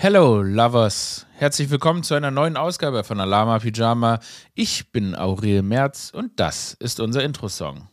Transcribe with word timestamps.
Hello, 0.00 0.42
Lovers. 0.42 1.26
Herzlich 1.38 1.70
willkommen 1.70 2.04
zu 2.04 2.14
einer 2.14 2.30
neuen 2.30 2.56
Ausgabe 2.56 3.02
von 3.02 3.18
Alama 3.18 3.58
Pyjama. 3.58 4.20
Ich 4.54 4.92
bin 4.92 5.16
Aurel 5.16 5.62
Merz 5.62 6.12
und 6.14 6.38
das 6.38 6.74
ist 6.74 7.00
unser 7.00 7.24
Intro-Song. 7.24 7.88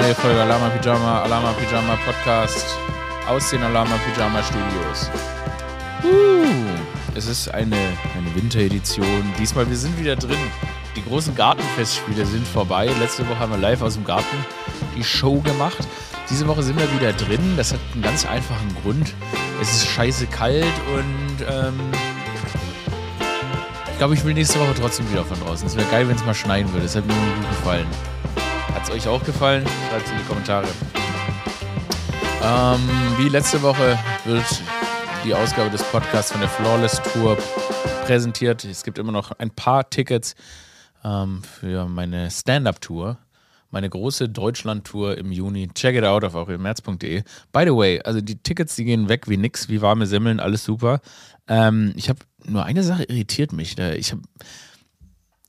Neue 0.00 0.14
Folge 0.16 0.42
Alama 0.42 0.70
Pyjama, 0.70 1.22
Alama 1.22 1.52
Pyjama 1.52 1.96
Podcast 2.04 2.66
aus 3.28 3.48
den 3.50 3.62
Alama 3.62 3.94
Pyjama 4.08 4.42
Studios. 4.42 5.08
Uh, 6.02 7.14
es 7.14 7.28
ist 7.28 7.46
eine, 7.54 7.76
eine 7.76 8.34
Winteredition. 8.34 9.22
Diesmal, 9.38 9.70
wir 9.70 9.76
sind 9.76 9.96
wieder 10.00 10.16
drin. 10.16 10.50
Die 10.96 11.04
großen 11.04 11.32
Gartenfestspiele 11.36 12.26
sind 12.26 12.44
vorbei. 12.48 12.90
Letzte 12.98 13.22
Woche 13.28 13.38
haben 13.38 13.52
wir 13.52 13.58
live 13.58 13.82
aus 13.82 13.94
dem 13.94 14.04
Garten 14.04 14.44
die 14.96 15.04
Show 15.04 15.40
gemacht. 15.42 15.86
Diese 16.30 16.48
Woche 16.48 16.62
sind 16.62 16.78
wir 16.78 16.90
wieder 16.94 17.12
drin. 17.12 17.56
Das 17.56 17.72
hat 17.72 17.80
einen 17.92 18.02
ganz 18.02 18.26
einfachen 18.26 18.74
Grund. 18.82 19.14
Es 19.60 19.72
ist 19.72 19.86
scheiße 19.86 20.26
kalt 20.26 20.64
und 20.94 21.46
ähm, 21.48 21.78
ich 23.90 23.98
glaube, 23.98 24.14
ich 24.14 24.24
will 24.24 24.34
nächste 24.34 24.58
Woche 24.58 24.74
trotzdem 24.78 25.08
wieder 25.10 25.24
von 25.24 25.38
draußen. 25.38 25.66
Es 25.66 25.76
wäre 25.76 25.88
geil, 25.88 26.08
wenn 26.08 26.16
es 26.16 26.24
mal 26.24 26.34
schneien 26.34 26.70
würde. 26.72 26.84
Das 26.84 26.96
hat 26.96 27.06
mir 27.06 27.12
gut 27.12 27.48
gefallen. 27.50 27.86
Hat 28.74 28.82
es 28.84 28.90
euch 28.90 29.06
auch 29.06 29.22
gefallen? 29.22 29.64
Schreibt 29.88 30.06
es 30.06 30.12
in 30.12 30.18
die 30.18 30.24
Kommentare. 30.24 30.66
Ähm, 32.42 32.80
wie 33.18 33.28
letzte 33.28 33.62
Woche 33.62 33.98
wird 34.24 34.44
die 35.24 35.34
Ausgabe 35.34 35.70
des 35.70 35.82
Podcasts 35.84 36.32
von 36.32 36.40
der 36.40 36.50
Flawless 36.50 37.00
Tour 37.12 37.38
präsentiert. 38.04 38.64
Es 38.64 38.82
gibt 38.82 38.98
immer 38.98 39.12
noch 39.12 39.32
ein 39.38 39.50
paar 39.50 39.88
Tickets 39.88 40.34
ähm, 41.04 41.42
für 41.42 41.86
meine 41.86 42.30
Stand-Up-Tour 42.30 43.18
meine 43.74 43.90
große 43.90 44.28
Deutschland-Tour 44.28 45.18
im 45.18 45.32
Juni. 45.32 45.68
Check 45.74 45.96
it 45.96 46.04
out 46.04 46.22
auf 46.22 46.36
aurelmerz.de. 46.36 47.24
By 47.52 47.64
the 47.64 47.74
way, 47.74 48.00
also 48.00 48.20
die 48.20 48.36
Tickets, 48.36 48.76
die 48.76 48.84
gehen 48.84 49.08
weg 49.08 49.28
wie 49.28 49.36
nix, 49.36 49.68
wie 49.68 49.82
warme 49.82 50.06
Semmeln, 50.06 50.38
alles 50.38 50.64
super. 50.64 51.00
Ähm, 51.48 51.92
ich 51.96 52.08
habe 52.08 52.20
nur 52.46 52.64
eine 52.64 52.84
Sache 52.84 53.02
irritiert 53.02 53.52
mich. 53.52 53.76
Ne? 53.76 53.96
Ich 53.96 54.12
habe 54.12 54.22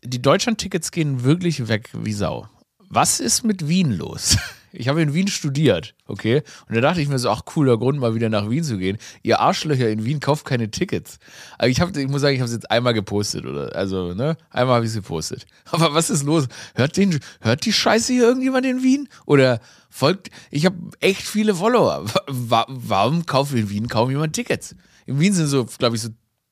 die 0.04 0.22
Deutschland-Tickets 0.22 0.92
gehen 0.92 1.24
wirklich 1.24 1.68
weg 1.68 1.92
wie 1.94 2.14
Sau. 2.14 2.50
Was 2.90 3.20
ist 3.20 3.44
mit 3.44 3.68
Wien 3.68 3.94
los? 3.94 4.38
Ich 4.78 4.88
habe 4.88 5.02
in 5.02 5.14
Wien 5.14 5.28
studiert, 5.28 5.96
okay? 6.08 6.44
Und 6.68 6.76
da 6.76 6.82
dachte 6.82 7.02
ich 7.02 7.08
mir 7.08 7.20
so, 7.20 7.30
ach, 7.30 7.46
cooler 7.46 7.78
Grund, 7.78 8.00
mal 8.00 8.16
wieder 8.16 8.30
nach 8.30 8.50
Wien 8.50 8.64
zu 8.64 8.78
gehen. 8.78 8.98
Ihr 9.24 9.40
Arschlöcher 9.40 9.90
in 9.90 10.06
Wien 10.06 10.20
kauft 10.20 10.46
keine 10.46 10.70
Tickets. 10.70 11.20
Also 11.58 11.72
ich, 11.72 11.82
hab, 11.82 11.96
ich 11.96 12.08
muss 12.08 12.22
sagen, 12.22 12.36
ich 12.36 12.42
habe 12.42 12.48
es 12.48 12.54
jetzt 12.54 12.70
einmal 12.70 12.94
gepostet, 12.94 13.46
oder? 13.46 13.76
Also, 13.76 14.14
ne? 14.14 14.38
Einmal 14.50 14.76
habe 14.76 14.86
ich 14.86 14.92
es 14.92 14.96
gepostet. 14.96 15.46
Aber 15.72 15.94
was 15.94 16.10
ist 16.10 16.24
los? 16.24 16.48
Hört, 16.76 16.98
den, 16.98 17.20
hört 17.42 17.66
die 17.66 17.74
Scheiße 17.74 18.14
hier 18.14 18.24
irgendjemand 18.24 18.66
in 18.66 18.84
Wien? 18.84 19.08
Oder 19.26 19.60
folgt, 19.90 20.30
ich 20.52 20.66
habe 20.66 20.78
echt 21.00 21.24
viele 21.24 21.56
Follower. 21.56 22.06
Warum 22.28 23.26
kauft 23.26 23.54
in 23.54 23.70
Wien 23.70 23.88
kaum 23.88 24.10
jemand 24.10 24.34
Tickets? 24.34 24.76
In 25.06 25.20
Wien 25.20 25.34
sind 25.34 25.48
so, 25.48 25.66
glaube 25.66 25.96
ich, 25.96 26.02
so 26.02 26.10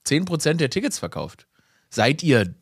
10% 0.08 0.54
der 0.56 0.70
Tickets 0.70 1.00
verkauft. 1.00 1.48
Seid 1.90 2.24
ihr 2.24 2.56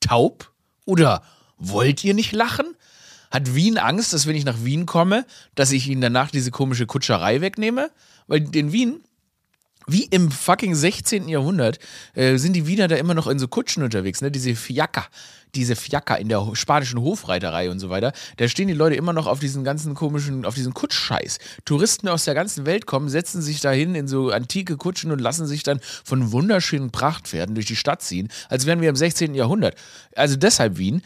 taub? 0.00 0.52
Oder 0.84 1.22
wollt 1.56 2.02
ihr 2.04 2.14
nicht 2.14 2.32
lachen? 2.32 2.76
Hat 3.32 3.54
Wien 3.54 3.78
Angst, 3.78 4.12
dass 4.12 4.26
wenn 4.26 4.36
ich 4.36 4.44
nach 4.44 4.62
Wien 4.62 4.84
komme, 4.84 5.24
dass 5.54 5.72
ich 5.72 5.88
ihnen 5.88 6.02
danach 6.02 6.30
diese 6.30 6.50
komische 6.50 6.86
Kutscherei 6.86 7.40
wegnehme? 7.40 7.90
Weil 8.26 8.54
in 8.54 8.72
Wien, 8.72 9.00
wie 9.86 10.04
im 10.04 10.30
fucking 10.30 10.74
16. 10.74 11.28
Jahrhundert, 11.28 11.78
äh, 12.14 12.36
sind 12.36 12.52
die 12.52 12.66
Wiener 12.66 12.88
da 12.88 12.96
immer 12.96 13.14
noch 13.14 13.26
in 13.26 13.38
so 13.38 13.48
Kutschen 13.48 13.82
unterwegs, 13.82 14.20
ne? 14.20 14.30
Diese 14.30 14.54
Fiaker, 14.54 15.06
diese 15.54 15.76
Fiaker 15.76 16.18
in 16.18 16.28
der 16.28 16.46
spanischen 16.52 17.00
Hofreiterei 17.00 17.70
und 17.70 17.78
so 17.78 17.88
weiter. 17.88 18.12
Da 18.36 18.48
stehen 18.48 18.68
die 18.68 18.74
Leute 18.74 18.96
immer 18.96 19.14
noch 19.14 19.26
auf 19.26 19.40
diesen 19.40 19.64
ganzen 19.64 19.94
komischen, 19.94 20.44
auf 20.44 20.54
diesen 20.54 20.74
Kutschscheiß. 20.74 21.38
Touristen 21.64 22.08
aus 22.08 22.24
der 22.24 22.34
ganzen 22.34 22.66
Welt 22.66 22.84
kommen, 22.84 23.08
setzen 23.08 23.40
sich 23.40 23.60
dahin 23.60 23.94
in 23.94 24.08
so 24.08 24.30
antike 24.30 24.76
Kutschen 24.76 25.10
und 25.10 25.20
lassen 25.20 25.46
sich 25.46 25.62
dann 25.62 25.80
von 26.04 26.32
wunderschönen 26.32 26.90
Prachtpferden 26.90 27.54
durch 27.54 27.66
die 27.66 27.76
Stadt 27.76 28.02
ziehen, 28.02 28.28
als 28.50 28.66
wären 28.66 28.82
wir 28.82 28.90
im 28.90 28.96
16. 28.96 29.34
Jahrhundert. 29.34 29.74
Also 30.14 30.36
deshalb 30.36 30.76
Wien, 30.76 31.02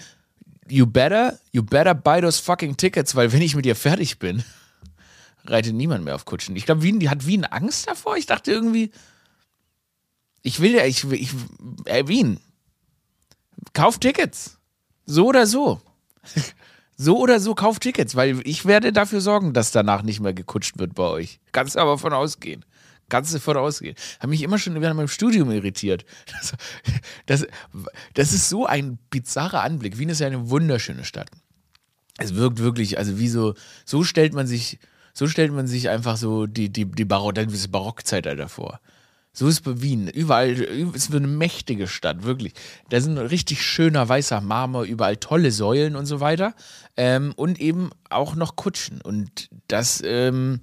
you 0.68 0.86
better, 0.86 1.38
you 1.52 1.62
better 1.62 1.94
buy 1.94 2.20
those 2.20 2.40
fucking 2.40 2.76
tickets, 2.76 3.14
weil 3.14 3.32
wenn 3.32 3.42
ich 3.42 3.54
mit 3.54 3.64
dir 3.64 3.76
fertig 3.76 4.18
bin, 4.18 4.42
reitet 5.44 5.74
niemand 5.74 6.04
mehr 6.04 6.14
auf 6.14 6.24
Kutschen. 6.24 6.56
Ich 6.56 6.66
glaube, 6.66 6.82
Wien, 6.82 7.08
hat 7.08 7.26
Wien 7.26 7.44
Angst 7.44 7.88
davor. 7.88 8.16
Ich 8.16 8.26
dachte 8.26 8.50
irgendwie, 8.50 8.90
ich 10.42 10.60
will 10.60 10.74
ja, 10.74 10.84
ich, 10.84 11.04
ich 11.12 11.30
äh, 11.84 12.06
Wien, 12.08 12.40
kauf 13.72 13.98
Tickets. 13.98 14.58
So 15.04 15.26
oder 15.26 15.46
so. 15.46 15.80
So 16.98 17.18
oder 17.18 17.40
so, 17.40 17.54
kauf 17.54 17.78
Tickets, 17.78 18.16
weil 18.16 18.40
ich 18.48 18.64
werde 18.64 18.90
dafür 18.90 19.20
sorgen, 19.20 19.52
dass 19.52 19.70
danach 19.70 20.00
nicht 20.00 20.20
mehr 20.20 20.32
gekutscht 20.32 20.78
wird 20.78 20.94
bei 20.94 21.02
euch. 21.02 21.40
Kannst 21.52 21.76
aber 21.76 21.98
von 21.98 22.14
ausgehen. 22.14 22.64
Davon 23.08 23.56
ausgehen. 23.56 23.96
Hat 24.20 24.28
mich 24.28 24.42
immer 24.42 24.58
schon 24.58 24.80
während 24.80 24.96
meinem 24.96 25.08
Studium 25.08 25.50
irritiert. 25.50 26.04
Das, 26.26 26.54
das, 27.26 27.46
das 28.14 28.32
ist 28.32 28.48
so 28.48 28.66
ein 28.66 28.98
bizarrer 29.10 29.62
Anblick. 29.62 29.98
Wien 29.98 30.08
ist 30.08 30.20
ja 30.20 30.26
eine 30.26 30.50
wunderschöne 30.50 31.04
Stadt. 31.04 31.30
Es 32.18 32.34
wirkt 32.34 32.58
wirklich, 32.58 32.98
also 32.98 33.18
wie 33.18 33.28
so, 33.28 33.54
so 33.84 34.02
stellt 34.04 34.32
man 34.32 34.46
sich, 34.46 34.78
so 35.12 35.28
stellt 35.28 35.52
man 35.52 35.66
sich 35.66 35.88
einfach 35.88 36.16
so 36.16 36.46
die, 36.46 36.70
die, 36.70 36.86
die 36.86 37.04
Barock, 37.04 37.34
diese 37.34 37.68
Barockzeit 37.68 38.26
vor. 38.50 38.80
So 39.38 39.48
ist 39.48 39.60
bei 39.60 39.82
Wien. 39.82 40.08
Überall 40.08 40.52
ist 40.52 41.14
eine 41.14 41.26
mächtige 41.26 41.88
Stadt, 41.88 42.22
wirklich. 42.24 42.54
Da 42.88 43.02
sind 43.02 43.18
richtig 43.18 43.62
schöner 43.62 44.08
weißer 44.08 44.40
Marmor, 44.40 44.84
überall 44.84 45.18
tolle 45.18 45.50
Säulen 45.50 45.94
und 45.94 46.06
so 46.06 46.20
weiter. 46.20 46.54
Ähm, 46.96 47.34
und 47.36 47.60
eben 47.60 47.90
auch 48.08 48.34
noch 48.34 48.56
Kutschen. 48.56 49.02
Und 49.02 49.50
das, 49.68 50.02
ähm, 50.02 50.60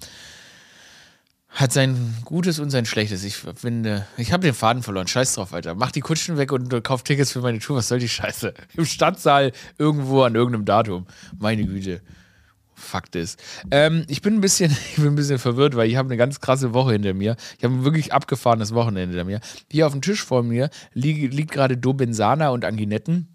hat 1.54 1.72
sein 1.72 2.16
Gutes 2.26 2.60
und 2.60 2.72
sein 2.72 2.86
Schlechtes. 2.86 3.24
Ich 3.24 3.38
finde, 3.38 4.08
ich 4.18 4.34
habe 4.34 4.44
den 4.44 4.56
Faden 4.56 4.82
verloren. 4.82 5.08
Scheiß 5.08 5.36
drauf, 5.36 5.54
Alter. 5.54 5.76
Mach 5.76 5.92
die 5.92 6.02
Kutschen 6.02 6.38
weg 6.38 6.52
und 6.52 6.84
kauf 6.84 7.04
Tickets 7.04 7.32
für 7.32 7.42
meine 7.42 7.60
Tour. 7.60 7.78
Was 7.78 7.88
soll 7.88 8.00
die 8.00 8.10
Scheiße? 8.10 8.54
Im 8.76 8.86
Stadtsaal 8.86 9.52
irgendwo 9.78 10.24
an 10.24 10.36
irgendeinem 10.36 10.66
Datum. 10.66 11.06
Meine 11.38 11.64
Güte. 11.66 12.02
Fakt 12.76 13.16
ist. 13.16 13.42
Ähm, 13.70 14.04
ich 14.08 14.22
bin 14.24 14.34
ein 14.34 14.42
bisschen, 14.42 14.72
ich 14.90 14.96
bin 14.96 15.08
ein 15.08 15.16
bisschen 15.16 15.38
verwirrt, 15.38 15.76
weil 15.76 15.88
ich 15.88 15.96
habe 15.96 16.08
eine 16.08 16.18
ganz 16.18 16.40
krasse 16.40 16.74
Woche 16.74 16.94
hinter 16.94 17.14
mir. 17.14 17.36
Ich 17.58 17.64
habe 17.64 17.76
ein 17.76 17.84
wirklich 17.86 18.14
abgefahrenes 18.14 18.74
Wochenende 18.74 19.16
hinter 19.16 19.24
mir. 19.24 19.40
Hier 19.72 19.86
auf 19.86 19.94
dem 19.94 20.02
Tisch 20.02 20.24
vor 20.24 20.42
mir 20.42 20.70
liegt, 20.94 21.34
liegt 21.34 21.52
gerade 21.52 21.78
Dobenzana 21.78 22.50
und 22.50 22.66
Anginetten 22.66 23.33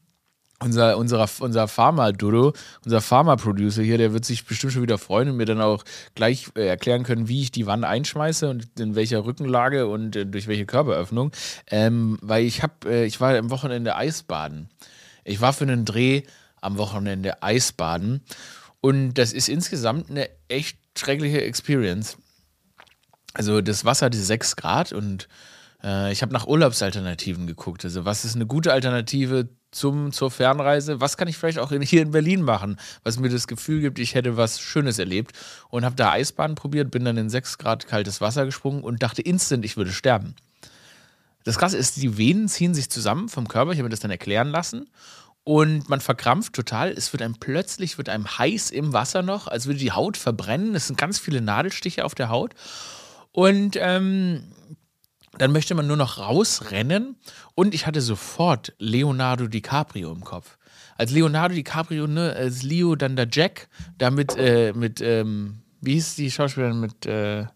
unser, 0.63 0.99
unserer, 0.99 1.29
unser 1.41 1.69
Pharma-Dodo, 1.69 2.53
unser 2.85 3.01
Pharma-Producer 3.01 3.83
hier, 3.83 3.99
der 3.99 4.13
wird 4.13 4.25
sich 4.25 4.45
bestimmt 4.45 4.73
schon 4.73 4.83
wieder 4.83 4.99
freuen 4.99 5.31
und 5.31 5.37
mir 5.37 5.45
dann 5.45 5.61
auch 5.61 5.85
gleich 6.15 6.49
äh, 6.57 6.67
erklären 6.67 7.05
können, 7.05 7.29
wie 7.29 7.43
ich 7.43 7.53
die 7.53 7.67
Wanne 7.67 7.87
einschmeiße 7.87 8.49
und 8.49 8.69
in 8.79 8.95
welcher 8.97 9.25
Rückenlage 9.25 9.87
und 9.87 10.17
äh, 10.17 10.27
durch 10.27 10.49
welche 10.49 10.67
Körperöffnung. 10.67 11.33
Ähm, 11.71 12.19
weil 12.23 12.45
ich 12.45 12.63
habe, 12.63 12.75
äh, 12.87 13.05
ich 13.05 13.21
war 13.21 13.37
am 13.37 13.51
Wochenende 13.51 13.95
Eisbaden. 13.95 14.69
Ich 15.25 15.41
war 15.41 15.53
für 15.53 15.65
einen 15.65 15.85
Dreh 15.85 16.23
am 16.61 16.77
Wochenende 16.79 17.43
Eisbaden 17.43 18.23
und 18.81 19.15
das 19.15 19.33
ist 19.33 19.49
insgesamt 19.49 20.11
eine 20.11 20.29
echt 20.49 20.79
schreckliche 20.97 21.43
Experience. 21.43 22.17
Also 23.35 23.61
das 23.61 23.85
Wasser 23.85 24.07
hatte 24.07 24.19
6 24.19 24.57
Grad 24.57 24.93
und 24.93 25.29
äh, 25.85 26.11
ich 26.11 26.23
habe 26.23 26.33
nach 26.33 26.47
Urlaubsalternativen 26.47 27.47
geguckt. 27.47 27.85
Also 27.85 28.05
was 28.05 28.25
ist 28.25 28.35
eine 28.35 28.47
gute 28.47 28.73
Alternative 28.73 29.49
zum, 29.71 30.13
zur 30.13 30.31
Fernreise, 30.31 31.01
was 31.01 31.17
kann 31.17 31.29
ich 31.29 31.37
vielleicht 31.37 31.59
auch 31.59 31.73
in, 31.73 31.83
hier 31.83 32.03
in 32.03 32.11
Berlin 32.11 32.43
machen, 32.43 32.79
was 33.05 33.19
mir 33.19 33.29
das 33.29 33.47
Gefühl 33.47 33.81
gibt, 33.81 33.99
ich 33.99 34.15
hätte 34.15 34.37
was 34.37 34.61
Schönes 34.61 34.99
erlebt 34.99 35.33
und 35.69 35.85
habe 35.85 35.97
da 35.97 36.13
Eisbahn 36.13 36.55
probiert, 36.55 36.91
bin 36.91 37.05
dann 37.05 37.17
in 37.17 37.31
6 37.31 37.59
Grad 37.59 37.87
kaltes 37.87 38.21
Wasser 38.21 38.45
gesprungen 38.47 38.83
und 38.83 39.03
dachte 39.03 39.23
instant, 39.23 39.65
ich 39.65 39.77
würde 39.77 39.93
sterben. 39.93 40.35
Das 41.45 41.59
Krasse 41.59 41.77
ist, 41.77 41.97
die 41.97 42.19
Venen 42.19 42.49
ziehen 42.49 42.75
sich 42.75 42.91
zusammen 42.91 43.29
vom 43.29 43.49
Körper, 43.49 43.73
ich 43.73 43.79
habe 43.79 43.85
mir 43.85 43.91
das 43.91 44.01
dann 44.01 44.11
erklären 44.11 44.49
lassen 44.49 44.89
und 45.45 45.89
man 45.89 46.01
verkrampft 46.01 46.53
total. 46.53 46.91
Es 46.91 47.13
wird 47.13 47.23
einem 47.23 47.37
plötzlich, 47.37 47.97
wird 47.97 48.09
einem 48.09 48.27
heiß 48.27 48.71
im 48.71 48.93
Wasser 48.93 49.23
noch, 49.23 49.49
als 49.49 49.67
würde 49.67 49.79
die 49.79 49.93
Haut 49.93 50.17
verbrennen. 50.17 50.75
Es 50.75 50.89
sind 50.89 50.99
ganz 50.99 51.19
viele 51.19 51.41
Nadelstiche 51.41 52.05
auf 52.05 52.15
der 52.15 52.29
Haut 52.29 52.55
und 53.33 53.77
ähm, 53.81 54.43
dann 55.37 55.53
möchte 55.53 55.75
man 55.75 55.87
nur 55.87 55.97
noch 55.97 56.19
rausrennen 56.19 57.17
und 57.55 57.75
ich 57.75 57.87
hatte 57.87 58.01
sofort 58.01 58.75
Leonardo 58.79 59.47
DiCaprio 59.47 60.13
im 60.13 60.25
Kopf. 60.25 60.59
Als 60.97 61.13
Leonardo 61.13 61.55
DiCaprio, 61.55 62.07
ne, 62.07 62.33
als 62.33 62.63
Leo, 62.63 62.97
dann 62.97 63.17
der 63.17 63.29
Jack, 63.31 63.69
damit 63.99 64.37
äh, 64.37 64.73
mit, 64.73 65.01
ähm, 65.01 65.59
wie 65.81 65.95
hieß 65.95 66.17
die 66.17 66.31
Schauspielerin 66.31 66.81
mit 66.81 67.07
äh, 67.07 67.47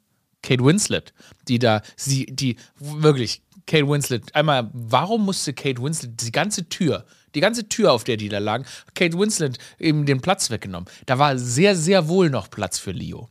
Kate 0.43 0.65
Winslet, 0.65 1.13
die 1.49 1.59
da, 1.59 1.83
sie, 1.97 2.27
die, 2.27 2.57
wirklich, 2.79 3.43
Kate 3.67 3.89
Winslet, 3.89 4.35
einmal, 4.35 4.71
warum 4.73 5.25
musste 5.25 5.53
Kate 5.53 5.83
Winslet 5.83 6.21
die 6.23 6.33
ganze 6.33 6.69
Tür, 6.69 7.05
die 7.35 7.41
ganze 7.41 7.69
Tür, 7.69 7.93
auf 7.93 8.05
der 8.05 8.17
die 8.17 8.29
da 8.29 8.39
lagen, 8.39 8.65
Kate 8.95 9.19
Winslet 9.19 9.59
eben 9.79 10.05
den 10.07 10.21
Platz 10.21 10.51
weggenommen? 10.51 10.89
Da 11.07 11.19
war 11.19 11.39
sehr, 11.39 11.77
sehr 11.77 12.09
wohl 12.09 12.31
noch 12.31 12.51
Platz 12.51 12.79
für 12.79 12.93
Leo. 12.93 13.29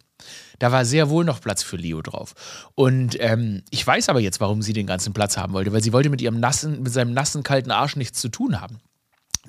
Da 0.62 0.72
war 0.72 0.86
sehr 0.86 1.10
wohl 1.10 1.25
noch 1.25 1.42
Platz 1.42 1.63
für 1.63 1.75
Leo 1.75 2.04
drauf. 2.04 2.36
Und 2.75 3.18
ähm, 3.19 3.63
ich 3.72 3.86
weiß 3.86 4.10
aber 4.10 4.19
jetzt, 4.19 4.40
warum 4.40 4.62
sie 4.62 4.74
den 4.74 4.86
ganzen 4.86 5.12
Platz 5.12 5.36
haben 5.36 5.54
wollte, 5.54 5.74
weil 5.74 5.81
sie 5.81 5.92
wollte 5.92 6.12
mit 6.12 6.22
ihrem 6.22 6.40
nassen, 6.40 6.84
mit 6.84 6.94
seinem 6.94 7.16
nassen, 7.16 7.42
kalten 7.42 7.72
Arsch 7.72 7.96
nichts 7.96 8.22
zu 8.22 8.30
tun 8.30 8.62
haben. 8.62 8.78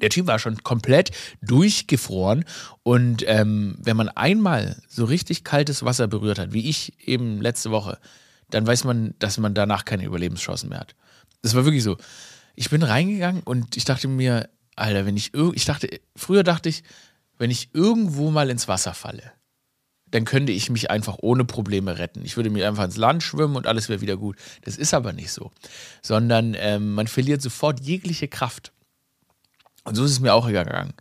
Der 0.00 0.08
Typ 0.08 0.26
war 0.26 0.38
schon 0.38 0.62
komplett 0.62 1.10
durchgefroren 1.42 2.46
und 2.82 3.24
ähm, 3.26 3.76
wenn 3.78 3.94
man 3.94 4.08
einmal 4.08 4.80
so 4.88 5.04
richtig 5.04 5.44
kaltes 5.44 5.84
Wasser 5.84 6.08
berührt 6.08 6.38
hat, 6.38 6.54
wie 6.54 6.70
ich 6.70 7.06
eben 7.06 7.42
letzte 7.42 7.70
Woche, 7.70 7.98
dann 8.48 8.66
weiß 8.66 8.84
man, 8.84 9.14
dass 9.18 9.36
man 9.36 9.52
danach 9.52 9.84
keine 9.84 10.06
Überlebenschancen 10.06 10.70
mehr 10.70 10.80
hat. 10.80 10.94
Das 11.42 11.54
war 11.54 11.66
wirklich 11.66 11.82
so. 11.82 11.98
Ich 12.54 12.70
bin 12.70 12.82
reingegangen 12.82 13.42
und 13.42 13.76
ich 13.76 13.84
dachte 13.84 14.08
mir, 14.08 14.48
Alter, 14.76 15.04
wenn 15.04 15.18
ich 15.18 15.34
ich 15.34 15.66
dachte, 15.66 15.90
früher 16.16 16.42
dachte 16.42 16.70
ich, 16.70 16.84
wenn 17.36 17.50
ich 17.50 17.68
irgendwo 17.74 18.30
mal 18.30 18.48
ins 18.48 18.66
Wasser 18.66 18.94
falle, 18.94 19.32
dann 20.12 20.24
könnte 20.24 20.52
ich 20.52 20.70
mich 20.70 20.90
einfach 20.90 21.16
ohne 21.20 21.44
Probleme 21.44 21.98
retten. 21.98 22.24
Ich 22.24 22.36
würde 22.36 22.50
mir 22.50 22.68
einfach 22.68 22.84
ins 22.84 22.96
Land 22.96 23.22
schwimmen 23.22 23.56
und 23.56 23.66
alles 23.66 23.88
wäre 23.88 24.00
wieder 24.00 24.16
gut. 24.16 24.36
Das 24.62 24.76
ist 24.76 24.94
aber 24.94 25.12
nicht 25.12 25.32
so, 25.32 25.50
sondern 26.02 26.54
ähm, 26.56 26.94
man 26.94 27.08
verliert 27.08 27.42
sofort 27.42 27.80
jegliche 27.80 28.28
Kraft. 28.28 28.72
Und 29.84 29.96
so 29.96 30.04
ist 30.04 30.12
es 30.12 30.20
mir 30.20 30.34
auch 30.34 30.46
gegangen. 30.46 30.92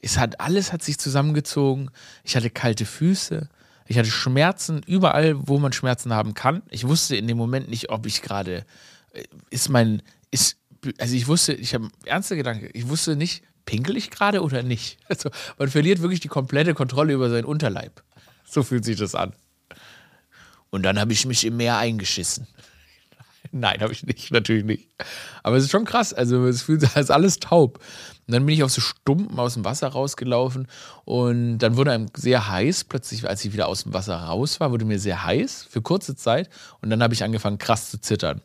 Es 0.00 0.18
hat 0.18 0.40
alles 0.40 0.72
hat 0.72 0.82
sich 0.82 0.98
zusammengezogen. 0.98 1.90
Ich 2.24 2.36
hatte 2.36 2.48
kalte 2.48 2.86
Füße. 2.86 3.48
Ich 3.86 3.98
hatte 3.98 4.10
Schmerzen 4.10 4.82
überall, 4.86 5.36
wo 5.46 5.58
man 5.58 5.72
Schmerzen 5.72 6.14
haben 6.14 6.34
kann. 6.34 6.62
Ich 6.70 6.86
wusste 6.86 7.16
in 7.16 7.26
dem 7.26 7.36
Moment 7.36 7.68
nicht, 7.68 7.90
ob 7.90 8.06
ich 8.06 8.22
gerade 8.22 8.64
äh, 9.12 9.24
ist 9.50 9.68
mein 9.68 10.00
ist 10.30 10.56
also 10.98 11.14
ich 11.14 11.26
wusste, 11.26 11.52
ich 11.52 11.74
habe 11.74 11.88
ernste 12.04 12.36
Gedanken. 12.36 12.70
Ich 12.72 12.88
wusste 12.88 13.16
nicht, 13.16 13.42
pinkel 13.66 13.96
ich 13.96 14.10
gerade 14.10 14.42
oder 14.42 14.62
nicht. 14.62 14.98
Also 15.08 15.30
man 15.58 15.68
verliert 15.68 16.00
wirklich 16.00 16.20
die 16.20 16.28
komplette 16.28 16.72
Kontrolle 16.72 17.12
über 17.12 17.28
seinen 17.30 17.44
Unterleib. 17.44 18.02
So 18.52 18.62
fühlt 18.62 18.84
sich 18.84 18.98
das 18.98 19.14
an. 19.14 19.32
Und 20.70 20.82
dann 20.82 20.98
habe 20.98 21.12
ich 21.12 21.26
mich 21.26 21.44
im 21.44 21.56
Meer 21.56 21.78
eingeschissen. 21.78 22.46
Nein, 23.52 23.80
habe 23.80 23.92
ich 23.92 24.04
nicht, 24.04 24.30
natürlich 24.30 24.64
nicht. 24.64 24.88
Aber 25.42 25.56
es 25.56 25.64
ist 25.64 25.70
schon 25.70 25.84
krass. 25.84 26.12
Also 26.12 26.46
es 26.46 26.62
fühlt 26.62 26.80
sich 26.80 26.90
als 26.96 27.10
alles 27.10 27.38
taub. 27.38 27.78
Und 28.26 28.34
dann 28.34 28.46
bin 28.46 28.54
ich 28.54 28.62
auf 28.62 28.70
so 28.70 28.80
Stumpen 28.80 29.38
aus 29.38 29.54
dem 29.54 29.64
Wasser 29.64 29.88
rausgelaufen 29.88 30.68
und 31.04 31.58
dann 31.58 31.76
wurde 31.76 31.90
einem 31.90 32.06
sehr 32.16 32.48
heiß. 32.48 32.84
Plötzlich, 32.84 33.28
als 33.28 33.44
ich 33.44 33.52
wieder 33.52 33.66
aus 33.66 33.82
dem 33.82 33.92
Wasser 33.92 34.16
raus 34.16 34.60
war, 34.60 34.70
wurde 34.70 34.84
mir 34.84 35.00
sehr 35.00 35.24
heiß 35.24 35.66
für 35.68 35.82
kurze 35.82 36.14
Zeit. 36.14 36.48
Und 36.80 36.90
dann 36.90 37.02
habe 37.02 37.14
ich 37.14 37.24
angefangen, 37.24 37.58
krass 37.58 37.90
zu 37.90 38.00
zittern. 38.00 38.40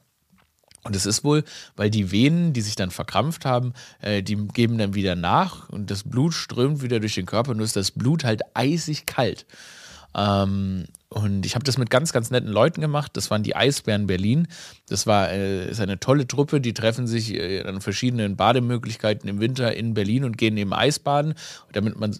Und 0.84 0.96
es 0.96 1.08
ist 1.08 1.24
wohl, 1.24 1.44
weil 1.75 1.90
die 1.90 2.12
Venen, 2.12 2.54
die 2.54 2.62
sich 2.62 2.75
dann 2.75 2.92
verkrampft 2.92 3.44
haben, 3.44 3.74
äh, 4.01 4.22
die 4.22 4.36
geben 4.36 4.78
dann 4.78 4.94
wieder 4.94 5.16
nach 5.16 5.68
und 5.69 5.90
das 5.90 6.04
Blut 6.04 6.34
strömt 6.34 6.84
wieder 6.84 7.00
durch 7.00 7.16
den 7.16 7.25
Körper, 7.25 7.56
nur 7.56 7.66
ist 7.66 7.75
das 7.75 7.90
Blut 7.90 8.24
halt 8.24 8.42
eisig 8.54 9.08
kalt. 9.08 9.48
Ähm, 10.15 10.85
und 11.09 11.45
ich 11.45 11.56
habe 11.56 11.65
das 11.65 11.77
mit 11.77 11.89
ganz, 11.89 12.13
ganz 12.13 12.31
netten 12.31 12.51
Leuten 12.51 12.81
gemacht. 12.81 13.12
Das 13.15 13.29
waren 13.31 13.44
die 13.44 13.56
Eisbären 13.56 14.07
Berlin. 14.07 14.47
Das 14.88 15.07
war 15.07 15.29
äh, 15.29 15.69
ist 15.69 15.79
eine 15.79 16.00
tolle 16.00 16.27
Truppe. 16.27 16.62
Die 16.62 16.73
treffen 16.73 17.07
sich 17.07 17.33
äh, 17.33 17.63
an 17.63 17.81
verschiedenen 17.81 18.35
Bademöglichkeiten 18.35 19.29
im 19.29 19.39
Winter 19.39 19.75
in 19.75 19.94
Berlin 19.94 20.23
und 20.23 20.38
gehen 20.38 20.57
eben 20.57 20.73
Eisbaden, 20.73 21.35
damit 21.71 22.00
man 22.00 22.17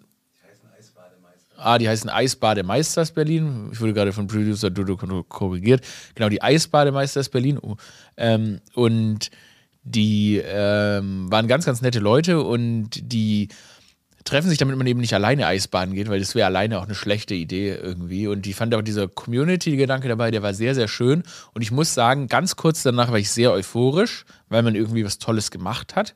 Ah, 1.57 1.77
die 1.77 1.88
heißen 1.88 2.09
Eisbademeisters 2.09 3.12
Berlin. 3.12 3.69
Ich 3.71 3.80
wurde 3.80 3.94
gerade 3.94 4.12
von 4.12 4.27
Producer 4.27 4.69
Dodo 4.69 4.97
korrigiert. 5.24 5.86
Genau, 6.13 6.27
die 6.27 6.42
Eisbademeisters 6.42 7.30
Berlin. 7.30 7.57
Oh, 7.62 7.77
ähm, 8.18 8.59
und 8.74 9.31
die 9.83 10.42
ähm, 10.44 11.31
waren 11.31 11.47
ganz, 11.47 11.65
ganz 11.65 11.81
nette 11.81 12.00
Leute 12.00 12.42
und 12.42 12.89
die 13.01 13.47
treffen 14.25 14.50
sich, 14.50 14.57
damit 14.57 14.75
man 14.75 14.88
eben 14.88 15.00
nicht 15.00 15.13
alleine 15.13 15.45
Eisbaden 15.48 15.94
geht, 15.94 16.10
weil 16.10 16.19
das 16.19 16.36
wäre 16.36 16.48
alleine 16.48 16.80
auch 16.80 16.86
eine 16.86 16.95
schlechte 16.95 17.36
Idee 17.36 17.75
irgendwie. 17.75 18.27
Und 18.27 18.45
ich 18.48 18.56
fand 18.56 18.74
auch 18.74 18.81
dieser 18.81 19.07
Community-Gedanke 19.07 20.07
dabei, 20.07 20.31
der 20.31 20.42
war 20.42 20.54
sehr, 20.54 20.75
sehr 20.75 20.88
schön. 20.88 21.24
Und 21.54 21.62
ich 21.62 21.72
muss 21.72 21.94
sagen, 21.94 22.27
ganz 22.27 22.56
kurz 22.56 22.81
danach 22.83 23.12
war 23.12 23.19
ich 23.19 23.30
sehr 23.30 23.51
euphorisch, 23.51 24.25
weil 24.50 24.63
man 24.63 24.75
irgendwie 24.75 25.06
was 25.06 25.19
Tolles 25.19 25.51
gemacht 25.51 25.95
hat. 25.95 26.16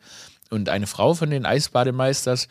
Und 0.50 0.70
eine 0.70 0.88
Frau 0.88 1.14
von 1.14 1.30
den 1.30 1.46
Eisbademeisters, 1.46 2.48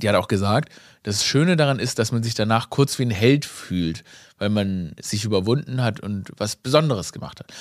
die 0.00 0.08
hat 0.08 0.14
auch 0.14 0.28
gesagt, 0.28 0.72
das 1.02 1.24
Schöne 1.24 1.56
daran 1.56 1.80
ist, 1.80 1.98
dass 1.98 2.12
man 2.12 2.22
sich 2.22 2.34
danach 2.34 2.70
kurz 2.70 2.98
wie 3.00 3.04
ein 3.04 3.10
Held 3.10 3.44
fühlt, 3.44 4.04
weil 4.38 4.48
man 4.48 4.94
sich 5.00 5.24
überwunden 5.24 5.82
hat 5.82 5.98
und 5.98 6.30
was 6.36 6.54
Besonderes 6.54 7.12
gemacht 7.12 7.40
hat. 7.40 7.52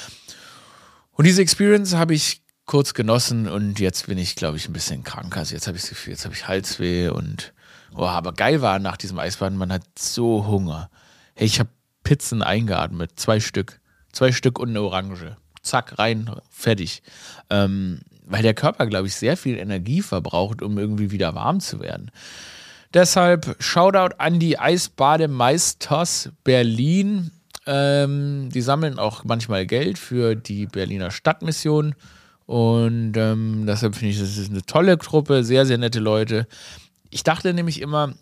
Und 1.14 1.26
diese 1.26 1.42
Experience 1.42 1.96
habe 1.96 2.14
ich 2.14 2.44
kurz 2.72 2.94
genossen 2.94 3.50
und 3.50 3.82
jetzt 3.82 4.08
bin 4.08 4.18
ich, 4.18 4.38
glaube 4.38 4.56
ich, 4.56 4.70
ein 4.70 4.72
bisschen 4.72 5.04
krank. 5.04 5.36
Also 5.36 5.54
jetzt 5.54 5.68
habe 5.68 5.76
ich 5.76 5.84
das 5.84 5.90
Gefühl, 5.90 6.14
jetzt 6.14 6.24
habe 6.24 6.34
ich 6.34 6.48
Halsweh 6.48 7.10
und 7.10 7.52
oh, 7.94 8.06
aber 8.06 8.32
geil 8.32 8.62
war 8.62 8.80
nach 8.80 8.96
diesem 8.96 9.20
Eisbaden, 9.20 9.58
man 9.58 9.74
hat 9.74 9.84
so 10.00 10.48
Hunger. 10.48 10.90
Hey, 11.36 11.48
ich 11.48 11.60
habe 11.60 11.70
Pizzen 12.06 12.42
eingeatmet, 12.42 13.12
zwei 13.18 13.42
Stück. 13.42 13.82
Zwei 14.14 14.32
Stück 14.32 14.58
und 14.58 14.70
eine 14.70 14.82
Orange. 14.84 15.36
Zack, 15.62 16.00
rein, 16.00 16.34
fertig. 16.50 17.04
Ähm, 17.50 18.00
weil 18.26 18.42
der 18.42 18.54
Körper, 18.54 18.86
glaube 18.86 19.08
ich, 19.08 19.16
sehr 19.16 19.36
viel 19.36 19.58
Energie 19.58 20.02
verbraucht, 20.02 20.62
um 20.62 20.78
irgendwie 20.78 21.12
wieder 21.12 21.36
warm 21.36 21.60
zu 21.60 21.82
werden. 21.82 22.10
Deshalb 22.94 23.58
Shoutout 23.60 24.16
an 24.18 24.40
die 24.40 24.58
Eisbademeisters 24.58 26.30
Berlin. 26.46 27.32
Ähm, 27.66 28.48
die 28.50 28.62
sammeln 28.62 28.98
auch 28.98 29.26
manchmal 29.26 29.66
Geld 29.66 30.00
für 30.00 30.36
die 30.36 30.68
Berliner 30.68 31.12
Stadtmission. 31.12 31.96
Und 32.46 33.14
ähm, 33.16 33.66
deshalb 33.66 33.96
finde 33.96 34.14
ich, 34.14 34.20
das 34.20 34.38
ist 34.38 34.52
eine 34.52 34.64
tolle 34.64 34.98
Truppe, 34.98 35.44
sehr, 35.44 35.66
sehr 35.66 35.78
nette 35.78 36.00
Leute. 36.00 36.48
Ich 37.10 37.24
dachte 37.24 37.54
nämlich 37.54 37.82
immer, 37.82 38.14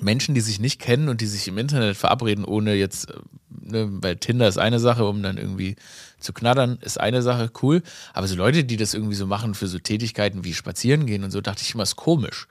Menschen, 0.00 0.34
die 0.34 0.40
sich 0.40 0.60
nicht 0.60 0.80
kennen 0.80 1.08
und 1.08 1.20
die 1.20 1.26
sich 1.26 1.46
im 1.48 1.58
Internet 1.58 1.96
verabreden, 1.96 2.44
ohne 2.44 2.74
jetzt, 2.74 3.10
äh, 3.10 3.14
ne, 3.50 3.88
weil 3.90 4.16
Tinder 4.16 4.48
ist 4.48 4.58
eine 4.58 4.80
Sache, 4.80 5.04
um 5.04 5.22
dann 5.22 5.36
irgendwie 5.36 5.76
zu 6.18 6.32
knattern, 6.32 6.78
ist 6.80 6.98
eine 6.98 7.22
Sache, 7.22 7.50
cool. 7.62 7.82
Aber 8.14 8.26
so 8.26 8.36
Leute, 8.36 8.64
die 8.64 8.76
das 8.76 8.94
irgendwie 8.94 9.14
so 9.14 9.26
machen 9.26 9.54
für 9.54 9.66
so 9.66 9.78
Tätigkeiten 9.78 10.44
wie 10.44 10.54
spazieren 10.54 11.06
gehen 11.06 11.24
und 11.24 11.30
so, 11.30 11.40
dachte 11.40 11.62
ich 11.62 11.74
immer, 11.74 11.82
ist 11.82 11.96
komisch. 11.96 12.46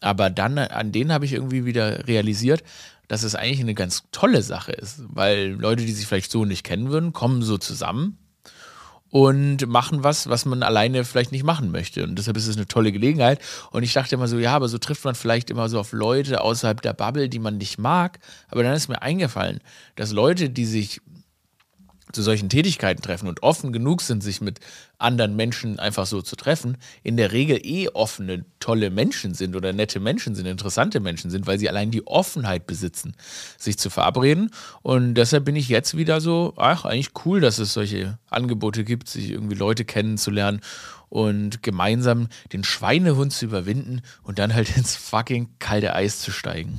Aber 0.00 0.30
dann, 0.30 0.58
an 0.58 0.92
denen 0.92 1.12
habe 1.12 1.24
ich 1.24 1.32
irgendwie 1.32 1.64
wieder 1.64 2.06
realisiert, 2.06 2.62
dass 3.08 3.22
es 3.22 3.34
eigentlich 3.34 3.60
eine 3.60 3.74
ganz 3.74 4.04
tolle 4.12 4.42
Sache 4.42 4.72
ist, 4.72 5.02
weil 5.08 5.50
Leute, 5.52 5.84
die 5.84 5.92
sich 5.92 6.06
vielleicht 6.06 6.30
so 6.30 6.44
nicht 6.44 6.64
kennen 6.64 6.90
würden, 6.90 7.12
kommen 7.12 7.42
so 7.42 7.56
zusammen 7.56 8.18
und 9.16 9.66
machen 9.66 10.04
was, 10.04 10.28
was 10.28 10.44
man 10.44 10.62
alleine 10.62 11.02
vielleicht 11.02 11.32
nicht 11.32 11.42
machen 11.42 11.70
möchte. 11.70 12.04
Und 12.04 12.16
deshalb 12.18 12.36
ist 12.36 12.48
es 12.48 12.56
eine 12.58 12.66
tolle 12.66 12.92
Gelegenheit. 12.92 13.40
Und 13.70 13.82
ich 13.82 13.94
dachte 13.94 14.14
immer 14.14 14.28
so, 14.28 14.38
ja, 14.38 14.54
aber 14.54 14.68
so 14.68 14.76
trifft 14.76 15.06
man 15.06 15.14
vielleicht 15.14 15.48
immer 15.48 15.70
so 15.70 15.80
auf 15.80 15.92
Leute 15.92 16.42
außerhalb 16.42 16.82
der 16.82 16.92
Bubble, 16.92 17.30
die 17.30 17.38
man 17.38 17.56
nicht 17.56 17.78
mag. 17.78 18.18
Aber 18.50 18.62
dann 18.62 18.74
ist 18.74 18.88
mir 18.88 19.00
eingefallen, 19.00 19.60
dass 19.94 20.12
Leute, 20.12 20.50
die 20.50 20.66
sich 20.66 21.00
zu 22.12 22.22
solchen 22.22 22.48
Tätigkeiten 22.48 23.02
treffen 23.02 23.28
und 23.28 23.42
offen 23.42 23.72
genug 23.72 24.00
sind, 24.00 24.22
sich 24.22 24.40
mit 24.40 24.60
anderen 24.98 25.34
Menschen 25.34 25.78
einfach 25.78 26.06
so 26.06 26.22
zu 26.22 26.36
treffen, 26.36 26.78
in 27.02 27.16
der 27.16 27.32
Regel 27.32 27.58
eh 27.62 27.88
offene, 27.88 28.44
tolle 28.60 28.90
Menschen 28.90 29.34
sind 29.34 29.56
oder 29.56 29.72
nette 29.72 29.98
Menschen 30.00 30.34
sind, 30.34 30.46
interessante 30.46 31.00
Menschen 31.00 31.30
sind, 31.30 31.46
weil 31.46 31.58
sie 31.58 31.68
allein 31.68 31.90
die 31.90 32.06
Offenheit 32.06 32.66
besitzen, 32.66 33.14
sich 33.58 33.78
zu 33.78 33.90
verabreden. 33.90 34.50
Und 34.82 35.14
deshalb 35.14 35.44
bin 35.44 35.56
ich 35.56 35.68
jetzt 35.68 35.96
wieder 35.96 36.20
so, 36.20 36.54
ach, 36.56 36.84
eigentlich 36.84 37.10
cool, 37.24 37.40
dass 37.40 37.58
es 37.58 37.72
solche 37.72 38.18
Angebote 38.30 38.84
gibt, 38.84 39.08
sich 39.08 39.30
irgendwie 39.30 39.56
Leute 39.56 39.84
kennenzulernen 39.84 40.60
und 41.08 41.62
gemeinsam 41.62 42.28
den 42.52 42.64
Schweinehund 42.64 43.32
zu 43.32 43.46
überwinden 43.46 44.02
und 44.22 44.38
dann 44.38 44.54
halt 44.54 44.76
ins 44.76 44.96
fucking 44.96 45.48
kalte 45.58 45.94
Eis 45.94 46.20
zu 46.20 46.30
steigen. 46.30 46.78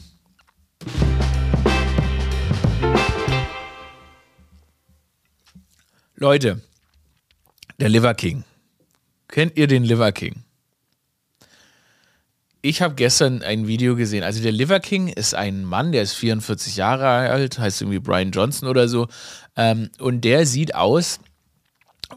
Leute, 6.20 6.64
der 7.80 7.90
Liver 7.90 8.16
King. 8.16 8.44
Kennt 9.28 9.56
ihr 9.56 9.68
den 9.68 9.84
Liver 9.84 10.12
King? 10.12 10.44
Ich 12.64 12.82
habe 12.82 12.96
gestern 12.96 13.44
ein 13.44 13.68
Video 13.68 13.96
gesehen. 13.96 14.24
Also 14.24 14.42
der 14.42 14.52
Liver 14.52 14.80
King 14.80 15.10
ist 15.10 15.36
ein 15.36 15.64
Mann, 15.64 15.92
der 15.92 16.02
ist 16.02 16.14
44 16.14 16.76
Jahre 16.76 17.06
alt, 17.06 17.60
heißt 17.60 17.84
irgendwie 17.84 18.00
Brian 18.00 18.32
Johnson 18.32 18.68
oder 18.68 18.88
so. 18.88 19.08
Ähm, 19.56 19.92
und 20.00 20.22
der 20.22 20.48
sieht 20.48 20.74
aus, 20.74 21.20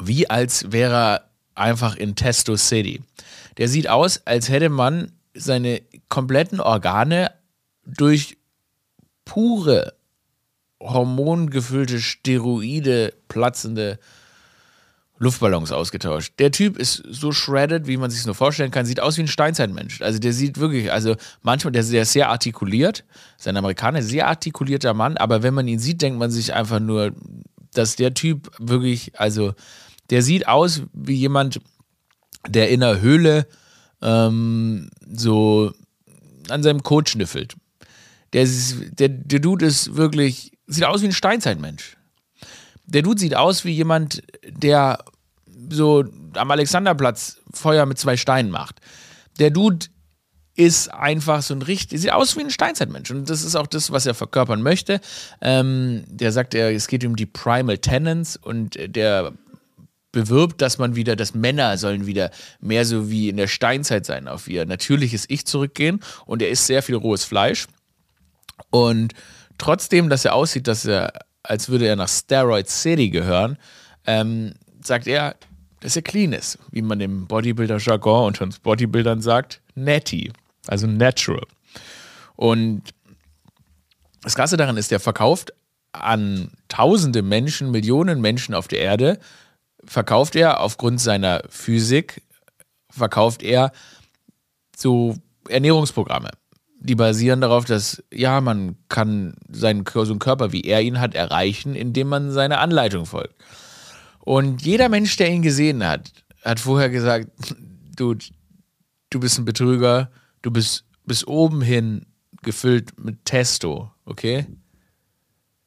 wie 0.01 0.31
als 0.31 0.73
wäre 0.73 0.95
er 0.95 1.31
einfach 1.55 1.95
in 1.95 2.17
Testo 2.17 2.57
City. 2.57 3.03
Der 3.59 3.69
sieht 3.69 3.91
aus, 3.91 4.27
als 4.27 4.49
hätte 4.49 4.71
man 4.71 5.13
seine 5.35 5.83
kompletten 6.09 6.61
Organe 6.61 7.33
durch 7.85 8.39
pure 9.27 9.93
hormongefüllte, 10.81 12.01
Steroide 12.01 13.13
platzende 13.29 13.99
Luftballons 15.19 15.71
ausgetauscht. 15.71 16.33
Der 16.39 16.51
Typ 16.51 16.79
ist 16.79 17.03
so 17.07 17.31
shredded, 17.31 17.87
wie 17.87 17.99
man 17.99 18.11
sich 18.11 18.25
nur 18.25 18.35
vorstellen 18.35 18.71
kann, 18.71 18.87
sieht 18.87 19.01
aus 19.01 19.19
wie 19.19 19.23
ein 19.23 19.29
Steinzeitmensch. 19.29 20.01
Also 20.01 20.19
der 20.19 20.33
sieht 20.33 20.59
wirklich, 20.59 20.91
also 20.91 21.15
manchmal, 21.43 21.73
der, 21.73 21.83
ist 21.83 22.13
sehr 22.13 22.31
artikuliert, 22.31 23.05
ist 23.39 23.47
ein 23.47 23.59
Amerikaner, 23.59 24.03
sehr 24.03 24.29
artikulierter 24.29 24.95
Mann, 24.95 25.19
aber 25.19 25.43
wenn 25.43 25.53
man 25.53 25.69
ihn 25.69 25.79
sieht, 25.79 26.01
denkt 26.01 26.19
man 26.19 26.31
sich 26.31 26.55
einfach 26.55 26.81
nur, 26.81 27.13
dass 27.75 27.97
der 27.97 28.15
Typ 28.15 28.51
wirklich, 28.59 29.13
also 29.21 29.53
der 30.09 30.23
sieht 30.23 30.49
aus 30.49 30.83
wie 30.95 31.15
jemand, 31.15 31.61
der 32.49 32.71
in 32.71 32.81
der 32.81 33.03
Höhle 33.03 33.47
ähm, 34.01 34.89
so 35.07 35.73
an 36.49 36.63
seinem 36.63 36.83
Kot 36.83 37.11
schnüffelt. 37.11 37.57
Der, 38.33 38.49
der, 38.93 39.09
der 39.11 39.41
Dude 39.41 39.67
ist 39.67 39.97
wirklich 39.97 40.53
sieht 40.71 40.85
aus 40.85 41.03
wie 41.03 41.07
ein 41.07 41.13
Steinzeitmensch. 41.13 41.97
Der 42.87 43.03
Dude 43.03 43.21
sieht 43.21 43.37
aus 43.37 43.65
wie 43.65 43.73
jemand, 43.73 44.23
der 44.47 45.05
so 45.69 46.05
am 46.35 46.51
Alexanderplatz 46.51 47.41
Feuer 47.53 47.87
mit 47.87 47.99
zwei 47.99 48.17
Steinen 48.17 48.51
macht. 48.51 48.81
der 49.39 49.51
Dude 49.51 49.87
ist 50.57 50.93
einfach 50.93 51.43
so 51.43 51.55
ein 51.55 51.63
richtig, 51.63 52.01
sieht 52.01 52.13
aus 52.13 52.37
wie 52.37 52.41
ein 52.41 52.51
Steinzeitmensch. 52.51 53.11
Und 53.11 53.31
das 53.31 53.45
ist 53.45 53.57
auch 53.57 53.67
das, 53.67 53.91
was 53.91 54.05
er 54.05 54.15
verkörpern 54.15 54.63
möchte. 54.63 55.01
Ähm, 55.41 56.05
der 56.07 56.33
sagt, 56.33 56.55
er, 56.55 56.75
es 56.75 56.87
geht 56.87 57.05
um 57.05 57.17
die 57.17 57.27
Primal 57.27 57.79
Tenants 57.79 58.37
und 58.37 58.77
der 58.79 59.33
bewirbt, 60.13 60.61
dass 60.61 60.77
man 60.77 60.97
wieder, 60.97 61.17
dass 61.17 61.35
Männer 61.35 61.79
sollen 61.79 62.07
wieder 62.07 62.31
mehr 62.61 62.85
so 62.85 63.11
wie 63.11 63.29
in 63.29 63.37
der 63.37 63.47
Steinzeit 63.47 64.05
sein, 64.05 64.29
auf 64.29 64.49
ihr 64.49 64.67
natürliches 64.67 65.25
Ich 65.29 65.47
zurückgehen. 65.47 66.01
Und 66.27 66.43
er 66.43 66.51
isst 66.51 66.67
sehr 66.67 66.83
viel 66.83 66.97
rohes 66.97 67.25
Fleisch. 67.25 67.67
Und 68.71 69.15
trotzdem, 69.61 70.09
dass 70.09 70.25
er 70.25 70.35
aussieht, 70.35 70.67
dass 70.67 70.85
er, 70.85 71.13
als 71.43 71.69
würde 71.69 71.87
er 71.87 71.97
nach 71.97 72.09
Steroid 72.09 72.69
City 72.69 73.11
gehören, 73.11 73.59
ähm, 74.07 74.55
sagt 74.83 75.07
er, 75.07 75.37
dass 75.81 75.97
er 75.97 76.03
clean 76.03 76.33
ist, 76.33 76.59
wie 76.71 76.83
man 76.83 77.01
im 77.01 77.27
Bodybuilder-Jargon 77.27 78.27
unter 78.27 78.45
uns 78.45 78.59
Bodybuildern 78.59 79.23
sagt, 79.23 79.61
natty, 79.75 80.33
also 80.67 80.87
natural. 80.87 81.47
Und 82.37 82.83
das 84.23 84.35
Krasse 84.35 84.57
daran 84.57 84.77
ist, 84.77 84.91
der 84.91 85.01
verkauft 85.01 85.53
an 85.93 86.53
tausende 86.69 87.23
Menschen, 87.23 87.71
Millionen 87.71 88.21
Menschen 88.21 88.55
auf 88.55 88.69
der 88.69 88.81
Erde, 88.81 89.19
verkauft 89.85 90.37
er 90.37 90.61
aufgrund 90.61 91.01
seiner 91.01 91.43
Physik, 91.49 92.23
verkauft 92.91 93.43
er 93.43 93.73
so 94.77 95.17
Ernährungsprogramme. 95.49 96.31
Die 96.83 96.95
basieren 96.95 97.43
darauf, 97.43 97.67
dass, 97.67 98.03
ja, 98.13 98.41
man 98.41 98.77
kann 98.89 99.35
seinen 99.51 99.85
so 99.87 100.01
einen 100.01 100.19
Körper, 100.19 100.53
wie 100.53 100.63
er 100.63 100.81
ihn 100.81 100.99
hat, 100.99 101.15
erreichen, 101.15 101.75
indem 101.75 102.09
man 102.09 102.33
seiner 102.33 102.61
Anleitung 102.61 103.05
folgt. 103.05 103.35
Und 104.21 104.63
jeder 104.63 104.89
Mensch, 104.89 105.17
der 105.17 105.31
ihn 105.31 105.43
gesehen 105.43 105.87
hat, 105.87 106.11
hat 106.43 106.59
vorher 106.59 106.89
gesagt, 106.89 107.29
du, 107.97 108.17
du 109.11 109.21
bist 109.21 109.39
ein 109.39 109.45
Betrüger, 109.45 110.11
du 110.43 110.51
bist 110.51 110.85
bis 111.05 111.27
oben 111.27 111.61
hin 111.61 112.07
gefüllt 112.43 112.99
mit 112.99 113.25
Testo, 113.27 113.91
okay? 114.07 114.47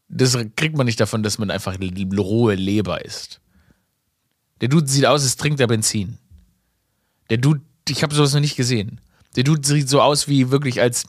Das 0.08 0.38
kriegt 0.56 0.78
man 0.78 0.86
nicht 0.86 1.00
davon, 1.00 1.24
dass 1.24 1.38
man 1.38 1.52
einfach 1.52 1.80
rohe 2.18 2.56
Leber 2.56 3.04
isst. 3.06 3.42
Der 4.62 4.70
Dude 4.70 4.88
sieht 4.88 5.06
aus, 5.06 5.24
als 5.24 5.36
trinkt 5.36 5.60
er 5.60 5.68
Benzin. 5.68 6.18
Der 7.30 7.38
Dude, 7.38 7.62
ich 7.90 8.04
habe 8.04 8.16
sowas 8.16 8.34
noch 8.34 8.40
nicht 8.40 8.56
gesehen. 8.56 9.02
Der 9.36 9.44
Dude 9.44 9.68
sieht 9.68 9.90
so 9.90 10.02
aus 10.02 10.28
wie 10.28 10.52
wirklich 10.52 10.82
als 10.82 11.06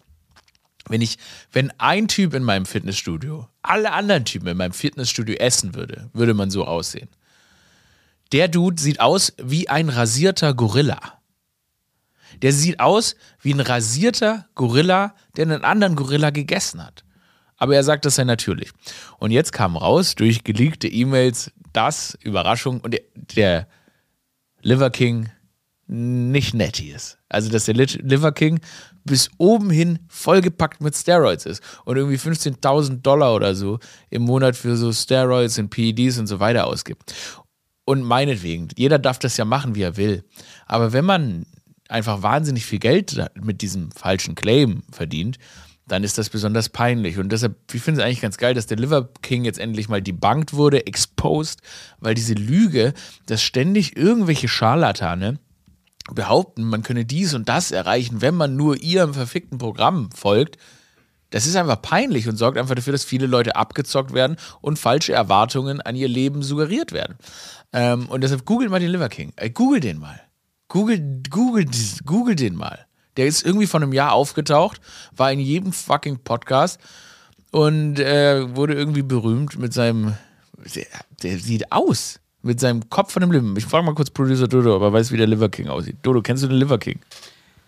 wenn 0.88 1.00
ich, 1.00 1.18
wenn 1.52 1.72
ein 1.78 2.08
Typ 2.08 2.34
in 2.34 2.42
meinem 2.42 2.66
Fitnessstudio 2.66 3.48
alle 3.62 3.92
anderen 3.92 4.24
Typen 4.24 4.48
in 4.48 4.56
meinem 4.56 4.72
Fitnessstudio 4.72 5.36
essen 5.36 5.74
würde, 5.74 6.10
würde 6.12 6.34
man 6.34 6.50
so 6.50 6.66
aussehen. 6.66 7.08
Der 8.32 8.48
Dude 8.48 8.80
sieht 8.80 9.00
aus 9.00 9.32
wie 9.42 9.68
ein 9.68 9.88
rasierter 9.88 10.54
Gorilla. 10.54 10.98
Der 12.42 12.52
sieht 12.52 12.80
aus 12.80 13.16
wie 13.40 13.54
ein 13.54 13.60
rasierter 13.60 14.46
Gorilla, 14.54 15.14
der 15.36 15.44
einen 15.44 15.64
anderen 15.64 15.96
Gorilla 15.96 16.30
gegessen 16.30 16.84
hat. 16.84 17.04
Aber 17.56 17.76
er 17.76 17.84
sagt, 17.84 18.04
das 18.04 18.16
sei 18.16 18.24
natürlich. 18.24 18.70
Und 19.18 19.30
jetzt 19.30 19.52
kam 19.52 19.76
raus 19.76 20.16
durch 20.16 20.44
geleakte 20.44 20.88
E-Mails, 20.88 21.52
dass, 21.72 22.18
Überraschung, 22.22 22.80
und 22.80 22.92
der, 22.92 23.02
der 23.14 23.68
Liver 24.60 24.90
King 24.90 25.30
nicht 25.86 26.54
netty 26.54 26.90
ist. 26.90 27.18
Also, 27.28 27.50
dass 27.50 27.66
der 27.66 27.74
Liver 27.74 28.32
King 28.32 28.60
bis 29.04 29.30
oben 29.36 29.70
hin 29.70 29.98
vollgepackt 30.08 30.80
mit 30.80 30.96
Steroids 30.96 31.46
ist 31.46 31.62
und 31.84 31.96
irgendwie 31.96 32.16
15.000 32.16 33.02
Dollar 33.02 33.34
oder 33.34 33.54
so 33.54 33.78
im 34.10 34.22
Monat 34.22 34.56
für 34.56 34.76
so 34.76 34.92
Steroids 34.92 35.58
und 35.58 35.68
PEDs 35.70 36.18
und 36.18 36.26
so 36.26 36.40
weiter 36.40 36.66
ausgibt. 36.66 37.14
Und 37.84 38.02
meinetwegen, 38.02 38.68
jeder 38.76 38.98
darf 38.98 39.18
das 39.18 39.36
ja 39.36 39.44
machen, 39.44 39.74
wie 39.74 39.82
er 39.82 39.98
will. 39.98 40.24
Aber 40.66 40.94
wenn 40.94 41.04
man 41.04 41.44
einfach 41.88 42.22
wahnsinnig 42.22 42.64
viel 42.64 42.78
Geld 42.78 43.22
mit 43.34 43.60
diesem 43.60 43.90
falschen 43.90 44.34
Claim 44.34 44.82
verdient, 44.90 45.38
dann 45.86 46.02
ist 46.02 46.16
das 46.16 46.30
besonders 46.30 46.70
peinlich. 46.70 47.18
Und 47.18 47.30
deshalb, 47.30 47.56
ich 47.74 47.82
finde 47.82 48.00
es 48.00 48.06
eigentlich 48.06 48.22
ganz 48.22 48.38
geil, 48.38 48.54
dass 48.54 48.66
der 48.66 48.78
Liver 48.78 49.10
King 49.20 49.44
jetzt 49.44 49.58
endlich 49.58 49.90
mal 49.90 50.00
debunked 50.00 50.54
wurde, 50.54 50.86
exposed, 50.86 51.60
weil 52.00 52.14
diese 52.14 52.32
Lüge, 52.32 52.94
dass 53.26 53.42
ständig 53.42 53.96
irgendwelche 53.96 54.48
Scharlatane 54.48 55.38
behaupten, 56.12 56.64
man 56.64 56.82
könne 56.82 57.04
dies 57.04 57.34
und 57.34 57.48
das 57.48 57.70
erreichen, 57.70 58.20
wenn 58.20 58.34
man 58.34 58.56
nur 58.56 58.76
ihrem 58.76 59.14
verfickten 59.14 59.58
Programm 59.58 60.10
folgt, 60.12 60.58
das 61.30 61.46
ist 61.46 61.56
einfach 61.56 61.82
peinlich 61.82 62.28
und 62.28 62.36
sorgt 62.36 62.58
einfach 62.58 62.76
dafür, 62.76 62.92
dass 62.92 63.04
viele 63.04 63.26
Leute 63.26 63.56
abgezockt 63.56 64.12
werden 64.12 64.36
und 64.60 64.78
falsche 64.78 65.12
Erwartungen 65.12 65.80
an 65.80 65.96
ihr 65.96 66.08
Leben 66.08 66.42
suggeriert 66.42 66.92
werden. 66.92 67.16
Ähm, 67.72 68.06
und 68.08 68.22
deshalb 68.22 68.44
googelt 68.44 68.70
mal 68.70 68.78
den 68.78 68.90
Liver 68.90 69.08
King. 69.08 69.32
Ey, 69.36 69.50
google 69.50 69.80
den 69.80 69.98
mal. 69.98 70.20
Google, 70.68 71.22
google, 71.28 71.66
google 72.04 72.36
den 72.36 72.54
mal. 72.54 72.86
Der 73.16 73.26
ist 73.26 73.44
irgendwie 73.44 73.66
vor 73.66 73.80
einem 73.80 73.92
Jahr 73.92 74.12
aufgetaucht, 74.12 74.80
war 75.16 75.32
in 75.32 75.40
jedem 75.40 75.72
fucking 75.72 76.20
Podcast 76.20 76.80
und 77.50 77.98
äh, 77.98 78.54
wurde 78.56 78.74
irgendwie 78.74 79.02
berühmt 79.02 79.58
mit 79.58 79.72
seinem. 79.72 80.14
Der, 80.74 80.86
der, 81.22 81.38
sieht 81.38 81.72
aus. 81.72 82.20
Mit 82.44 82.60
seinem 82.60 82.90
Kopf 82.90 83.12
von 83.12 83.22
dem 83.22 83.32
Liver. 83.32 83.56
Ich 83.56 83.64
frage 83.64 83.86
mal 83.86 83.94
kurz 83.94 84.10
Producer 84.10 84.46
Dodo, 84.46 84.76
aber 84.76 84.92
weiß, 84.92 85.10
wie 85.10 85.16
der 85.16 85.26
Liver 85.26 85.48
King 85.48 85.68
aussieht. 85.68 85.96
Dodo, 86.02 86.20
kennst 86.20 86.42
du 86.42 86.46
den 86.46 86.58
Liver 86.58 86.76
King? 86.76 87.00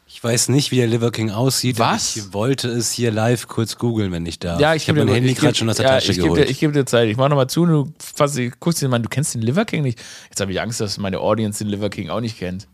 Ich 0.06 0.23
weiß 0.23 0.50
nicht, 0.50 0.71
wie 0.71 0.76
der 0.76 0.87
Liver 0.87 1.11
King 1.11 1.30
aussieht. 1.30 1.78
Was? 1.78 2.14
Ich 2.14 2.35
wollte 2.35 2.68
es 2.68 2.92
hier 2.92 3.11
live 3.11 3.49
kurz 3.49 3.78
googeln, 3.78 4.12
wenn 4.12 4.26
ich 4.26 4.38
darf. 4.38 4.61
Ja, 4.61 4.75
ich, 4.75 4.83
ich 4.83 4.88
habe 4.90 5.02
mein 5.02 5.14
Handy 5.14 5.33
gerade 5.33 5.54
schon 5.54 5.71
aus 5.71 5.76
der 5.76 5.87
ja, 5.87 5.92
Tasche 5.92 6.12
ich 6.12 6.18
geholt. 6.18 6.42
Dir, 6.42 6.50
ich 6.50 6.61
gebe 6.61 6.75
dir 6.75 6.85
Zeit. 6.85 7.09
Ich 7.09 7.16
mache 7.16 7.30
nochmal 7.30 7.49
zu. 7.49 7.64
Du 7.64 7.92
fass, 7.99 8.38
guckst 8.61 8.83
dir 8.83 8.88
mal, 8.88 8.99
du 8.99 9.09
kennst 9.09 9.35
den 9.35 9.40
Liver 9.40 9.64
King 9.64 9.83
nicht. 9.83 9.99
Jetzt 10.28 10.42
habe 10.42 10.52
ich 10.52 10.61
Angst, 10.61 10.78
dass 10.78 10.99
meine 10.99 11.21
Audience 11.21 11.64
den 11.64 11.71
Liver 11.71 11.88
King 11.88 12.11
auch 12.11 12.21
nicht 12.21 12.38
kennt. 12.38 12.68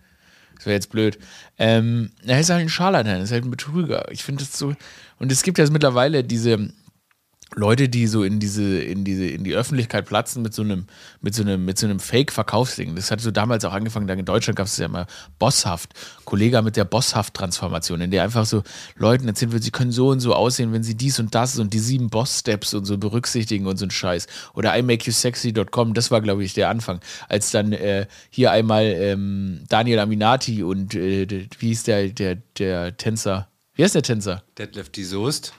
Das 0.56 0.66
wäre 0.66 0.75
jetzt 0.75 0.90
blöd. 0.90 1.21
Ähm, 1.56 2.11
er 2.26 2.40
ist 2.40 2.50
halt 2.50 2.62
ein 2.62 2.68
Scharlatan, 2.68 3.16
er 3.16 3.23
ist 3.23 3.30
halt 3.30 3.44
ein 3.44 3.50
Betrüger. 3.50 4.11
Ich 4.11 4.25
finde 4.25 4.42
das 4.42 4.59
so. 4.59 4.75
Und 5.21 5.30
es 5.30 5.44
gibt 5.44 5.59
ja 5.59 5.71
mittlerweile 5.71 6.25
diese 6.25 6.68
Leute, 7.54 7.88
die 7.88 8.06
so 8.06 8.23
in 8.23 8.40
diese, 8.40 8.82
in 8.82 9.04
diese, 9.04 9.26
in 9.26 9.44
die 9.44 9.54
Öffentlichkeit 9.54 10.06
platzen 10.06 10.42
mit 10.42 10.54
so 10.54 10.62
einem, 10.62 10.87
mit 11.21 11.35
so 11.35 11.42
einem, 11.42 11.64
mit 11.64 11.78
so 11.78 11.87
einem 11.87 12.00
Fake-Verkaufsding. 12.00 12.94
Das 12.97 13.11
hat 13.11 13.21
so 13.21 13.30
damals 13.30 13.64
auch 13.64 13.73
angefangen, 13.73 14.09
in 14.09 14.25
Deutschland 14.25 14.56
gab 14.56 14.66
es 14.66 14.76
ja 14.78 14.87
immer 14.87 15.06
Bosshaft, 15.38 15.90
Kollege 16.25 16.62
mit 16.62 16.76
der 16.76 16.85
Bosshaft-Transformation, 16.85 18.00
in 18.00 18.11
der 18.11 18.23
einfach 18.23 18.47
so 18.47 18.62
Leuten 18.97 19.28
erzählen 19.28 19.52
wird, 19.52 19.62
sie 19.62 19.71
können 19.71 19.92
so 19.92 20.09
und 20.09 20.21
so 20.21 20.35
aussehen, 20.35 20.73
wenn 20.73 20.82
sie 20.82 20.97
dies 20.97 21.18
und 21.18 21.35
das 21.35 21.59
und 21.59 21.75
die 21.75 21.78
sieben 21.78 22.09
Boss-Steps 22.09 22.75
und 22.75 22.85
so 22.85 22.99
berücksichtigen 22.99 23.66
und 23.66 23.76
so 23.76 23.87
ein 23.87 23.90
Scheiß. 23.90 24.26
Oder 24.54 24.76
imakeyousexy.com, 24.76 25.94
das 25.94 26.11
war, 26.11 26.21
glaube 26.21 26.44
ich, 26.44 26.54
der 26.54 26.71
Anfang. 26.71 27.00
Als 27.28 27.50
dann 27.50 27.73
äh, 27.73 28.06
hier 28.30 28.50
einmal 28.50 28.85
ähm, 28.85 29.64
Daniel 29.68 29.99
Aminati 29.99 30.62
und 30.62 30.94
äh, 30.94 31.49
wie 31.59 31.68
hieß 31.68 31.85
der, 31.85 32.09
der, 32.09 32.37
der 32.59 32.97
Tänzer? 32.97 33.49
Wie 33.75 33.85
heißt 33.85 33.94
der 33.94 34.02
Tänzer? 34.02 34.42
Deadlift 34.59 34.97
die 34.97 35.04
Soest. 35.04 35.54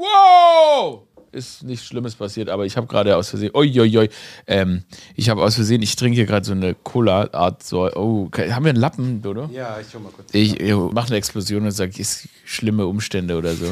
Wow! 0.00 1.02
Ist 1.30 1.62
nichts 1.62 1.84
Schlimmes 1.84 2.14
passiert, 2.14 2.48
aber 2.48 2.64
ich 2.64 2.78
habe 2.78 2.86
gerade 2.86 3.14
aus 3.16 3.28
Versehen. 3.28 3.50
Uiuiui. 3.54 4.08
Ähm, 4.46 4.82
ich 5.14 5.28
habe 5.28 5.42
aus 5.42 5.56
Versehen, 5.56 5.82
ich 5.82 5.94
trinke 5.94 6.16
hier 6.16 6.24
gerade 6.24 6.46
so 6.46 6.52
eine 6.52 6.74
Cola-Art. 6.74 7.62
So, 7.62 7.82
oh, 7.94 8.30
haben 8.34 8.64
wir 8.64 8.70
einen 8.70 8.80
Lappen, 8.80 9.22
oder? 9.26 9.50
Ja, 9.52 9.78
ich 9.78 9.88
schau 9.92 10.00
mal 10.00 10.10
kurz. 10.10 10.32
Ich, 10.32 10.58
ich 10.58 10.74
mache 10.74 11.08
eine 11.08 11.16
Explosion 11.16 11.64
und 11.64 11.70
sage, 11.72 12.00
ist 12.00 12.28
schlimme 12.46 12.86
Umstände 12.86 13.36
oder 13.36 13.52
so. 13.52 13.70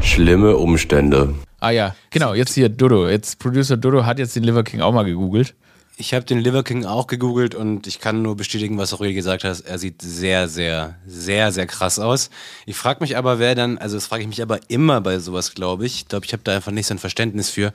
Schlimme 0.00 0.56
Umstände. 0.56 1.34
Ah 1.58 1.70
ja, 1.70 1.96
genau, 2.10 2.32
jetzt 2.32 2.54
hier 2.54 2.68
Dodo. 2.68 3.08
Jetzt 3.08 3.40
Producer 3.40 3.76
Dodo 3.76 4.06
hat 4.06 4.20
jetzt 4.20 4.36
den 4.36 4.44
Liver 4.44 4.62
King 4.62 4.80
auch 4.80 4.92
mal 4.92 5.04
gegoogelt. 5.04 5.54
Ich 5.96 6.14
habe 6.14 6.24
den 6.24 6.38
Liver 6.38 6.62
King 6.62 6.86
auch 6.86 7.06
gegoogelt 7.06 7.54
und 7.54 7.86
ich 7.86 8.00
kann 8.00 8.22
nur 8.22 8.34
bestätigen, 8.34 8.78
was 8.78 8.94
auch 8.94 9.00
Rudi 9.00 9.12
gesagt 9.12 9.44
hat. 9.44 9.60
Er 9.60 9.78
sieht 9.78 10.00
sehr, 10.00 10.48
sehr, 10.48 10.96
sehr, 11.06 11.52
sehr 11.52 11.66
krass 11.66 11.98
aus. 11.98 12.30
Ich 12.64 12.76
frage 12.76 13.00
mich 13.00 13.16
aber, 13.16 13.38
wer 13.38 13.54
dann, 13.54 13.76
also 13.76 13.96
das 13.96 14.06
frage 14.06 14.22
ich 14.22 14.28
mich 14.28 14.40
aber 14.40 14.58
immer 14.68 15.00
bei 15.02 15.18
sowas, 15.18 15.54
glaube 15.54 15.84
ich. 15.84 15.96
Ich 15.96 16.08
glaube, 16.08 16.24
ich 16.24 16.32
habe 16.32 16.42
da 16.44 16.56
einfach 16.56 16.72
nicht 16.72 16.86
so 16.86 16.94
ein 16.94 16.98
Verständnis 16.98 17.50
für. 17.50 17.72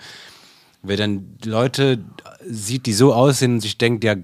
Wer 0.82 0.98
dann 0.98 1.38
Leute 1.46 2.00
sieht, 2.46 2.88
die 2.88 2.94
so 2.94 3.14
aussehen 3.14 3.56
und 3.56 3.62
sich 3.62 3.78
denkt, 3.78 4.04
ja, 4.04 4.16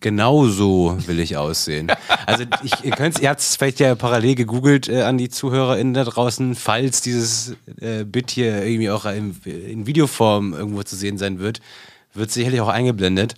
genau 0.00 0.46
so 0.46 0.96
will 1.06 1.20
ich 1.20 1.36
aussehen. 1.36 1.92
Also 2.24 2.44
ich, 2.62 2.72
ihr 2.84 2.92
könnt 2.92 3.18
ihr 3.18 3.28
habt 3.28 3.40
es 3.40 3.56
vielleicht 3.56 3.80
ja 3.80 3.96
parallel 3.96 4.36
gegoogelt 4.36 4.88
äh, 4.88 5.02
an 5.02 5.18
die 5.18 5.28
ZuhörerInnen 5.28 5.92
da 5.92 6.04
draußen, 6.04 6.54
falls 6.54 7.00
dieses 7.00 7.56
äh, 7.80 8.04
Bit 8.04 8.30
hier 8.30 8.64
irgendwie 8.64 8.90
auch 8.90 9.04
in, 9.06 9.36
in 9.44 9.86
Videoform 9.86 10.54
irgendwo 10.54 10.84
zu 10.84 10.94
sehen 10.94 11.18
sein 11.18 11.40
wird 11.40 11.60
wird 12.14 12.30
sicherlich 12.30 12.60
auch 12.60 12.68
eingeblendet. 12.68 13.34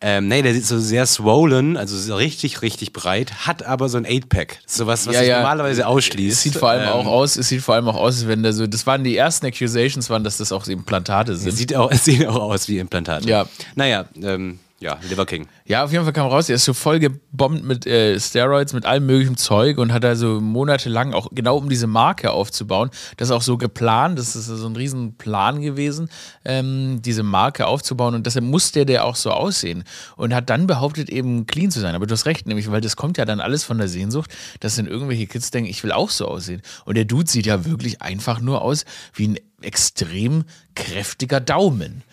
Ähm, 0.00 0.28
nee, 0.28 0.42
der 0.42 0.54
sieht 0.54 0.64
so 0.64 0.78
sehr 0.78 1.06
swollen, 1.06 1.76
also 1.76 1.98
so 1.98 2.14
richtig, 2.14 2.62
richtig 2.62 2.92
breit, 2.92 3.46
hat 3.48 3.64
aber 3.64 3.88
so 3.88 3.98
ein 3.98 4.06
8-Pack. 4.06 4.60
Sowas, 4.64 5.08
was 5.08 5.14
Ja, 5.16 5.22
ja. 5.22 5.36
normalerweise 5.38 5.88
ausschließt. 5.88 6.36
Es 6.36 6.42
sieht 6.44 6.54
vor 6.54 6.68
allem 6.70 6.84
Ähm, 6.84 6.88
auch 6.90 7.06
aus, 7.06 7.36
es 7.36 7.48
sieht 7.48 7.62
vor 7.62 7.74
allem 7.74 7.88
auch 7.88 7.96
aus, 7.96 8.18
als 8.18 8.28
wenn 8.28 8.44
da 8.44 8.52
so, 8.52 8.68
das 8.68 8.86
waren 8.86 9.02
die 9.02 9.16
ersten 9.16 9.46
Accusations, 9.46 10.08
waren, 10.08 10.22
dass 10.22 10.36
das 10.36 10.52
auch 10.52 10.64
Implantate 10.68 11.34
sind. 11.36 11.48
Es 11.48 11.56
sieht 11.56 11.74
auch, 11.74 11.90
es 11.90 12.04
sieht 12.04 12.24
auch 12.28 12.36
aus 12.36 12.68
wie 12.68 12.78
Implantate. 12.78 13.28
Ja. 13.28 13.46
Naja, 13.74 14.04
ähm, 14.22 14.60
Ja, 14.80 14.96
Liver 15.08 15.26
King. 15.26 15.48
Ja, 15.64 15.82
auf 15.82 15.90
jeden 15.90 16.04
Fall 16.04 16.12
kam 16.12 16.28
raus, 16.28 16.48
er 16.48 16.54
ist 16.54 16.64
so 16.64 16.72
voll 16.72 17.00
gebombt 17.00 17.64
mit 17.64 17.84
äh, 17.84 18.18
Steroids, 18.20 18.72
mit 18.72 18.86
allem 18.86 19.06
möglichen 19.06 19.36
Zeug 19.36 19.76
und 19.78 19.92
hat 19.92 20.04
also 20.04 20.40
monatelang 20.40 21.14
auch 21.14 21.30
genau 21.32 21.56
um 21.56 21.68
diese 21.68 21.88
Marke 21.88 22.30
aufzubauen. 22.30 22.90
Das 23.16 23.28
ist 23.28 23.32
auch 23.32 23.42
so 23.42 23.58
geplant, 23.58 24.20
das 24.20 24.36
ist 24.36 24.46
so 24.46 24.66
ein 24.68 24.76
Riesenplan 24.76 25.62
gewesen, 25.62 26.08
ähm, 26.44 27.02
diese 27.02 27.24
Marke 27.24 27.66
aufzubauen 27.66 28.14
und 28.14 28.24
deshalb 28.24 28.44
musste 28.44 28.86
der 28.86 29.04
auch 29.04 29.16
so 29.16 29.32
aussehen 29.32 29.82
und 30.14 30.32
hat 30.32 30.48
dann 30.48 30.68
behauptet, 30.68 31.10
eben 31.10 31.46
clean 31.46 31.72
zu 31.72 31.80
sein. 31.80 31.96
Aber 31.96 32.06
du 32.06 32.12
hast 32.12 32.26
recht, 32.26 32.46
nämlich, 32.46 32.70
weil 32.70 32.80
das 32.80 32.94
kommt 32.94 33.18
ja 33.18 33.24
dann 33.24 33.40
alles 33.40 33.64
von 33.64 33.78
der 33.78 33.88
Sehnsucht, 33.88 34.32
dass 34.60 34.76
dann 34.76 34.86
irgendwelche 34.86 35.26
Kids 35.26 35.50
denken, 35.50 35.68
ich 35.68 35.82
will 35.82 35.90
auch 35.90 36.10
so 36.10 36.28
aussehen. 36.28 36.62
Und 36.84 36.96
der 36.96 37.04
Dude 37.04 37.28
sieht 37.28 37.46
ja 37.46 37.64
wirklich 37.64 38.00
einfach 38.00 38.40
nur 38.40 38.62
aus 38.62 38.84
wie 39.12 39.26
ein 39.26 39.38
extrem 39.62 40.44
kräftiger 40.74 41.40
Daumen. 41.40 42.02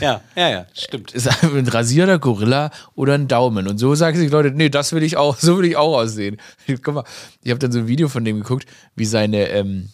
Ja, 0.00 0.20
ja, 0.36 0.50
ja, 0.50 0.66
stimmt. 0.74 1.12
Ist 1.12 1.28
einfach 1.28 1.54
ein 1.54 1.68
rasierter 1.68 2.18
Gorilla 2.18 2.70
oder 2.94 3.14
ein 3.14 3.28
Daumen. 3.28 3.68
Und 3.68 3.78
so 3.78 3.94
sagen 3.94 4.16
sich 4.16 4.30
Leute, 4.30 4.50
nee, 4.50 4.68
das 4.68 4.92
will 4.92 5.02
ich 5.02 5.16
auch, 5.16 5.36
so 5.38 5.58
will 5.58 5.64
ich 5.64 5.76
auch 5.76 5.96
aussehen. 5.96 6.36
Guck 6.82 6.94
mal, 6.94 7.04
ich 7.42 7.50
habe 7.50 7.58
dann 7.58 7.72
so 7.72 7.78
ein 7.78 7.86
Video 7.86 8.08
von 8.08 8.24
dem 8.24 8.40
geguckt, 8.40 8.66
wie 8.96 9.04
seine 9.04 9.48
ähm, 9.48 9.90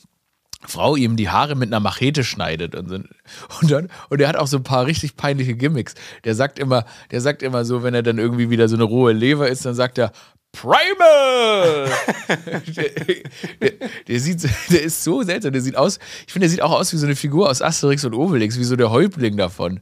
Frau 0.66 0.94
ihm 0.94 1.16
die 1.16 1.30
Haare 1.30 1.54
mit 1.54 1.70
einer 1.70 1.80
Machete 1.80 2.22
schneidet 2.22 2.74
und 2.74 2.88
so. 2.88 2.94
Und 2.94 3.70
dann, 3.70 3.88
und 4.10 4.20
er 4.20 4.28
hat 4.28 4.36
auch 4.36 4.46
so 4.46 4.58
ein 4.58 4.62
paar 4.62 4.86
richtig 4.86 5.16
peinliche 5.16 5.54
Gimmicks. 5.54 5.94
Der 6.24 6.34
sagt 6.34 6.58
immer, 6.58 6.84
der 7.10 7.20
sagt 7.20 7.42
immer 7.42 7.64
so, 7.64 7.82
wenn 7.82 7.94
er 7.94 8.02
dann 8.02 8.18
irgendwie 8.18 8.50
wieder 8.50 8.68
so 8.68 8.76
eine 8.76 8.84
rohe 8.84 9.12
Leber 9.12 9.48
ist, 9.48 9.64
dann 9.64 9.74
sagt 9.74 9.98
er, 9.98 10.12
Primal! 10.52 11.88
der, 12.76 12.90
der, 13.60 13.72
der, 14.08 14.20
sieht, 14.20 14.42
der 14.70 14.82
ist 14.82 15.04
so 15.04 15.22
seltsam. 15.22 15.52
Der 15.52 15.62
sieht 15.62 15.76
aus, 15.76 16.00
ich 16.26 16.32
finde, 16.32 16.46
der 16.46 16.50
sieht 16.50 16.62
auch 16.62 16.72
aus 16.72 16.92
wie 16.92 16.96
so 16.96 17.06
eine 17.06 17.14
Figur 17.14 17.48
aus 17.48 17.62
Asterix 17.62 18.04
und 18.04 18.14
Obelix, 18.14 18.58
wie 18.58 18.64
so 18.64 18.74
der 18.74 18.90
Häuptling 18.90 19.36
davon. 19.36 19.80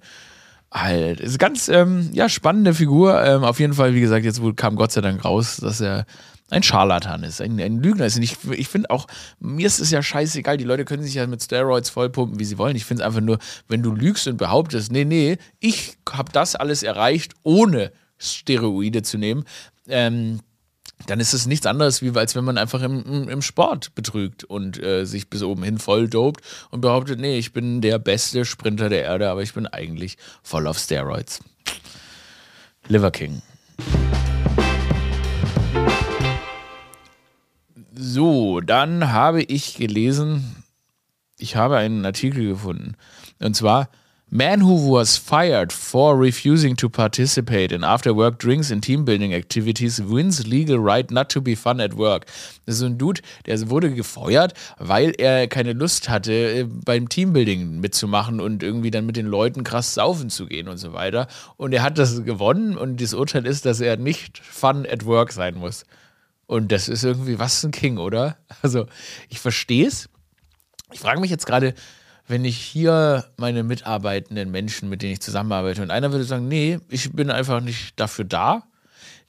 Alter, 0.71 1.23
ist 1.23 1.31
eine 1.31 1.39
ganz 1.39 1.69
ähm, 1.69 2.11
ja, 2.13 2.29
spannende 2.29 2.75
Figur. 2.75 3.25
Ähm, 3.25 3.45
auf 3.45 3.59
jeden 3.59 3.73
Fall, 3.73 3.95
wie 3.95 4.03
gesagt, 4.03 4.27
jetzt 4.27 4.43
kam 4.57 4.77
Gott 4.77 4.93
sei 4.93 5.01
Dank 5.01 5.25
raus, 5.25 5.57
dass 5.57 5.81
er 5.81 6.05
ein 6.51 6.63
Scharlatan 6.63 7.23
ist, 7.25 7.41
ein, 7.41 7.61
ein 7.61 7.83
Lügner 7.83 8.07
ist. 8.07 8.17
Und 8.17 8.23
ich, 8.23 8.37
ich 8.51 8.69
finde 8.69 8.91
auch, 8.91 9.07
mir 9.39 9.67
ist 9.67 9.81
es 9.81 9.91
ja 9.91 10.03
scheißegal, 10.03 10.57
die 10.57 10.65
Leute 10.65 10.85
können 10.85 11.03
sich 11.03 11.15
ja 11.15 11.27
mit 11.27 11.43
Steroids 11.43 11.91
vollpumpen, 11.91 12.39
wie 12.39 12.45
sie 12.45 12.59
wollen. 12.59 12.77
Ich 12.77 12.85
finde 12.85 13.03
es 13.03 13.07
einfach 13.07 13.21
nur, 13.21 13.39
wenn 13.69 13.83
du 13.83 13.93
lügst 13.93 14.27
und 14.29 14.39
behauptest, 14.39 14.91
nee, 14.91 15.05
nee, 15.05 15.37
ich 15.61 15.99
habe 16.11 16.33
das 16.33 16.57
alles 16.57 16.83
erreicht, 16.83 17.35
ohne 17.43 17.93
Steroide 18.19 19.03
zu 19.03 19.19
nehmen, 19.19 19.45
ähm, 19.89 20.41
dann 21.07 21.21
ist 21.21 21.33
es 21.33 21.47
nichts 21.47 21.67
anderes, 21.67 22.03
wie 22.03 22.17
als 22.19 22.35
wenn 22.35 22.45
man 22.45 22.59
einfach 22.59 22.83
im, 22.83 23.29
im 23.29 23.43
Sport 23.43 23.95
betrügt 23.95 24.45
und 24.45 24.83
äh, 24.83 25.05
sich 25.05 25.31
bis 25.31 25.43
oben 25.43 25.63
hin 25.63 25.79
voll 25.79 26.09
dopt 26.09 26.43
und 26.71 26.81
behauptet, 26.81 27.21
nee, 27.21 27.39
ich 27.39 27.53
bin 27.53 27.81
der 27.81 27.99
beste 27.99 28.45
Sprinter 28.45 28.89
der 28.89 29.05
Erde, 29.05 29.31
aber 29.31 29.43
ich 29.43 29.55
bin 29.55 29.67
eigentlich 29.67 30.17
voll 30.43 30.67
auf 30.67 30.79
Steroids. 30.79 31.41
Liver 32.89 33.11
King. 33.11 33.43
So, 38.01 38.61
dann 38.61 39.13
habe 39.13 39.43
ich 39.43 39.75
gelesen, 39.75 40.63
ich 41.37 41.57
habe 41.57 41.79
einen 41.79 42.07
Artikel 42.07 42.47
gefunden. 42.47 42.95
Und 43.41 43.57
zwar 43.57 43.89
Man 44.31 44.61
who 44.61 44.93
was 44.93 45.17
fired 45.17 45.73
for 45.73 46.17
refusing 46.17 46.77
to 46.77 46.89
participate 46.89 47.73
in 47.73 47.83
after 47.83 48.15
work 48.15 48.39
drinks 48.39 48.71
and 48.71 48.85
team 48.85 49.05
building 49.05 49.33
activities 49.33 50.01
wins 50.01 50.47
legal 50.47 50.79
right 50.79 51.11
not 51.11 51.29
to 51.31 51.41
be 51.41 51.57
fun 51.57 51.81
at 51.81 51.97
work. 51.97 52.27
Das 52.67 52.77
ist 52.77 52.83
ein 52.83 52.99
Dude, 52.99 53.21
der 53.47 53.69
wurde 53.69 53.93
gefeuert, 53.93 54.55
weil 54.79 55.13
er 55.19 55.49
keine 55.49 55.73
Lust 55.73 56.09
hatte, 56.09 56.33
äh, 56.33 56.65
beim 56.69 57.09
Teambuilding 57.09 57.81
mitzumachen 57.81 58.39
und 58.41 58.63
irgendwie 58.63 58.93
dann 58.93 59.07
mit 59.07 59.17
den 59.17 59.27
Leuten 59.27 59.65
krass 59.65 59.95
saufen 59.95 60.31
zu 60.31 60.47
gehen 60.47 60.69
und 60.69 60.79
so 60.79 60.93
weiter. 60.93 61.27
Und 61.57 61.73
er 61.73 61.83
hat 61.83 61.99
das 61.99 62.23
gewonnen 62.23 62.77
und 62.77 63.01
das 63.01 63.13
Urteil 63.13 63.45
ist, 63.45 63.67
dass 63.67 63.81
er 63.81 63.97
nicht 63.97 64.39
fun 64.39 64.87
at 64.89 65.05
work 65.05 65.33
sein 65.33 65.57
muss. 65.57 65.85
Und 66.49 66.73
das 66.73 66.89
ist 66.89 67.05
irgendwie 67.05 67.39
was 67.39 67.63
ein 67.63 67.71
King, 67.71 67.99
oder? 67.99 68.39
Also, 68.63 68.87
ich 69.29 69.39
verstehe 69.39 69.87
es. 69.87 70.09
Ich 70.91 70.99
frage 70.99 71.21
mich 71.21 71.31
jetzt 71.31 71.47
gerade, 71.47 71.75
wenn 72.27 72.45
ich 72.45 72.57
hier 72.57 73.27
meine 73.37 73.63
mitarbeitenden 73.63 74.51
Menschen, 74.51 74.89
mit 74.89 75.03
denen 75.03 75.13
ich 75.13 75.21
zusammenarbeite, 75.21 75.83
und 75.83 75.91
einer 75.91 76.11
würde 76.11 76.25
sagen, 76.25 76.49
nee, 76.49 76.79
ich 76.89 77.13
bin 77.13 77.31
einfach 77.31 77.61
nicht 77.61 78.01
dafür 78.01 78.25
da, 78.25 78.65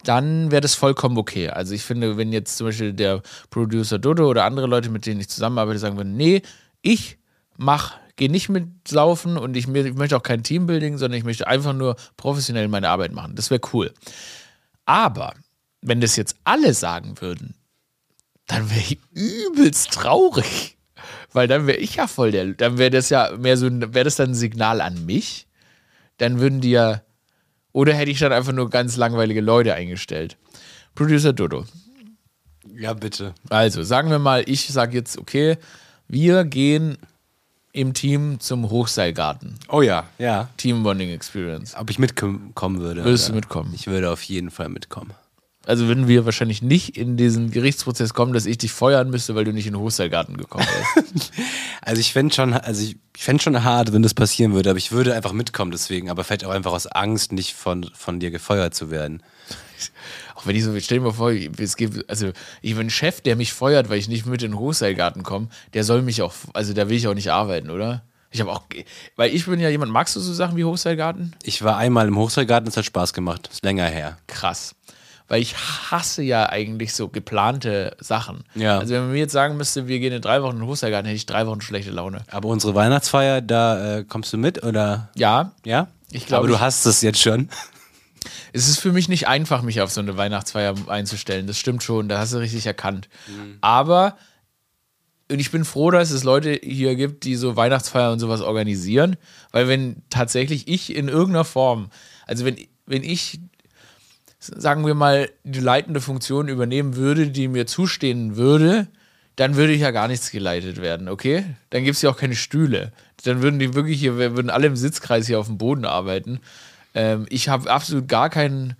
dann 0.05 0.49
wäre 0.49 0.61
das 0.61 0.75
vollkommen 0.75 1.17
okay. 1.17 1.49
Also 1.49 1.73
ich 1.73 1.83
finde, 1.83 2.15
wenn 2.15 2.31
jetzt 2.31 2.57
zum 2.57 2.67
Beispiel 2.67 2.93
der 2.93 3.21
Producer 3.49 3.99
Dodo 3.99 4.29
oder 4.29 4.45
andere 4.45 4.67
Leute, 4.67 4.89
mit 4.89 5.05
denen 5.05 5.19
ich 5.19 5.27
zusammenarbeite, 5.27 5.77
sagen 5.77 5.97
würden, 5.97 6.15
nee, 6.15 6.41
ich 6.81 7.17
mach, 7.57 7.97
gehe 8.15 8.31
nicht 8.31 8.47
mit 8.47 8.65
Saufen 8.87 9.37
und 9.37 9.57
ich, 9.57 9.67
ich 9.67 9.93
möchte 9.95 10.15
auch 10.15 10.23
kein 10.23 10.43
Teambuilding, 10.43 10.97
sondern 10.97 11.17
ich 11.17 11.25
möchte 11.25 11.47
einfach 11.47 11.73
nur 11.73 11.97
professionell 12.15 12.69
meine 12.69 12.87
Arbeit 12.87 13.11
machen. 13.11 13.35
Das 13.35 13.49
wäre 13.49 13.59
cool. 13.73 13.93
Aber 14.85 15.33
wenn 15.81 16.01
das 16.01 16.15
jetzt 16.15 16.35
alle 16.43 16.73
sagen 16.73 17.15
würden, 17.19 17.55
dann 18.47 18.69
wäre 18.69 18.81
ich 18.81 18.99
übelst 19.13 19.91
traurig. 19.91 20.77
Weil 21.31 21.47
dann 21.47 21.67
wäre 21.67 21.77
ich 21.77 21.95
ja 21.95 22.07
voll 22.07 22.31
der, 22.31 22.53
dann 22.53 22.77
wäre 22.77 22.89
das 22.89 23.09
ja 23.09 23.31
mehr 23.37 23.55
so, 23.55 23.69
wäre 23.69 24.03
das 24.03 24.15
dann 24.15 24.31
ein 24.31 24.35
Signal 24.35 24.81
an 24.81 25.05
mich? 25.05 25.47
Dann 26.17 26.39
würden 26.39 26.59
die 26.59 26.71
ja, 26.71 27.01
oder 27.71 27.93
hätte 27.93 28.11
ich 28.11 28.19
dann 28.19 28.33
einfach 28.33 28.51
nur 28.51 28.69
ganz 28.69 28.97
langweilige 28.97 29.41
Leute 29.41 29.75
eingestellt? 29.75 30.37
Producer 30.95 31.31
Dodo. 31.31 31.65
Ja, 32.75 32.93
bitte. 32.93 33.33
Also, 33.49 33.83
sagen 33.83 34.09
wir 34.09 34.19
mal, 34.19 34.43
ich 34.47 34.67
sage 34.67 34.97
jetzt, 34.97 35.17
okay, 35.17 35.57
wir 36.07 36.43
gehen 36.45 36.97
im 37.71 37.93
Team 37.93 38.39
zum 38.39 38.69
Hochseilgarten. 38.69 39.55
Oh 39.69 39.81
ja, 39.81 40.07
ja. 40.17 40.49
Team 40.57 40.83
Bonding 40.83 41.09
Experience. 41.09 41.75
Ob 41.75 41.89
ich 41.89 41.99
mitkommen 41.99 42.79
würde. 42.79 43.03
Würdest 43.03 43.29
du 43.29 43.33
mitkommen? 43.33 43.71
Ich 43.75 43.87
würde 43.87 44.09
auf 44.09 44.23
jeden 44.23 44.49
Fall 44.49 44.69
mitkommen. 44.69 45.13
Also 45.65 45.87
würden 45.87 46.07
wir 46.07 46.25
wahrscheinlich 46.25 46.61
nicht 46.61 46.97
in 46.97 47.17
diesen 47.17 47.51
Gerichtsprozess 47.51 48.13
kommen, 48.13 48.33
dass 48.33 48.45
ich 48.45 48.57
dich 48.57 48.71
feuern 48.71 49.09
müsste, 49.09 49.35
weil 49.35 49.43
du 49.43 49.51
nicht 49.51 49.67
in 49.67 49.73
den 49.73 49.81
Hochseilgarten 49.81 50.37
gekommen 50.37 50.65
bist. 50.95 51.31
also 51.81 51.99
ich 51.99 52.13
fände 52.13 52.33
schon, 52.33 52.53
also 52.53 52.81
ich, 52.81 52.97
fände 53.15 53.43
schon 53.43 53.61
hart, 53.63 53.91
wenn 53.91 54.01
das 54.01 54.13
passieren 54.13 54.53
würde, 54.53 54.69
aber 54.69 54.79
ich 54.79 54.91
würde 54.91 55.13
einfach 55.13 55.33
mitkommen 55.33 55.71
deswegen, 55.71 56.09
aber 56.09 56.23
vielleicht 56.23 56.45
auch 56.45 56.51
einfach 56.51 56.71
aus 56.71 56.87
Angst, 56.87 57.33
nicht 57.33 57.53
von, 57.53 57.89
von 57.93 58.19
dir 58.19 58.31
gefeuert 58.31 58.73
zu 58.73 58.89
werden. 58.89 59.21
Auch 60.35 60.47
wenn 60.47 60.55
ich 60.55 60.63
so, 60.63 60.79
stell 60.79 60.99
dir 60.99 61.03
mal 61.03 61.13
vor, 61.13 61.31
es 61.31 61.75
gibt, 61.75 62.09
also 62.09 62.31
ich 62.61 62.75
bin 62.75 62.87
ein 62.87 62.89
Chef, 62.89 63.19
der 63.19 63.35
mich 63.35 63.51
feuert, 63.51 63.89
weil 63.89 63.99
ich 63.99 64.07
nicht 64.07 64.25
mit 64.25 64.41
in 64.41 64.51
den 64.51 64.59
Hochseilgarten 64.59 65.23
komme, 65.23 65.49
der 65.73 65.83
soll 65.83 66.01
mich 66.01 66.21
auch, 66.21 66.33
also 66.53 66.73
da 66.73 66.87
will 66.87 66.95
ich 66.95 67.07
auch 67.09 67.13
nicht 67.13 67.31
arbeiten, 67.31 67.69
oder? 67.69 68.03
Ich 68.31 68.39
habe 68.39 68.51
auch, 68.51 68.63
weil 69.17 69.33
ich 69.35 69.45
bin 69.45 69.59
ja 69.59 69.69
jemand, 69.69 69.91
magst 69.91 70.15
du 70.15 70.19
so 70.19 70.33
Sachen 70.33 70.55
wie 70.55 70.63
Hochseilgarten? 70.63 71.35
Ich 71.43 71.61
war 71.63 71.77
einmal 71.77 72.07
im 72.07 72.15
Hochseilgarten, 72.17 72.69
es 72.69 72.77
hat 72.77 72.85
Spaß 72.85 73.11
gemacht, 73.13 73.49
ist 73.51 73.65
länger 73.65 73.87
her. 73.87 74.17
Krass 74.27 74.75
weil 75.29 75.41
ich 75.41 75.55
hasse 75.55 76.21
ja 76.23 76.49
eigentlich 76.49 76.93
so 76.93 77.07
geplante 77.07 77.95
Sachen. 77.99 78.43
Ja. 78.55 78.79
Also 78.79 78.93
wenn 78.93 79.03
man 79.03 79.11
mir 79.11 79.19
jetzt 79.19 79.31
sagen 79.31 79.55
müsste, 79.55 79.87
wir 79.87 79.99
gehen 79.99 80.11
in 80.11 80.21
drei 80.21 80.41
Wochen 80.41 80.55
in 80.55 80.61
den 80.63 80.67
Hochseilgarten, 80.67 81.05
hätte 81.05 81.15
ich 81.15 81.25
drei 81.25 81.47
Wochen 81.47 81.61
schlechte 81.61 81.91
Laune. 81.91 82.23
Aber 82.31 82.49
unsere 82.49 82.75
Weihnachtsfeier, 82.75 83.41
da 83.41 83.99
äh, 83.99 84.03
kommst 84.03 84.33
du 84.33 84.37
mit 84.37 84.63
oder? 84.63 85.09
Ja. 85.15 85.53
Ja? 85.63 85.87
Ich 86.11 86.25
glaube. 86.25 86.47
Aber 86.47 86.47
du 86.47 86.59
hast 86.59 86.85
es 86.85 87.01
jetzt 87.01 87.21
schon. 87.21 87.49
Es 88.51 88.67
ist 88.67 88.79
für 88.79 88.91
mich 88.91 89.07
nicht 89.07 89.27
einfach, 89.27 89.61
mich 89.61 89.79
auf 89.79 89.91
so 89.91 90.01
eine 90.01 90.17
Weihnachtsfeier 90.17 90.75
einzustellen. 90.87 91.47
Das 91.47 91.57
stimmt 91.57 91.83
schon, 91.83 92.09
da 92.09 92.17
hast 92.17 92.33
du 92.33 92.37
richtig 92.37 92.65
erkannt. 92.65 93.07
Mhm. 93.27 93.59
Aber 93.61 94.17
und 95.31 95.39
ich 95.39 95.51
bin 95.51 95.63
froh, 95.63 95.91
dass 95.91 96.09
es 96.09 96.23
Leute 96.23 96.59
hier 96.61 96.95
gibt, 96.95 97.23
die 97.23 97.35
so 97.35 97.55
Weihnachtsfeier 97.55 98.11
und 98.11 98.19
sowas 98.19 98.41
organisieren, 98.41 99.15
weil 99.51 99.67
wenn 99.67 100.01
tatsächlich 100.09 100.67
ich 100.67 100.93
in 100.95 101.07
irgendeiner 101.07 101.45
Form, 101.45 101.91
also 102.25 102.43
wenn, 102.45 102.57
wenn 102.87 103.03
ich 103.03 103.39
sagen 104.39 104.85
wir 104.85 104.93
mal, 104.93 105.29
die 105.43 105.59
leitende 105.59 106.01
Funktion 106.01 106.47
übernehmen 106.47 106.95
würde, 106.95 107.27
die 107.27 107.47
mir 107.47 107.67
zustehen 107.67 108.37
würde, 108.37 108.87
dann 109.35 109.55
würde 109.55 109.73
ich 109.73 109.81
ja 109.81 109.91
gar 109.91 110.07
nichts 110.07 110.31
geleitet 110.31 110.81
werden, 110.81 111.07
okay? 111.07 111.45
Dann 111.69 111.83
gibt 111.83 111.95
es 111.95 112.01
ja 112.01 112.09
auch 112.09 112.17
keine 112.17 112.35
Stühle. 112.35 112.91
Dann 113.23 113.41
würden 113.41 113.59
die 113.59 113.73
wirklich 113.73 113.99
hier, 113.99 114.17
wir 114.17 114.35
würden 114.35 114.49
alle 114.49 114.67
im 114.67 114.75
Sitzkreis 114.75 115.27
hier 115.27 115.39
auf 115.39 115.47
dem 115.47 115.57
Boden 115.57 115.85
arbeiten. 115.85 116.39
Ähm, 116.93 117.25
ich 117.29 117.49
habe 117.49 117.69
absolut 117.69 118.07
gar 118.07 118.29
keinen. 118.29 118.75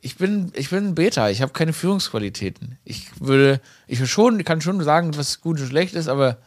Ich 0.00 0.16
bin, 0.16 0.50
ich 0.54 0.70
bin 0.70 0.88
ein 0.88 0.94
Beta, 0.96 1.30
ich 1.30 1.42
habe 1.42 1.52
keine 1.52 1.72
Führungsqualitäten. 1.72 2.78
Ich 2.84 3.06
würde, 3.20 3.60
ich 3.86 4.04
schon, 4.10 4.42
kann 4.44 4.60
schon 4.60 4.82
sagen, 4.82 5.16
was 5.16 5.40
gut 5.40 5.60
und 5.60 5.68
schlecht 5.68 5.94
ist, 5.94 6.08
aber 6.08 6.38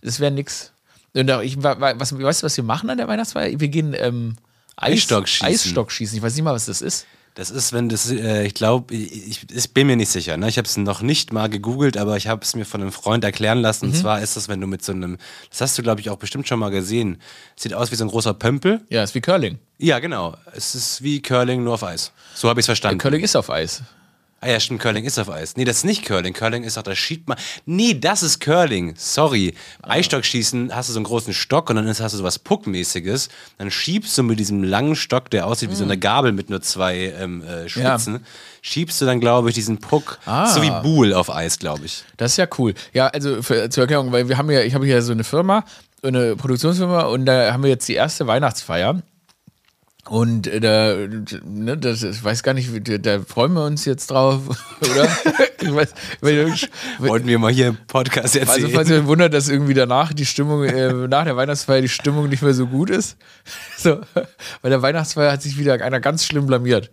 es 0.00 0.20
wäre 0.20 0.30
nix. 0.30 0.72
Und 1.14 1.28
ich, 1.42 1.62
was, 1.62 1.78
weißt 2.18 2.42
du, 2.42 2.46
was 2.46 2.56
wir 2.56 2.64
machen 2.64 2.88
an 2.88 2.96
der 2.96 3.08
Weihnachtsfeier? 3.08 3.60
Wir 3.60 3.68
gehen 3.68 3.94
ähm, 3.98 4.36
Eis, 4.76 4.92
Eisstockschießen. 4.92 5.48
Eisstockschießen. 5.48 6.16
Ich 6.16 6.22
weiß 6.22 6.34
nicht 6.34 6.44
mal, 6.44 6.54
was 6.54 6.66
das 6.66 6.80
ist. 6.80 7.06
Das 7.38 7.52
ist, 7.52 7.72
wenn 7.72 7.88
das, 7.88 8.10
äh, 8.10 8.44
ich 8.44 8.54
glaube, 8.54 8.92
ich, 8.92 9.46
ich, 9.48 9.72
bin 9.72 9.86
mir 9.86 9.94
nicht 9.94 10.10
sicher. 10.10 10.36
Ne? 10.36 10.48
Ich 10.48 10.58
habe 10.58 10.66
es 10.66 10.76
noch 10.76 11.02
nicht 11.02 11.32
mal 11.32 11.48
gegoogelt, 11.48 11.96
aber 11.96 12.16
ich 12.16 12.26
habe 12.26 12.42
es 12.42 12.56
mir 12.56 12.64
von 12.64 12.82
einem 12.82 12.90
Freund 12.90 13.22
erklären 13.22 13.58
lassen. 13.58 13.86
Mhm. 13.86 13.92
Und 13.92 13.96
zwar 13.96 14.20
ist 14.20 14.36
das, 14.36 14.48
wenn 14.48 14.60
du 14.60 14.66
mit 14.66 14.84
so 14.84 14.90
einem, 14.90 15.18
das 15.48 15.60
hast 15.60 15.78
du, 15.78 15.84
glaube 15.84 16.00
ich, 16.00 16.10
auch 16.10 16.16
bestimmt 16.16 16.48
schon 16.48 16.58
mal 16.58 16.70
gesehen. 16.70 17.22
Sieht 17.54 17.74
aus 17.74 17.92
wie 17.92 17.94
so 17.94 18.04
ein 18.04 18.10
großer 18.10 18.34
Pömpel. 18.34 18.80
Ja, 18.88 19.04
ist 19.04 19.14
wie 19.14 19.20
Curling. 19.20 19.60
Ja, 19.78 20.00
genau. 20.00 20.36
Es 20.52 20.74
ist 20.74 21.04
wie 21.04 21.22
Curling, 21.22 21.62
nur 21.62 21.74
auf 21.74 21.84
Eis. 21.84 22.10
So 22.34 22.48
habe 22.48 22.58
ich 22.58 22.62
es 22.62 22.66
verstanden. 22.66 22.98
Ja, 22.98 23.02
Curling 23.02 23.22
ist 23.22 23.36
auf 23.36 23.50
Eis. 23.50 23.82
Ah 24.40 24.48
ja, 24.50 24.60
stimmt, 24.60 24.80
Curling 24.80 25.04
ist 25.04 25.18
auf 25.18 25.28
Eis. 25.30 25.56
Nee, 25.56 25.64
das 25.64 25.78
ist 25.78 25.84
nicht 25.84 26.04
Curling. 26.04 26.32
Curling 26.32 26.62
ist 26.62 26.76
doch, 26.76 26.84
da 26.84 26.94
schiebt 26.94 27.26
man. 27.28 27.36
Nee, 27.66 27.94
das 27.94 28.22
ist 28.22 28.38
Curling. 28.38 28.94
Sorry. 28.96 29.52
Eisstockschießen 29.82 30.72
hast 30.72 30.88
du 30.88 30.92
so 30.92 31.00
einen 31.00 31.06
großen 31.06 31.34
Stock 31.34 31.70
und 31.70 31.76
dann 31.76 31.88
hast 31.88 31.98
du 32.00 32.08
sowas 32.08 32.38
Puckmäßiges. 32.38 33.30
Dann 33.58 33.70
schiebst 33.72 34.16
du 34.16 34.22
mit 34.22 34.38
diesem 34.38 34.62
langen 34.62 34.94
Stock, 34.94 35.28
der 35.30 35.46
aussieht 35.46 35.70
wie 35.70 35.74
so 35.74 35.82
eine 35.82 35.98
Gabel 35.98 36.30
mit 36.30 36.50
nur 36.50 36.62
zwei 36.62 37.12
ähm, 37.20 37.42
äh, 37.42 37.68
Spitzen, 37.68 38.24
schiebst 38.62 39.00
du 39.00 39.06
dann, 39.06 39.18
glaube 39.18 39.48
ich, 39.48 39.56
diesen 39.56 39.78
Puck 39.78 40.18
Ah. 40.24 40.46
so 40.46 40.62
wie 40.62 40.70
Buhl 40.82 41.14
auf 41.14 41.34
Eis, 41.34 41.58
glaube 41.58 41.84
ich. 41.86 42.04
Das 42.16 42.30
ist 42.32 42.36
ja 42.36 42.46
cool. 42.58 42.74
Ja, 42.92 43.08
also 43.08 43.42
für, 43.42 43.68
zur 43.70 43.82
Erklärung, 43.82 44.12
weil 44.12 44.28
wir 44.28 44.38
haben 44.38 44.48
ja, 44.52 44.60
ich 44.60 44.74
habe 44.74 44.86
hier 44.86 45.02
so 45.02 45.10
eine 45.10 45.24
Firma, 45.24 45.64
eine 46.02 46.36
Produktionsfirma 46.36 47.02
und 47.06 47.26
da 47.26 47.52
haben 47.52 47.64
wir 47.64 47.70
jetzt 47.70 47.88
die 47.88 47.94
erste 47.94 48.28
Weihnachtsfeier. 48.28 49.02
Und 50.08 50.46
äh, 50.46 50.60
da, 50.60 50.96
ne, 51.44 51.76
das, 51.76 52.02
ich 52.02 52.24
weiß 52.24 52.42
gar 52.42 52.54
nicht, 52.54 52.70
da, 53.04 53.20
freuen 53.20 53.52
wir 53.52 53.64
uns 53.64 53.84
jetzt 53.84 54.10
drauf, 54.10 54.40
oder? 54.80 55.08
ich 55.60 55.74
weiß, 55.74 55.94
weil, 56.20 56.50
Wollten 56.98 57.26
wir 57.26 57.38
mal 57.38 57.52
hier 57.52 57.68
im 57.68 57.76
Podcast 57.86 58.34
erzählen. 58.34 58.64
also 58.64 58.68
falls 58.74 58.88
ihr 58.88 59.06
wundert, 59.06 59.34
dass 59.34 59.50
irgendwie 59.50 59.74
danach 59.74 60.14
die 60.14 60.24
Stimmung, 60.24 60.64
äh, 60.64 60.92
nach 61.08 61.24
der 61.24 61.36
Weihnachtsfeier 61.36 61.82
die 61.82 61.90
Stimmung 61.90 62.30
nicht 62.30 62.42
mehr 62.42 62.54
so 62.54 62.66
gut 62.66 62.90
ist. 62.90 63.16
So, 63.78 64.00
bei 64.60 64.70
der 64.70 64.82
Weihnachtsfeier 64.82 65.30
hat 65.30 65.40
sich 65.40 65.56
wieder 65.56 65.74
einer 65.74 66.00
ganz 66.00 66.24
schlimm 66.24 66.46
blamiert. 66.46 66.90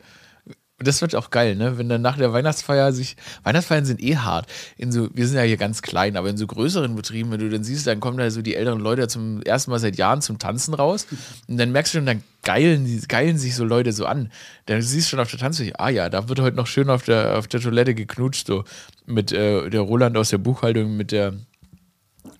Das 0.77 1.01
wird 1.01 1.15
auch 1.15 1.29
geil, 1.29 1.55
ne? 1.55 1.77
Wenn 1.77 1.87
dann 1.87 2.01
nach 2.01 2.17
der 2.17 2.33
Weihnachtsfeier 2.33 2.91
sich. 2.91 3.15
Weihnachtsfeiern 3.43 3.85
sind 3.85 4.03
eh 4.03 4.17
hart. 4.17 4.47
In 4.77 4.91
so, 4.91 5.07
wir 5.13 5.25
sind 5.25 5.37
ja 5.37 5.43
hier 5.43 5.55
ganz 5.55 5.81
klein, 5.81 6.17
aber 6.17 6.29
in 6.29 6.35
so 6.35 6.45
größeren 6.47 6.93
Betrieben, 6.95 7.31
wenn 7.31 7.39
du 7.39 7.49
dann 7.49 7.63
siehst, 7.63 7.87
dann 7.87 8.01
kommen 8.01 8.17
da 8.17 8.29
so 8.29 8.41
die 8.41 8.55
älteren 8.55 8.81
Leute 8.81 9.07
zum 9.07 9.41
ersten 9.41 9.71
Mal 9.71 9.79
seit 9.79 9.95
Jahren 9.95 10.21
zum 10.21 10.37
Tanzen 10.37 10.73
raus. 10.73 11.07
Und 11.47 11.57
dann 11.57 11.71
merkst 11.71 11.93
du 11.93 11.99
schon, 11.99 12.05
dann 12.05 12.23
geilen, 12.43 13.01
geilen 13.07 13.37
sich 13.37 13.55
so 13.55 13.63
Leute 13.63 13.93
so 13.93 14.05
an. 14.05 14.31
Dann 14.65 14.81
siehst 14.81 15.07
du 15.07 15.11
schon 15.11 15.19
auf 15.21 15.29
der 15.29 15.39
Tanzfläche, 15.39 15.79
ah 15.79 15.89
ja, 15.89 16.09
da 16.09 16.27
wird 16.27 16.41
heute 16.41 16.57
noch 16.57 16.67
schön 16.67 16.89
auf 16.89 17.03
der, 17.03 17.37
auf 17.37 17.47
der 17.47 17.61
Toilette 17.61 17.95
geknutscht, 17.95 18.47
so 18.47 18.65
mit 19.05 19.31
äh, 19.31 19.69
der 19.69 19.81
Roland 19.81 20.17
aus 20.17 20.29
der 20.29 20.39
Buchhaltung, 20.39 20.97
mit 20.97 21.13
der 21.13 21.35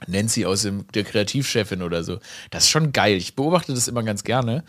Nancy 0.07 0.45
aus 0.45 0.63
dem, 0.63 0.85
der 0.93 1.05
Kreativchefin 1.05 1.81
oder 1.81 2.03
so. 2.03 2.19
Das 2.51 2.65
ist 2.65 2.69
schon 2.69 2.91
geil. 2.91 3.15
Ich 3.15 3.35
beobachte 3.35 3.73
das 3.73 3.87
immer 3.87 4.03
ganz 4.03 4.25
gerne. 4.25 4.65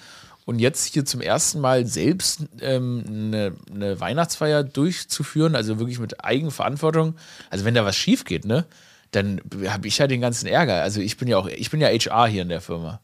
Und 0.46 0.58
jetzt 0.60 0.84
hier 0.94 1.04
zum 1.04 1.20
ersten 1.20 1.60
Mal 1.60 1.86
selbst 1.86 2.44
ähm, 2.60 3.04
eine, 3.06 3.52
eine 3.74 4.00
Weihnachtsfeier 4.00 4.62
durchzuführen, 4.62 5.54
also 5.56 5.78
wirklich 5.80 5.98
mit 5.98 6.24
Eigenverantwortung. 6.24 7.16
Also 7.50 7.64
wenn 7.66 7.74
da 7.74 7.84
was 7.84 7.96
schief 7.96 8.24
geht, 8.24 8.44
ne, 8.46 8.64
dann 9.10 9.40
habe 9.66 9.88
ich 9.88 9.98
ja 9.98 10.06
den 10.06 10.20
ganzen 10.20 10.46
Ärger. 10.46 10.82
Also 10.82 11.00
ich 11.00 11.16
bin 11.16 11.26
ja 11.28 11.36
auch, 11.36 11.48
ich 11.48 11.70
bin 11.70 11.80
ja 11.80 11.88
HR 11.88 12.28
hier 12.28 12.42
in 12.42 12.48
der 12.48 12.60
Firma. 12.60 13.00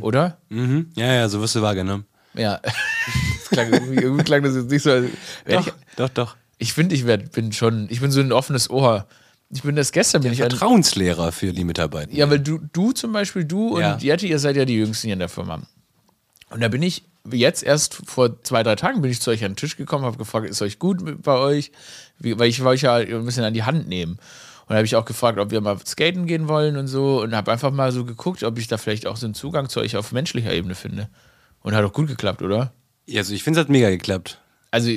Oder? 0.00 0.38
Mhm. 0.48 0.90
Ja, 0.94 1.12
ja, 1.12 1.28
so 1.28 1.40
wirst 1.40 1.56
du 1.56 1.62
wahrgenommen. 1.62 2.04
Ja. 2.34 2.60
das 2.62 3.48
klang 3.50 3.72
irgendwie, 3.72 3.96
irgendwie 4.02 4.22
klang 4.24 4.42
das 4.44 4.54
jetzt 4.54 4.70
nicht 4.70 4.82
so. 4.82 4.90
als- 4.92 5.10
Doch, 5.48 5.66
Ich, 5.66 5.72
doch, 5.96 6.08
doch. 6.10 6.36
ich 6.58 6.72
finde, 6.72 6.94
ich 6.94 7.04
werd, 7.06 7.32
bin 7.32 7.52
schon, 7.52 7.88
ich 7.90 8.00
bin 8.00 8.10
so 8.12 8.20
ein 8.20 8.30
offenes 8.32 8.70
Ohr. 8.70 9.06
Ich 9.50 9.62
bin 9.62 9.74
das 9.74 9.90
gestern, 9.92 10.22
bin 10.22 10.32
ich 10.32 10.42
an, 10.44 10.50
Vertrauenslehrer 10.50 11.32
für 11.32 11.52
die 11.52 11.64
Mitarbeiter. 11.64 12.12
Ja, 12.12 12.28
weil 12.30 12.40
du, 12.40 12.60
du 12.72 12.92
zum 12.92 13.12
Beispiel, 13.12 13.44
du 13.44 13.78
Ja. 13.80 13.94
und 13.94 14.02
Jette, 14.02 14.26
ihr 14.26 14.38
seid 14.38 14.56
ja 14.56 14.64
die 14.64 14.74
Jüngsten 14.76 15.06
hier 15.06 15.14
in 15.14 15.18
der 15.20 15.28
Firma. 15.28 15.62
Und 16.50 16.60
da 16.60 16.68
bin 16.68 16.82
ich 16.82 17.02
jetzt 17.30 17.62
erst 17.62 17.94
vor 17.94 18.42
zwei, 18.42 18.62
drei 18.62 18.76
Tagen 18.76 19.02
bin 19.02 19.10
ich 19.10 19.20
zu 19.20 19.30
euch 19.30 19.44
an 19.44 19.52
den 19.52 19.56
Tisch 19.56 19.76
gekommen, 19.76 20.04
habe 20.04 20.16
gefragt, 20.16 20.48
ist 20.48 20.62
euch 20.62 20.78
gut 20.78 21.22
bei 21.22 21.36
euch? 21.36 21.72
Wie, 22.18 22.38
weil 22.38 22.48
ich 22.48 22.62
wollte 22.62 22.90
euch 22.90 23.10
ja 23.10 23.16
ein 23.16 23.24
bisschen 23.24 23.44
an 23.44 23.54
die 23.54 23.64
Hand 23.64 23.88
nehmen. 23.88 24.12
Und 24.12 24.70
da 24.70 24.76
habe 24.76 24.86
ich 24.86 24.96
auch 24.96 25.04
gefragt, 25.04 25.38
ob 25.38 25.50
wir 25.50 25.60
mal 25.60 25.78
skaten 25.84 26.26
gehen 26.26 26.48
wollen 26.48 26.76
und 26.76 26.88
so. 26.88 27.22
Und 27.22 27.34
habe 27.34 27.52
einfach 27.52 27.70
mal 27.70 27.92
so 27.92 28.04
geguckt, 28.04 28.42
ob 28.42 28.58
ich 28.58 28.68
da 28.68 28.78
vielleicht 28.78 29.06
auch 29.06 29.16
so 29.16 29.26
einen 29.26 29.34
Zugang 29.34 29.68
zu 29.68 29.80
euch 29.80 29.96
auf 29.96 30.12
menschlicher 30.12 30.52
Ebene 30.52 30.74
finde. 30.74 31.08
Und 31.62 31.74
hat 31.74 31.84
auch 31.84 31.92
gut 31.92 32.08
geklappt, 32.08 32.42
oder? 32.42 32.72
Ja, 33.06 33.20
also 33.20 33.34
ich 33.34 33.42
finde, 33.42 33.60
es 33.60 33.64
hat 33.64 33.70
mega 33.70 33.90
geklappt. 33.90 34.40
also 34.70 34.90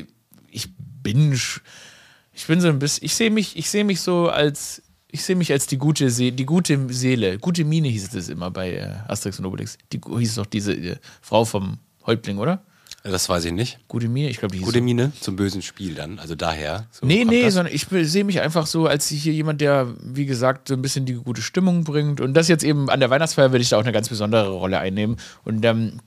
ich 0.52 0.68
bin 1.04 1.34
ich 1.34 2.48
bin 2.48 2.62
so 2.62 2.68
ein 2.68 2.80
bisschen 2.80 3.06
ich 3.06 3.16
sehe 3.16 3.32
mich 3.32 3.58
ich 3.58 3.70
sehe 3.70 3.84
mich 3.84 4.02
so 4.02 4.30
als 4.30 4.82
ich 5.12 5.24
sehe 5.24 5.36
mich 5.36 5.52
als 5.52 5.67
die 5.67 5.78
gute 5.78 6.10
See 6.10 6.32
die 6.32 6.45
gute 6.45 6.80
Seele 6.93 7.38
gute 7.39 7.65
Mine 7.65 7.88
hieß 7.88 8.13
es 8.13 8.30
immer 8.30 8.52
bei 8.52 8.74
äh, 8.74 8.93
Asterix 9.08 9.39
und 9.39 9.45
Obelix 9.45 9.78
die 9.91 10.00
hieß 10.00 10.36
doch 10.36 10.45
diese 10.45 10.74
äh, 10.74 10.98
Frau 11.22 11.45
vom 11.45 11.78
Häuptling 12.06 12.38
oder 12.38 12.62
Das 13.04 13.30
weiß 13.30 13.45
ich 13.45 13.54
nicht. 13.54 13.80
gute 13.88 14.08
Mine 14.08 14.30
ich 14.30 14.38
glaube 14.38 14.52
die 14.54 14.60
hieß 14.60 14.65
Gute 14.67 14.80
so. 14.80 14.84
Mine 14.84 15.12
zum 15.19 15.36
bösen 15.36 15.62
Spiel 15.62 15.95
dann. 15.95 16.19
Also 16.19 16.36
daher. 16.36 16.88
So 16.91 17.06
Nee, 17.06 17.24
nee, 17.26 17.43
das. 17.43 17.54
sondern 17.56 17.74
ich 17.74 17.86
sehe 18.10 18.24
mich 18.24 18.41
einfach 18.41 18.65
so 18.67 18.88
als 18.88 19.08
hier 19.08 19.34
jemand, 19.34 19.62
der, 19.62 19.93
wie 20.04 20.26
gesagt, 20.26 20.67
so 20.67 20.74
ein 20.74 20.82
bisschen 20.82 21.06
die 21.06 21.13
gute 21.13 21.41
Stimmung 21.41 21.84
bringt. 21.86 22.19
Und 22.22 22.34
das 22.34 22.48
jetzt 22.48 22.63
eben 22.63 22.89
an 22.89 23.00
der 23.00 23.10
Weihnachtsfeier 23.10 23.52
werde 23.52 23.62
ich 23.63 23.69
da 23.69 23.78
auch 23.78 23.84
eine 23.84 23.91
ganz 23.93 24.10
besondere 24.10 24.50
Rolle 24.50 24.80
einnehmen. 24.80 25.15
Und 25.45 25.63
ähm, 25.65 26.00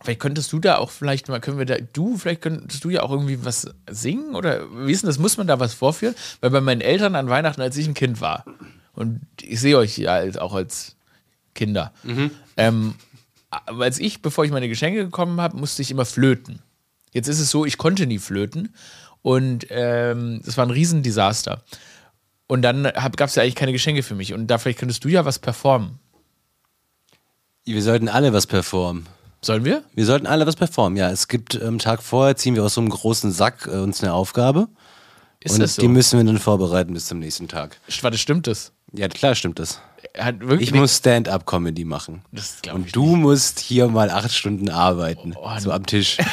vielleicht 0.00 0.20
könntest 0.20 0.52
du 0.52 0.58
da 0.58 0.78
auch 0.78 0.90
vielleicht 0.90 1.28
mal, 1.28 1.40
können 1.40 1.58
wir 1.58 1.66
da, 1.66 1.76
du, 1.92 2.16
vielleicht 2.16 2.42
könntest 2.42 2.84
du 2.84 2.90
ja 2.90 3.02
auch 3.02 3.10
irgendwie 3.10 3.44
was 3.44 3.68
singen 3.90 4.34
oder 4.34 4.66
wie 4.86 4.92
ist 4.92 5.02
denn 5.02 5.08
das, 5.08 5.18
muss 5.18 5.36
man 5.36 5.46
da 5.46 5.58
was 5.60 5.74
vorführen? 5.74 6.14
Weil 6.40 6.50
bei 6.50 6.60
meinen 6.60 6.80
Eltern 6.80 7.14
an 7.14 7.28
Weihnachten, 7.28 7.60
als 7.60 7.76
ich 7.76 7.86
ein 7.86 7.94
Kind 7.94 8.20
war, 8.20 8.44
und 8.94 9.20
ich 9.40 9.60
sehe 9.60 9.76
euch 9.76 9.96
ja 9.98 10.14
als, 10.14 10.36
auch 10.36 10.54
als 10.54 10.96
Kinder, 11.54 11.92
ähm, 12.56 12.94
aber 13.50 13.84
als 13.84 13.98
ich, 13.98 14.22
bevor 14.22 14.44
ich 14.44 14.50
meine 14.50 14.68
Geschenke 14.68 15.04
bekommen 15.04 15.40
habe, 15.40 15.56
musste 15.56 15.82
ich 15.82 15.90
immer 15.90 16.04
flöten. 16.04 16.60
Jetzt 17.12 17.28
ist 17.28 17.40
es 17.40 17.50
so, 17.50 17.64
ich 17.64 17.78
konnte 17.78 18.06
nie 18.06 18.18
flöten 18.18 18.74
und 19.22 19.66
ähm, 19.70 20.40
das 20.44 20.56
war 20.56 20.66
ein 20.66 20.70
Riesendesaster. 20.70 21.62
Und 22.46 22.62
dann 22.62 22.84
gab 22.84 23.20
es 23.20 23.34
ja 23.34 23.42
eigentlich 23.42 23.54
keine 23.54 23.72
Geschenke 23.72 24.02
für 24.02 24.14
mich. 24.14 24.32
Und 24.32 24.46
da 24.46 24.56
vielleicht 24.58 24.78
könntest 24.78 25.04
du 25.04 25.08
ja 25.08 25.24
was 25.24 25.38
performen. 25.38 25.98
Wir 27.64 27.82
sollten 27.82 28.08
alle 28.08 28.32
was 28.32 28.46
performen. 28.46 29.06
Sollen 29.40 29.64
wir? 29.64 29.84
Wir 29.94 30.04
sollten 30.04 30.26
alle 30.26 30.46
was 30.46 30.56
performen. 30.56 30.96
Ja, 30.96 31.10
es 31.10 31.28
gibt 31.28 31.60
am 31.60 31.78
Tag 31.78 32.02
vorher, 32.02 32.36
ziehen 32.36 32.54
wir 32.54 32.64
aus 32.64 32.74
so 32.74 32.80
einem 32.80 32.90
großen 32.90 33.30
Sack 33.30 33.66
äh, 33.66 33.76
uns 33.76 34.02
eine 34.02 34.12
Aufgabe. 34.12 34.68
Ist 35.40 35.54
und 35.54 35.60
das 35.60 35.76
so? 35.76 35.82
die 35.82 35.88
müssen 35.88 36.18
wir 36.18 36.24
dann 36.24 36.38
vorbereiten 36.38 36.92
bis 36.92 37.06
zum 37.06 37.20
nächsten 37.20 37.46
Tag. 37.46 37.78
Warte, 38.02 38.18
stimmt 38.18 38.46
das? 38.48 38.72
Ja, 38.92 39.06
klar 39.08 39.34
stimmt 39.34 39.58
das. 39.60 39.80
Ich 40.58 40.72
muss 40.74 40.96
Stand-up-Comedy 40.96 41.84
machen. 41.84 42.22
Und 42.72 42.94
du 42.96 43.16
musst 43.16 43.60
hier 43.60 43.88
mal 43.88 44.10
acht 44.10 44.32
Stunden 44.32 44.68
arbeiten. 44.68 45.34
Oh, 45.36 45.48
so 45.58 45.70
am 45.72 45.86
Tisch. 45.86 46.18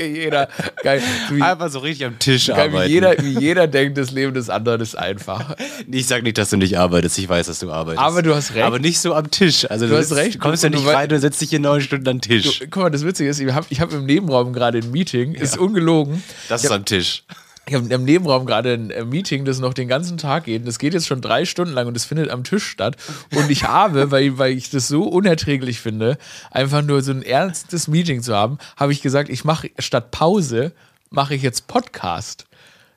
jeder, 0.00 0.48
geil, 0.82 1.02
wie, 1.30 1.42
Einfach 1.42 1.70
so 1.70 1.80
richtig 1.80 2.06
am 2.06 2.18
Tisch 2.18 2.46
geil, 2.46 2.56
wie, 2.56 2.60
arbeiten. 2.76 2.90
jeder, 2.92 3.18
wie 3.18 3.38
jeder 3.38 3.66
denkt, 3.66 3.98
das 3.98 4.10
Leben 4.10 4.34
des 4.34 4.50
anderen 4.50 4.80
ist 4.80 4.96
einfach. 4.96 5.54
Ich 5.90 6.06
sag 6.06 6.22
nicht, 6.22 6.38
dass 6.38 6.50
du 6.50 6.56
nicht 6.56 6.78
arbeitest. 6.78 7.18
Ich 7.18 7.28
weiß, 7.28 7.46
dass 7.46 7.58
du 7.58 7.70
arbeitest. 7.70 8.02
Aber 8.04 8.22
du 8.22 8.34
hast 8.34 8.54
recht. 8.54 8.64
Aber 8.64 8.78
nicht 8.78 8.98
so 9.00 9.14
am 9.14 9.30
Tisch. 9.30 9.68
Also 9.70 9.86
du, 9.86 9.96
hast 9.96 10.08
sitzt- 10.08 10.20
recht. 10.20 10.34
Du 10.36 10.38
kommst 10.38 10.62
ja 10.62 10.68
Du 10.70 10.78
nicht 10.78 10.88
rein 10.88 11.10
und 11.12 11.20
setzt 11.20 11.40
dich 11.40 11.50
hier 11.50 11.60
neun 11.60 11.80
Stunden 11.80 12.08
am 12.08 12.20
Tisch. 12.20 12.60
Guck 12.70 12.82
mal, 12.84 12.90
das 12.90 13.04
Witzige 13.04 13.30
ist, 13.30 13.40
ich 13.40 13.52
habe 13.52 13.66
hab 13.74 13.92
im 13.92 14.06
Nebenraum 14.06 14.52
gerade 14.52 14.78
ein 14.78 14.90
Meeting, 14.90 15.34
ist 15.34 15.58
ungelogen. 15.58 16.22
das 16.48 16.64
ist 16.64 16.70
am 16.70 16.84
Tisch. 16.84 17.24
Ich 17.66 17.74
habe 17.74 17.86
im 17.92 18.04
Nebenraum 18.04 18.46
gerade 18.46 18.72
ein 18.72 18.90
äh, 18.90 19.04
Meeting, 19.04 19.44
das 19.44 19.60
noch 19.60 19.74
den 19.74 19.86
ganzen 19.86 20.18
Tag 20.18 20.44
geht. 20.44 20.66
Das 20.66 20.78
geht 20.78 20.94
jetzt 20.94 21.06
schon 21.06 21.20
drei 21.20 21.44
Stunden 21.44 21.74
lang 21.74 21.86
und 21.86 21.94
das 21.94 22.04
findet 22.04 22.30
am 22.30 22.42
Tisch 22.42 22.66
statt. 22.66 22.96
Und 23.34 23.50
ich 23.50 23.64
habe, 23.64 24.10
weil, 24.10 24.38
weil 24.38 24.52
ich 24.52 24.70
das 24.70 24.88
so 24.88 25.04
unerträglich 25.04 25.80
finde, 25.80 26.18
einfach 26.50 26.82
nur 26.82 27.02
so 27.02 27.12
ein 27.12 27.22
ernstes 27.22 27.86
Meeting 27.86 28.22
zu 28.22 28.34
haben, 28.34 28.58
habe 28.76 28.92
ich 28.92 29.02
gesagt, 29.02 29.28
ich 29.28 29.44
mache 29.44 29.70
statt 29.78 30.10
Pause, 30.10 30.72
mache 31.10 31.34
ich 31.34 31.42
jetzt 31.42 31.68
Podcast. 31.68 32.46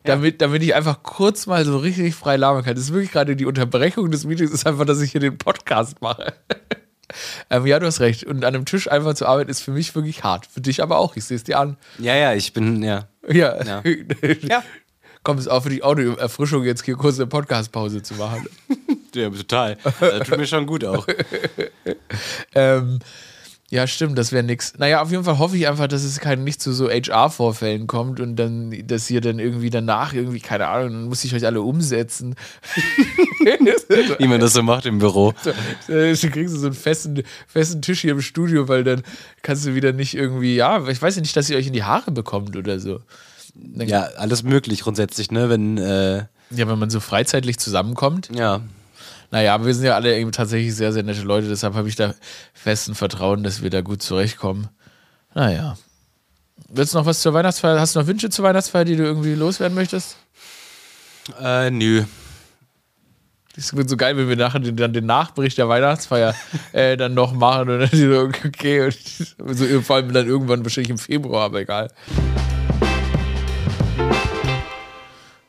Damit, 0.05 0.41
damit 0.41 0.61
ich 0.63 0.75
einfach 0.75 1.01
kurz 1.03 1.45
mal 1.45 1.63
so 1.63 1.77
richtig 1.77 2.13
frei 2.13 2.35
labern 2.35 2.63
kann. 2.63 2.75
Das 2.75 2.85
ist 2.85 2.93
wirklich 2.93 3.11
gerade 3.11 3.37
die 3.37 3.45
Unterbrechung 3.45 4.11
des 4.11 4.25
Meetings, 4.25 4.51
ist 4.51 4.67
einfach, 4.67 4.85
dass 4.85 4.99
ich 4.99 5.11
hier 5.11 5.21
den 5.21 5.37
Podcast 5.37 6.01
mache. 6.01 6.33
ähm, 7.49 7.65
ja, 7.65 7.79
du 7.79 7.85
hast 7.85 8.01
recht. 8.01 8.25
Und 8.25 8.43
an 8.43 8.53
einem 8.55 8.65
Tisch 8.65 8.91
einfach 8.91 9.13
zu 9.13 9.25
arbeiten, 9.25 9.49
ist 9.49 9.61
für 9.61 9.71
mich 9.71 9.95
wirklich 9.95 10.23
hart. 10.23 10.45
Für 10.45 10.59
dich 10.59 10.83
aber 10.83 10.97
auch. 10.97 11.15
Ich 11.15 11.23
sehe 11.23 11.37
es 11.37 11.43
dir 11.43 11.57
an. 11.57 11.77
Ja, 11.99 12.15
ja, 12.15 12.33
ich 12.33 12.51
bin, 12.51 12.83
ja. 12.83 13.07
Ja. 13.27 13.63
Ja. 13.63 13.83
ja. 14.41 14.63
Kommt 15.23 15.39
es 15.39 15.47
auch 15.47 15.63
für 15.63 15.69
die 15.69 15.83
Autoerfrischung 15.83 16.63
jetzt 16.63 16.83
hier 16.83 16.95
kurz 16.95 17.17
eine 17.17 17.27
Podcast-Pause 17.27 18.01
zu 18.01 18.15
machen. 18.15 18.47
Ja, 19.15 19.29
total. 19.29 19.77
Das 19.99 20.27
tut 20.27 20.39
mir 20.39 20.47
schon 20.47 20.65
gut 20.65 20.83
auch. 20.83 21.05
ähm, 22.55 22.97
ja, 23.73 23.87
stimmt, 23.87 24.19
das 24.19 24.31
wäre 24.31 24.43
nix. 24.43 24.73
Naja, 24.77 25.01
auf 25.01 25.09
jeden 25.09 25.23
Fall 25.23 25.39
hoffe 25.39 25.57
ich 25.57 25.67
einfach, 25.67 25.87
dass 25.87 26.03
es 26.03 26.19
kein, 26.19 26.43
nicht 26.43 26.61
zu 26.61 26.73
so 26.73 26.91
HR-Vorfällen 26.91 27.87
kommt 27.87 28.19
und 28.19 28.35
dann, 28.35 28.71
dass 28.85 29.09
ihr 29.09 29.19
dann 29.19 29.39
irgendwie 29.39 29.71
danach 29.71 30.13
irgendwie, 30.13 30.41
keine 30.41 30.67
Ahnung, 30.67 30.91
dann 30.91 31.03
muss 31.05 31.23
ich 31.23 31.33
euch 31.33 31.43
alle 31.43 31.59
umsetzen. 31.59 32.35
Wie 34.19 34.27
man 34.27 34.39
das 34.39 34.53
so 34.53 34.61
macht 34.61 34.85
im 34.85 34.99
Büro. 34.99 35.33
Dann 35.87 36.13
kriegst 36.15 36.53
du 36.53 36.59
so 36.59 36.67
einen 36.67 36.75
festen, 36.75 37.23
festen 37.47 37.81
Tisch 37.81 38.01
hier 38.01 38.11
im 38.11 38.21
Studio, 38.21 38.67
weil 38.67 38.83
dann 38.83 39.01
kannst 39.41 39.65
du 39.65 39.73
wieder 39.73 39.91
nicht 39.91 40.13
irgendwie, 40.13 40.55
ja, 40.55 40.87
ich 40.87 41.01
weiß 41.01 41.15
ja 41.15 41.21
nicht, 41.21 41.35
dass 41.35 41.49
ihr 41.49 41.57
euch 41.57 41.67
in 41.67 41.73
die 41.73 41.83
Haare 41.83 42.11
bekommt 42.11 42.55
oder 42.55 42.79
so. 42.79 43.01
Dann, 43.55 43.87
Ja, 43.87 44.03
alles 44.17 44.43
möglich 44.43 44.81
grundsätzlich, 44.81 45.31
ne? 45.31 45.49
Wenn, 45.49 45.79
äh, 45.79 46.17
ja, 46.51 46.67
wenn 46.67 46.77
man 46.77 46.91
so 46.91 46.99
freizeitlich 46.99 47.57
zusammenkommt. 47.57 48.29
ja. 48.35 48.61
Naja, 49.31 49.55
aber 49.55 49.65
wir 49.65 49.73
sind 49.73 49.85
ja 49.85 49.95
alle 49.95 50.17
eben 50.17 50.31
tatsächlich 50.31 50.75
sehr, 50.75 50.93
sehr 50.93 51.03
nette 51.03 51.21
Leute, 51.21 51.47
deshalb 51.47 51.73
habe 51.73 51.89
ich 51.89 51.95
da 51.95 52.13
festen 52.53 52.95
Vertrauen, 52.95 53.43
dass 53.43 53.61
wir 53.61 53.69
da 53.69 53.81
gut 53.81 54.01
zurechtkommen. 54.01 54.69
Naja. 55.33 55.77
Willst 56.69 56.93
du 56.93 56.99
noch 56.99 57.05
was 57.05 57.21
zur 57.21 57.33
Weihnachtsfeier? 57.33 57.79
Hast 57.79 57.95
du 57.95 57.99
noch 57.99 58.07
Wünsche 58.07 58.29
zur 58.29 58.45
Weihnachtsfeier, 58.45 58.85
die 58.85 58.95
du 58.95 59.03
irgendwie 59.03 59.33
loswerden 59.33 59.75
möchtest? 59.75 60.17
Äh, 61.39 61.71
nö. 61.71 62.03
Das 63.55 63.75
wird 63.75 63.87
so 63.87 63.97
geil, 63.97 64.17
wenn 64.17 64.27
wir 64.27 64.35
nachher 64.35 64.59
den, 64.59 64.75
dann 64.75 64.93
den 64.93 65.05
Nachbericht 65.05 65.59
der 65.59 65.69
Weihnachtsfeier 65.69 66.33
äh, 66.71 66.97
dann 66.97 67.13
noch 67.13 67.33
machen 67.33 67.69
und 67.69 67.79
dann 67.79 67.89
so, 67.91 68.31
okay, 68.47 68.85
und 68.85 68.97
so, 69.55 69.81
vor 69.81 69.97
allem 69.97 70.11
dann 70.11 70.27
irgendwann 70.27 70.63
wahrscheinlich 70.63 70.89
im 70.89 70.97
Februar, 70.97 71.45
aber 71.45 71.61
egal. 71.61 71.89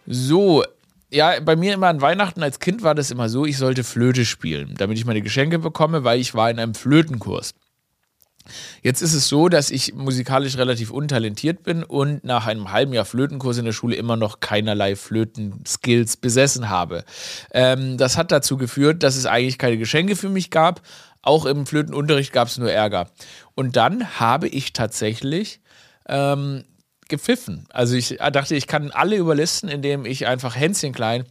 So, 0.06 0.62
ja, 1.14 1.38
bei 1.40 1.56
mir 1.56 1.74
immer 1.74 1.88
an 1.88 2.00
Weihnachten 2.00 2.42
als 2.42 2.58
Kind 2.58 2.82
war 2.82 2.94
das 2.94 3.10
immer 3.10 3.28
so, 3.28 3.46
ich 3.46 3.56
sollte 3.56 3.84
Flöte 3.84 4.24
spielen, 4.24 4.74
damit 4.76 4.98
ich 4.98 5.04
meine 5.04 5.22
Geschenke 5.22 5.58
bekomme, 5.58 6.04
weil 6.04 6.20
ich 6.20 6.34
war 6.34 6.50
in 6.50 6.58
einem 6.58 6.74
Flötenkurs. 6.74 7.54
Jetzt 8.82 9.00
ist 9.00 9.14
es 9.14 9.28
so, 9.28 9.48
dass 9.48 9.70
ich 9.70 9.94
musikalisch 9.94 10.58
relativ 10.58 10.90
untalentiert 10.90 11.62
bin 11.62 11.82
und 11.82 12.24
nach 12.24 12.46
einem 12.46 12.72
halben 12.72 12.92
Jahr 12.92 13.06
Flötenkurs 13.06 13.56
in 13.56 13.64
der 13.64 13.72
Schule 13.72 13.96
immer 13.96 14.16
noch 14.16 14.40
keinerlei 14.40 14.96
Flötenskills 14.96 16.18
besessen 16.18 16.68
habe. 16.68 17.04
Ähm, 17.52 17.96
das 17.96 18.18
hat 18.18 18.32
dazu 18.32 18.58
geführt, 18.58 19.02
dass 19.02 19.16
es 19.16 19.24
eigentlich 19.24 19.56
keine 19.56 19.78
Geschenke 19.78 20.16
für 20.16 20.28
mich 20.28 20.50
gab. 20.50 20.82
Auch 21.22 21.46
im 21.46 21.64
Flötenunterricht 21.64 22.32
gab 22.34 22.48
es 22.48 22.58
nur 22.58 22.70
Ärger. 22.70 23.08
Und 23.54 23.76
dann 23.76 24.20
habe 24.20 24.48
ich 24.48 24.74
tatsächlich 24.74 25.60
ähm, 26.06 26.64
gepfiffen. 27.08 27.66
Also 27.70 27.94
ich 27.94 28.18
dachte, 28.32 28.54
ich 28.54 28.66
kann 28.66 28.90
alle 28.90 29.16
überlisten, 29.16 29.68
indem 29.68 30.04
ich 30.04 30.26
einfach 30.26 30.56
Hänschen 30.56 30.92
klein 30.92 31.24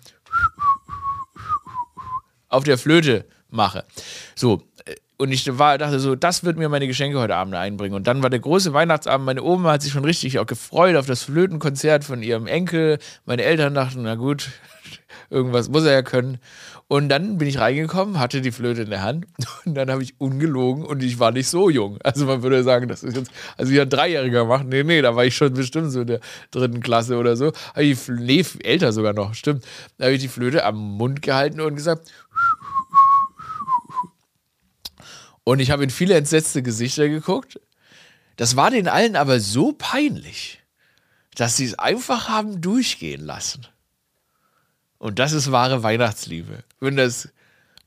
auf 2.50 2.64
der 2.64 2.78
Flöte 2.78 3.26
mache. 3.50 3.86
So, 4.36 4.64
und 5.18 5.32
ich 5.32 5.58
war, 5.58 5.78
dachte 5.78 6.00
so, 6.00 6.16
das 6.16 6.44
wird 6.44 6.58
mir 6.58 6.70
meine 6.70 6.88
Geschenke 6.88 7.20
heute 7.20 7.36
Abend 7.36 7.56
einbringen. 7.56 7.96
Und 7.96 8.08
dann 8.08 8.24
war 8.24 8.30
der 8.30 8.40
große 8.40 8.74
Weihnachtsabend. 8.74 9.26
Meine 9.26 9.44
Oma 9.44 9.72
hat 9.72 9.82
sich 9.82 9.94
schon 9.94 10.06
richtig 10.06 10.40
auch 10.40 10.46
gefreut 10.46 10.96
auf 10.96 11.06
das 11.06 11.24
Flötenkonzert 11.24 12.04
von 12.04 12.22
ihrem 12.24 12.48
Enkel. 12.48 13.00
Meine 13.26 13.44
Eltern 13.44 13.74
dachten, 13.74 14.02
na 14.02 14.16
gut, 14.16 14.50
irgendwas 15.30 15.70
muss 15.70 15.86
er 15.86 15.94
ja 15.94 16.02
können. 16.02 16.40
Und 16.94 17.10
dann 17.10 17.40
bin 17.40 17.48
ich 17.48 17.58
reingekommen, 17.58 18.20
hatte 18.20 18.40
die 18.40 18.52
Flöte 18.52 18.84
in 18.84 18.92
der 18.92 19.02
Hand 19.02 19.26
und 19.66 19.74
dann 19.74 19.90
habe 19.90 20.04
ich 20.04 20.14
ungelogen 20.22 20.86
und 20.86 21.02
ich 21.02 21.18
war 21.18 21.32
nicht 21.32 21.48
so 21.48 21.72
jung. 21.72 21.98
Also 22.04 22.28
man 22.28 22.44
würde 22.44 22.62
sagen, 22.62 22.88
das 22.88 23.02
ist 23.02 23.18
jetzt, 23.18 23.32
also 23.58 23.74
ich 23.74 23.82
ein 23.82 23.90
Dreijähriger 23.90 24.44
gemacht. 24.44 24.68
Nee, 24.68 24.84
nee, 24.84 25.02
da 25.02 25.16
war 25.16 25.26
ich 25.26 25.36
schon 25.36 25.52
bestimmt 25.56 25.92
so 25.92 26.02
in 26.02 26.06
der 26.08 26.20
dritten 26.52 26.82
Klasse 26.82 27.18
oder 27.18 27.36
so. 27.36 27.52
Ich, 27.76 28.08
nee, 28.10 28.46
älter 28.62 28.94
sogar 28.94 29.14
noch, 29.14 29.34
stimmt. 29.34 29.66
Da 29.98 30.06
habe 30.06 30.14
ich 30.14 30.22
die 30.22 30.28
Flöte 30.28 30.66
am 30.66 30.76
Mund 30.76 31.24
gehalten 31.24 31.62
und 31.62 31.74
gesagt, 31.74 32.12
und 35.44 35.62
ich 35.62 35.72
habe 35.72 35.84
in 35.84 35.90
viele 35.90 36.14
entsetzte 36.14 36.62
Gesichter 36.62 37.10
geguckt. 37.10 37.60
Das 38.36 38.56
war 38.56 38.70
den 38.70 38.88
allen 38.88 39.16
aber 39.16 39.40
so 39.40 39.72
peinlich, 39.72 40.62
dass 41.34 41.58
sie 41.58 41.66
es 41.66 41.80
einfach 41.80 42.30
haben 42.30 42.62
durchgehen 42.62 43.26
lassen. 43.26 43.66
Und 45.04 45.20
das 45.20 45.34
ist 45.34 45.52
wahre 45.52 45.84
Weihnachtsliebe. 45.84 46.64
Wenn 46.80 46.96
das 46.96 47.28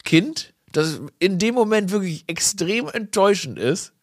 Kind, 0.05 0.53
das 0.71 1.01
in 1.19 1.39
dem 1.39 1.55
Moment 1.55 1.91
wirklich 1.91 2.25
extrem 2.27 2.91
enttäuschend 2.91 3.59
ist 3.59 3.95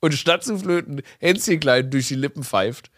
und 0.00 0.12
statt 0.12 0.44
zu 0.44 0.58
flöten 0.58 1.00
Hänschen 1.18 1.60
klein 1.60 1.90
durch 1.90 2.08
die 2.08 2.14
Lippen 2.14 2.44
pfeift, 2.44 2.90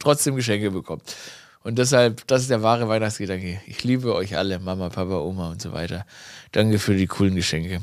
trotzdem 0.00 0.34
Geschenke 0.34 0.72
bekommt. 0.72 1.14
Und 1.62 1.78
deshalb, 1.78 2.26
das 2.26 2.42
ist 2.42 2.50
der 2.50 2.64
wahre 2.64 2.88
Weihnachtsgedanke. 2.88 3.60
Ich 3.68 3.84
liebe 3.84 4.12
euch 4.12 4.36
alle, 4.36 4.58
Mama, 4.58 4.88
Papa, 4.88 5.20
Oma 5.20 5.52
und 5.52 5.62
so 5.62 5.72
weiter. 5.72 6.04
Danke 6.50 6.80
für 6.80 6.96
die 6.96 7.06
coolen 7.06 7.36
Geschenke. 7.36 7.80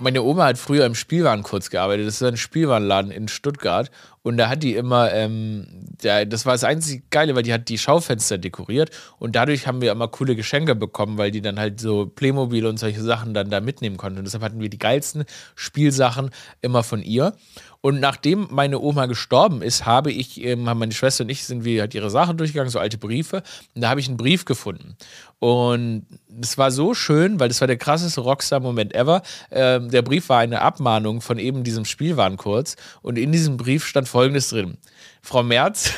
Meine 0.00 0.22
Oma 0.22 0.46
hat 0.46 0.56
früher 0.56 0.86
im 0.86 0.94
Spielwaren 0.94 1.42
kurz 1.42 1.68
gearbeitet. 1.68 2.06
Das 2.06 2.14
ist 2.14 2.22
ein 2.22 2.38
Spielwarenladen 2.38 3.10
in 3.10 3.28
Stuttgart. 3.28 3.90
Und 4.22 4.36
da 4.36 4.50
hat 4.50 4.62
die 4.62 4.74
immer, 4.74 5.12
ähm, 5.12 5.66
der, 6.02 6.26
das 6.26 6.44
war 6.44 6.52
das 6.52 6.64
einzige 6.64 7.02
Geile, 7.10 7.34
weil 7.34 7.42
die 7.42 7.52
hat 7.54 7.68
die 7.68 7.78
Schaufenster 7.78 8.36
dekoriert. 8.36 8.90
Und 9.18 9.34
dadurch 9.34 9.66
haben 9.66 9.80
wir 9.80 9.92
immer 9.92 10.08
coole 10.08 10.36
Geschenke 10.36 10.74
bekommen, 10.74 11.16
weil 11.16 11.30
die 11.30 11.40
dann 11.40 11.58
halt 11.58 11.80
so 11.80 12.06
Playmobil 12.06 12.66
und 12.66 12.78
solche 12.78 13.02
Sachen 13.02 13.32
dann 13.32 13.50
da 13.50 13.60
mitnehmen 13.60 13.96
konnten. 13.96 14.18
Und 14.18 14.24
deshalb 14.24 14.42
hatten 14.42 14.60
wir 14.60 14.68
die 14.68 14.78
geilsten 14.78 15.24
Spielsachen 15.54 16.30
immer 16.60 16.82
von 16.82 17.02
ihr. 17.02 17.34
Und 17.82 17.98
nachdem 17.98 18.48
meine 18.50 18.78
Oma 18.78 19.06
gestorben 19.06 19.62
ist, 19.62 19.86
habe 19.86 20.12
ich, 20.12 20.44
ähm, 20.44 20.64
meine 20.64 20.92
Schwester 20.92 21.24
und 21.24 21.30
ich, 21.30 21.44
sind 21.44 21.64
wir 21.64 21.80
halt 21.80 21.94
ihre 21.94 22.10
Sachen 22.10 22.36
durchgegangen, 22.36 22.70
so 22.70 22.78
alte 22.78 22.98
Briefe. 22.98 23.42
Und 23.74 23.80
da 23.80 23.88
habe 23.88 24.00
ich 24.00 24.08
einen 24.08 24.18
Brief 24.18 24.44
gefunden. 24.44 24.96
Und 25.38 26.04
es 26.42 26.58
war 26.58 26.70
so 26.70 26.92
schön, 26.92 27.40
weil 27.40 27.48
das 27.48 27.62
war 27.62 27.68
der 27.68 27.78
krasseste 27.78 28.20
Rockstar-Moment 28.20 28.94
ever. 28.94 29.22
Ähm, 29.50 29.90
der 29.90 30.02
Brief 30.02 30.28
war 30.28 30.40
eine 30.40 30.60
Abmahnung 30.60 31.22
von 31.22 31.38
eben 31.38 31.64
diesem 31.64 31.86
Spielwarenkurs. 31.86 32.76
Und 33.00 33.16
in 33.16 33.32
diesem 33.32 33.56
Brief 33.56 33.86
stand 33.86 34.06
folgendes 34.10 34.48
drin. 34.48 34.76
Frau 35.22 35.42
Merz 35.42 35.92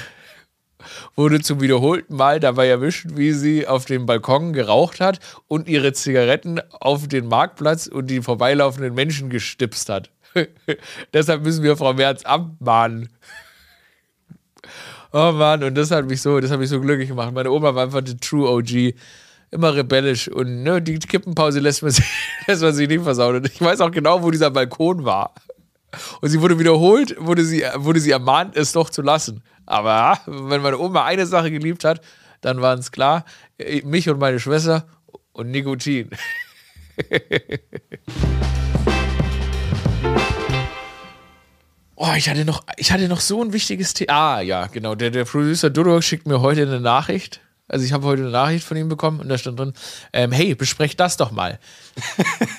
wurde 1.16 1.40
zum 1.40 1.60
wiederholten 1.60 2.16
Mal 2.16 2.40
dabei 2.40 2.68
erwischt, 2.68 3.06
wie 3.14 3.32
sie 3.32 3.66
auf 3.66 3.84
dem 3.84 4.06
Balkon 4.06 4.52
geraucht 4.52 5.00
hat 5.00 5.20
und 5.48 5.68
ihre 5.68 5.92
Zigaretten 5.92 6.60
auf 6.70 7.08
den 7.08 7.26
Marktplatz 7.26 7.86
und 7.86 8.08
die 8.08 8.22
vorbeilaufenden 8.22 8.94
Menschen 8.94 9.30
gestipst 9.30 9.88
hat. 9.88 10.10
Deshalb 11.12 11.42
müssen 11.42 11.62
wir 11.62 11.76
Frau 11.76 11.92
Merz 11.92 12.24
abmahnen. 12.24 13.08
oh 15.12 15.32
Mann, 15.32 15.62
und 15.64 15.74
das 15.74 15.90
hat 15.90 16.06
mich 16.06 16.22
so, 16.22 16.40
das 16.40 16.50
hat 16.50 16.58
mich 16.58 16.68
so 16.68 16.80
glücklich 16.80 17.08
gemacht. 17.08 17.32
Meine 17.32 17.50
Oma 17.50 17.74
war 17.74 17.84
einfach 17.84 18.02
die 18.02 18.16
True 18.16 18.48
OG. 18.48 18.94
Immer 19.50 19.74
rebellisch 19.74 20.28
und 20.28 20.62
ne, 20.62 20.80
die 20.80 20.98
Kippenpause 20.98 21.60
lässt 21.60 21.82
man, 21.82 21.90
sich, 21.90 22.06
lässt 22.46 22.62
man 22.62 22.72
sich 22.72 22.88
nicht 22.88 23.02
versauen. 23.02 23.36
Und 23.36 23.46
ich 23.46 23.60
weiß 23.60 23.82
auch 23.82 23.90
genau, 23.90 24.22
wo 24.22 24.30
dieser 24.30 24.50
Balkon 24.50 25.04
war. 25.04 25.34
Und 26.20 26.28
sie 26.28 26.40
wurde 26.40 26.58
wiederholt, 26.58 27.16
wurde 27.18 27.44
sie, 27.44 27.64
wurde 27.76 28.00
sie 28.00 28.10
ermahnt, 28.10 28.56
es 28.56 28.72
doch 28.72 28.90
zu 28.90 29.02
lassen. 29.02 29.42
Aber 29.66 30.18
wenn 30.26 30.62
meine 30.62 30.78
Oma 30.78 31.04
eine 31.04 31.26
Sache 31.26 31.50
geliebt 31.50 31.84
hat, 31.84 32.00
dann 32.40 32.60
waren 32.60 32.78
es 32.78 32.90
klar, 32.90 33.24
äh, 33.58 33.82
mich 33.82 34.08
und 34.08 34.18
meine 34.18 34.40
Schwester 34.40 34.86
und 35.32 35.50
Nikotin. 35.50 36.10
Oh, 42.04 42.14
ich 42.16 42.28
hatte 42.28 42.44
noch, 42.44 42.64
ich 42.78 42.90
hatte 42.90 43.06
noch 43.06 43.20
so 43.20 43.44
ein 43.44 43.52
wichtiges 43.52 43.94
Thema. 43.94 44.12
Ah, 44.12 44.40
ja, 44.40 44.66
genau. 44.66 44.96
Der, 44.96 45.10
der 45.10 45.24
Producer 45.24 45.70
Dodo 45.70 46.00
schickt 46.00 46.26
mir 46.26 46.40
heute 46.40 46.62
eine 46.62 46.80
Nachricht. 46.80 47.40
Also 47.68 47.84
ich 47.84 47.92
habe 47.92 48.04
heute 48.06 48.22
eine 48.22 48.32
Nachricht 48.32 48.64
von 48.66 48.76
ihm 48.76 48.88
bekommen 48.88 49.20
und 49.20 49.28
da 49.28 49.38
stand 49.38 49.60
drin, 49.60 49.72
ähm, 50.12 50.32
hey, 50.32 50.56
besprecht 50.56 50.98
das 50.98 51.16
doch 51.16 51.30
mal. 51.30 51.60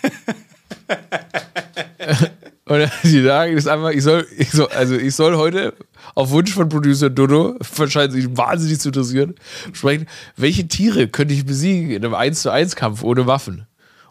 und 2.65 2.89
die 3.03 3.21
sagen 3.21 3.57
ist 3.57 3.67
einfach, 3.67 3.89
ich 3.89 4.03
soll, 4.03 4.25
ich 4.37 4.51
soll, 4.51 4.67
also 4.69 4.95
ich 4.95 5.15
soll 5.15 5.35
heute 5.35 5.73
auf 6.15 6.29
Wunsch 6.29 6.53
von 6.53 6.69
Producer 6.69 7.09
Dodo, 7.09 7.55
wahrscheinlich 7.75 8.23
sich 8.23 8.37
wahnsinnig 8.37 8.79
zu 8.79 8.89
interessieren, 8.89 9.35
sprechen, 9.73 10.07
welche 10.37 10.67
Tiere 10.67 11.07
könnte 11.07 11.33
ich 11.33 11.45
besiegen 11.45 11.91
in 11.91 12.05
einem 12.05 12.13
1 12.13 12.41
zu 12.41 12.51
1 12.51 12.75
Kampf 12.75 13.03
ohne 13.03 13.27
Waffen? 13.27 13.65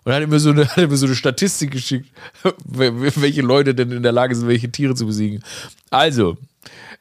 Und 0.05 0.13
hat 0.13 0.27
mir 0.29 0.41
so 0.41 0.51
eine, 0.51 0.67
hat 0.77 0.91
mir 0.91 0.97
so 0.97 1.07
eine 1.07 1.15
Statistik 1.15 1.71
geschickt, 1.71 2.09
welche 2.65 3.43
Leute 3.43 3.75
denn 3.75 3.93
in 3.93 4.03
der 4.03 4.13
Lage 4.13 4.35
sind, 4.35 4.49
welche 4.49 4.71
Tiere 4.71 4.95
zu 4.95 5.07
besiegen. 5.07 5.43
Also, 5.91 6.37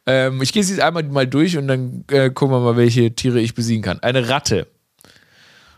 ähm, 0.05 0.41
ich 0.41 0.53
gehe 0.53 0.61
es 0.61 0.69
jetzt 0.69 0.81
einmal 0.81 1.03
mal 1.03 1.27
durch 1.27 1.57
und 1.57 1.67
dann 1.67 2.05
äh, 2.09 2.29
gucken 2.29 2.55
wir 2.55 2.61
mal, 2.61 2.77
welche 2.77 3.13
Tiere 3.13 3.39
ich 3.39 3.55
besiegen 3.55 3.83
kann. 3.83 3.99
Eine 3.99 4.29
Ratte 4.29 4.67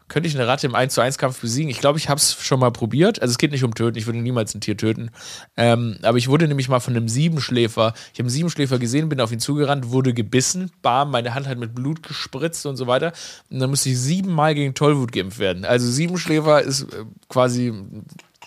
könnte 0.08 0.28
ich 0.28 0.36
eine 0.36 0.48
Ratte 0.48 0.68
im 0.68 0.76
1 0.76 0.94
zu 0.94 1.02
1 1.02 1.18
Kampf 1.18 1.42
besiegen? 1.42 1.70
Ich 1.70 1.80
glaube, 1.80 1.98
ich 1.98 2.10
habe 2.10 2.18
es 2.18 2.34
schon 2.34 2.60
mal 2.60 2.72
probiert. 2.72 3.22
Also 3.22 3.32
es 3.32 3.38
geht 3.38 3.52
nicht 3.52 3.63
um 3.63 3.74
töten, 3.74 3.98
ich 3.98 4.06
würde 4.06 4.20
niemals 4.20 4.54
ein 4.54 4.62
Tier 4.62 4.78
töten. 4.78 5.12
Ähm, 5.58 5.98
aber 6.02 6.18
ich 6.18 6.28
wurde 6.28 6.48
nämlich 6.48 6.70
mal 6.70 6.80
von 6.80 6.96
einem 6.96 7.08
Siebenschläfer, 7.08 7.94
ich 8.13 8.20
habe 8.20 8.24
einen 8.24 8.30
Siebenschläfer 8.30 8.80
gesehen, 8.80 9.10
bin 9.10 9.22
auf 9.22 9.32
ihn 9.32 9.39
zugerannt, 9.39 9.89
wurde 9.89 10.13
gebissen, 10.13 10.72
bam, 10.82 11.12
meine 11.12 11.34
Hand 11.34 11.48
hat 11.48 11.58
mit 11.58 11.74
Blut 11.74 12.04
gespritzt 12.04 12.66
und 12.66 12.78
so 12.78 12.88
weiter. 12.88 13.13
Und 13.50 13.60
dann 13.60 13.70
musste 13.70 13.89
ich 13.89 14.00
siebenmal 14.00 14.56
gegen 14.56 14.74
Tollwut 14.74 15.12
geimpft 15.12 15.39
werden. 15.39 15.66
Also 15.66 15.89
Siebenschläfer 15.89 16.62
ist 16.62 16.84
äh, 16.84 17.06
quasi, 17.30 17.74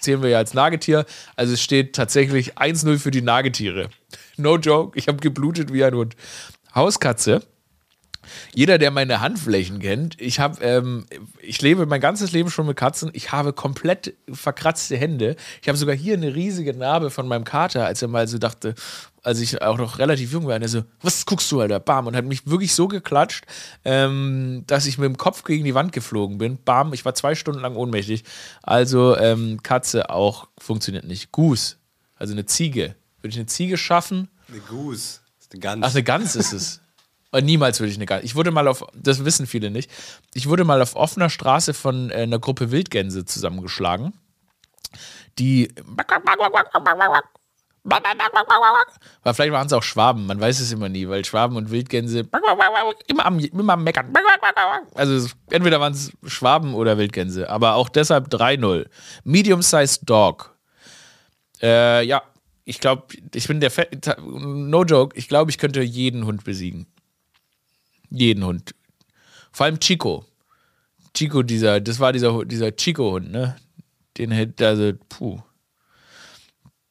zählen 0.01 0.23
wir 0.23 0.31
ja 0.31 0.38
als 0.38 0.55
Nagetier. 0.55 1.07
Also 1.37 1.55
es 1.55 1.62
steht 1.62 1.95
tatsächlich 1.95 2.59
1-0 2.59 2.99
für 2.99 3.11
die 3.11 3.23
Nagetiere. 3.23 3.88
No 4.37 4.57
joke, 4.57 4.99
ich 4.99 5.09
habe 5.09 5.19
geblutet 5.19 5.73
wie 5.73 5.85
ein 5.85 5.95
Hund. 5.95 6.16
Hauskatze 6.75 7.42
jeder, 8.54 8.78
der 8.78 8.90
meine 8.90 9.20
Handflächen 9.20 9.78
kennt, 9.78 10.20
ich 10.20 10.40
habe, 10.40 10.62
ähm, 10.64 11.06
ich 11.40 11.60
lebe 11.62 11.86
mein 11.86 12.00
ganzes 12.00 12.32
Leben 12.32 12.50
schon 12.50 12.66
mit 12.66 12.76
Katzen. 12.76 13.10
Ich 13.12 13.32
habe 13.32 13.52
komplett 13.52 14.14
verkratzte 14.32 14.96
Hände. 14.96 15.36
Ich 15.62 15.68
habe 15.68 15.78
sogar 15.78 15.94
hier 15.94 16.14
eine 16.14 16.34
riesige 16.34 16.74
Narbe 16.74 17.10
von 17.10 17.28
meinem 17.28 17.44
Kater, 17.44 17.86
als 17.86 18.02
er 18.02 18.08
mal 18.08 18.28
so 18.28 18.38
dachte, 18.38 18.74
als 19.22 19.40
ich 19.40 19.60
auch 19.60 19.76
noch 19.76 19.98
relativ 19.98 20.32
jung 20.32 20.46
war, 20.46 20.54
und 20.54 20.62
er 20.62 20.68
so, 20.68 20.84
was 21.02 21.26
guckst 21.26 21.50
du, 21.50 21.60
Alter? 21.60 21.80
Bam. 21.80 22.06
Und 22.06 22.14
hat 22.14 22.24
mich 22.24 22.46
wirklich 22.46 22.74
so 22.74 22.86
geklatscht, 22.86 23.44
ähm, 23.84 24.62
dass 24.66 24.86
ich 24.86 24.98
mit 24.98 25.06
dem 25.06 25.16
Kopf 25.16 25.42
gegen 25.42 25.64
die 25.64 25.74
Wand 25.74 25.92
geflogen 25.92 26.38
bin. 26.38 26.58
Bam, 26.64 26.92
ich 26.92 27.04
war 27.04 27.14
zwei 27.14 27.34
Stunden 27.34 27.60
lang 27.60 27.74
ohnmächtig. 27.74 28.22
Also, 28.62 29.16
ähm, 29.16 29.62
Katze 29.62 30.10
auch 30.10 30.48
funktioniert 30.58 31.04
nicht. 31.04 31.32
Goose, 31.32 31.76
also 32.14 32.32
eine 32.32 32.46
Ziege. 32.46 32.94
Würde 33.20 33.32
ich 33.32 33.36
eine 33.36 33.46
Ziege 33.46 33.76
schaffen? 33.76 34.28
Eine 34.48 34.60
Goose. 34.60 35.18
Eine 35.52 35.60
Gans. 35.60 35.82
Ach, 35.84 35.90
eine 35.90 36.02
Gans 36.02 36.36
ist 36.36 36.52
es. 36.52 36.80
Niemals 37.40 37.81
würde 37.81 37.90
ich 37.90 37.96
eine 37.96 38.07
Gans. 38.07 38.25
Ich 38.25 38.35
wurde 38.35 38.51
mal 38.51 38.68
auf, 38.68 38.85
das 38.94 39.25
wissen 39.25 39.46
viele 39.46 39.70
nicht, 39.70 39.90
ich 40.35 40.49
wurde 40.49 40.64
mal 40.64 40.81
auf 40.83 40.96
offener 40.96 41.31
Straße 41.31 41.75
von 41.75 42.11
äh, 42.11 42.14
einer 42.14 42.38
Gruppe 42.38 42.70
Wildgänse 42.70 43.25
zusammengeschlagen, 43.25 44.12
die. 45.38 45.68
Weil 49.22 49.35
vielleicht 49.35 49.53
waren 49.53 49.66
es 49.66 49.72
auch 49.72 49.83
Schwaben, 49.83 50.27
man 50.27 50.40
weiß 50.40 50.59
es 50.59 50.72
immer 50.72 50.88
nie, 50.88 51.09
weil 51.09 51.25
Schwaben 51.25 51.57
und 51.57 51.70
Wildgänse 51.70 52.29
immer 53.07 53.27
am, 53.27 53.38
immer 53.38 53.72
am 53.75 53.85
Meckern. 53.85 54.12
Also 54.94 55.29
entweder 55.51 55.79
waren 55.81 55.92
es 55.92 56.11
Schwaben 56.25 56.75
oder 56.75 56.99
Wildgänse, 56.99 57.49
aber 57.49 57.75
auch 57.75 57.88
deshalb 57.88 58.29
3-0. 58.29 58.87
Medium-sized 59.22 60.01
Dog. 60.09 60.57
Äh, 61.62 62.05
ja, 62.05 62.22
ich 62.64 62.81
glaube, 62.81 63.07
ich 63.33 63.46
bin 63.46 63.61
der, 63.61 63.70
Fe 63.70 63.88
no 64.27 64.83
joke, 64.83 65.16
ich 65.16 65.29
glaube, 65.29 65.53
ich 65.53 65.59
könnte 65.59 65.81
jeden 65.83 66.27
Hund 66.27 66.42
besiegen. 66.42 66.87
Jeden 68.11 68.45
Hund. 68.45 68.75
Vor 69.53 69.66
allem 69.66 69.81
Chico. 69.81 70.25
Chico, 71.14 71.42
dieser, 71.42 71.81
das 71.81 71.99
war 71.99 72.12
dieser, 72.12 72.45
dieser 72.45 72.77
Chico-Hund, 72.77 73.31
ne? 73.31 73.57
Den 74.19 74.31
hätte, 74.31 74.66
also, 74.66 74.92
puh. 75.09 75.40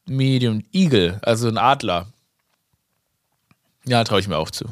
Medium 0.07 0.63
Eagle, 0.71 1.19
also 1.23 1.47
ein 1.47 1.57
Adler. 1.57 2.07
Ja, 3.85 4.03
traue 4.03 4.19
ich 4.19 4.27
mir 4.27 4.37
auch 4.37 4.51
zu. 4.51 4.65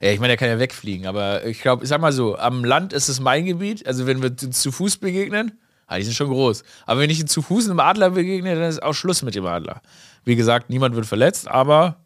Ja, 0.00 0.10
ich 0.10 0.18
meine, 0.18 0.28
der 0.28 0.36
kann 0.38 0.48
ja 0.48 0.58
wegfliegen, 0.58 1.06
aber 1.06 1.44
ich 1.44 1.60
glaube, 1.60 1.82
ich 1.82 1.90
sag 1.90 2.00
mal 2.00 2.12
so, 2.12 2.36
am 2.38 2.64
Land 2.64 2.94
ist 2.94 3.08
es 3.08 3.20
mein 3.20 3.44
Gebiet. 3.44 3.86
Also, 3.86 4.06
wenn 4.06 4.22
wir 4.22 4.34
zu 4.36 4.72
Fuß 4.72 4.96
begegnen, 4.96 5.58
ah, 5.86 5.98
die 5.98 6.04
sind 6.04 6.14
schon 6.14 6.30
groß. 6.30 6.62
Aber 6.86 7.00
wenn 7.00 7.10
ich 7.10 7.26
zu 7.26 7.42
Fuß 7.42 7.68
einem 7.68 7.80
Adler 7.80 8.10
begegne, 8.10 8.54
dann 8.54 8.70
ist 8.70 8.82
auch 8.82 8.94
Schluss 8.94 9.22
mit 9.22 9.34
dem 9.34 9.44
Adler. 9.44 9.82
Wie 10.24 10.36
gesagt, 10.36 10.70
niemand 10.70 10.94
wird 10.94 11.06
verletzt, 11.06 11.48
aber 11.48 11.96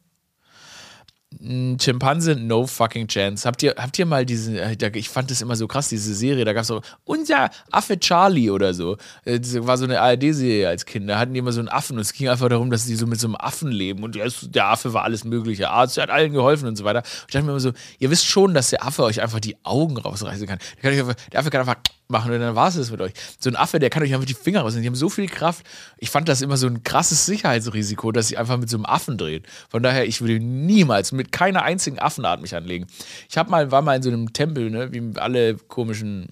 ein 1.42 1.78
Schimpanse, 1.80 2.36
no 2.36 2.66
fucking 2.66 3.06
chance. 3.08 3.46
Habt 3.46 3.62
ihr, 3.62 3.74
habt 3.76 3.98
ihr 3.98 4.06
mal 4.06 4.24
diese, 4.24 4.60
äh, 4.60 4.90
ich 4.94 5.08
fand 5.08 5.30
das 5.30 5.42
immer 5.42 5.56
so 5.56 5.66
krass, 5.66 5.88
diese 5.88 6.14
Serie, 6.14 6.44
da 6.44 6.52
gab 6.52 6.62
es 6.62 6.68
so, 6.68 6.80
unser 7.04 7.50
Affe 7.70 7.98
Charlie 7.98 8.50
oder 8.50 8.74
so. 8.74 8.96
Äh, 9.24 9.40
das 9.40 9.54
war 9.66 9.76
so 9.76 9.84
eine 9.84 10.00
ARD-Serie 10.00 10.68
als 10.68 10.86
Kind. 10.86 11.08
Da 11.08 11.18
hatten 11.18 11.34
die 11.34 11.38
immer 11.38 11.52
so 11.52 11.60
einen 11.60 11.68
Affen 11.68 11.96
und 11.96 12.02
es 12.02 12.12
ging 12.12 12.28
einfach 12.28 12.48
darum, 12.48 12.70
dass 12.70 12.84
sie 12.84 12.96
so 12.96 13.06
mit 13.06 13.20
so 13.20 13.26
einem 13.26 13.36
Affen 13.36 13.70
leben 13.70 14.02
und 14.02 14.16
der 14.16 14.66
Affe 14.66 14.92
war 14.92 15.04
alles 15.04 15.24
mögliche. 15.24 15.70
Arzt, 15.70 15.96
der 15.96 16.04
hat 16.04 16.10
allen 16.10 16.32
geholfen 16.32 16.68
und 16.68 16.76
so 16.76 16.84
weiter. 16.84 17.00
Und 17.00 17.24
ich 17.28 17.32
dachte 17.32 17.44
mir 17.44 17.52
immer 17.52 17.60
so, 17.60 17.72
ihr 17.98 18.10
wisst 18.10 18.26
schon, 18.26 18.54
dass 18.54 18.70
der 18.70 18.84
Affe 18.84 19.02
euch 19.02 19.20
einfach 19.20 19.40
die 19.40 19.56
Augen 19.64 19.96
rausreißen 19.96 20.46
kann. 20.46 20.58
Der 20.82 21.40
Affe 21.40 21.50
kann 21.50 21.60
einfach 21.60 21.76
machen 22.08 22.32
und 22.32 22.40
dann 22.40 22.54
war 22.54 22.68
es 22.68 22.76
das 22.76 22.90
mit 22.90 23.00
euch. 23.00 23.12
So 23.38 23.50
ein 23.50 23.56
Affe, 23.56 23.78
der 23.78 23.90
kann 23.90 24.02
euch 24.02 24.12
einfach 24.12 24.26
die 24.26 24.34
Finger 24.34 24.60
rausnehmen. 24.60 24.82
Die 24.82 24.88
haben 24.88 24.94
so 24.94 25.08
viel 25.08 25.28
Kraft. 25.28 25.64
Ich 25.98 26.10
fand 26.10 26.28
das 26.28 26.42
immer 26.42 26.56
so 26.56 26.66
ein 26.66 26.82
krasses 26.82 27.26
Sicherheitsrisiko, 27.26 28.12
dass 28.12 28.28
sie 28.28 28.36
einfach 28.36 28.58
mit 28.58 28.68
so 28.68 28.76
einem 28.76 28.86
Affen 28.86 29.16
drehen. 29.16 29.42
Von 29.68 29.82
daher, 29.82 30.06
ich 30.06 30.20
würde 30.20 30.38
niemals 30.38 31.12
mit 31.12 31.32
keiner 31.32 31.62
einzigen 31.62 31.98
Affenart 31.98 32.42
mich 32.42 32.54
anlegen. 32.54 32.86
Ich 33.28 33.38
habe 33.38 33.50
mal, 33.50 33.70
war 33.70 33.82
mal 33.82 33.96
in 33.96 34.02
so 34.02 34.10
einem 34.10 34.32
Tempel, 34.32 34.70
ne, 34.70 34.92
wie 34.92 35.18
alle 35.18 35.56
komischen 35.56 36.28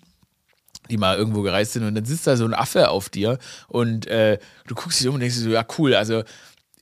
die 0.90 0.96
mal 0.96 1.16
irgendwo 1.16 1.42
gereist 1.42 1.72
sind 1.72 1.84
und 1.84 1.94
dann 1.94 2.04
sitzt 2.04 2.26
da 2.26 2.36
so 2.36 2.44
ein 2.44 2.54
Affe 2.54 2.90
auf 2.90 3.08
dir 3.08 3.38
und 3.68 4.06
äh, 4.08 4.38
du 4.66 4.74
guckst 4.74 5.00
dich 5.00 5.06
um 5.06 5.14
und 5.14 5.20
denkst 5.20 5.36
dir 5.36 5.42
so, 5.42 5.50
ja 5.50 5.64
cool, 5.78 5.94
also 5.94 6.24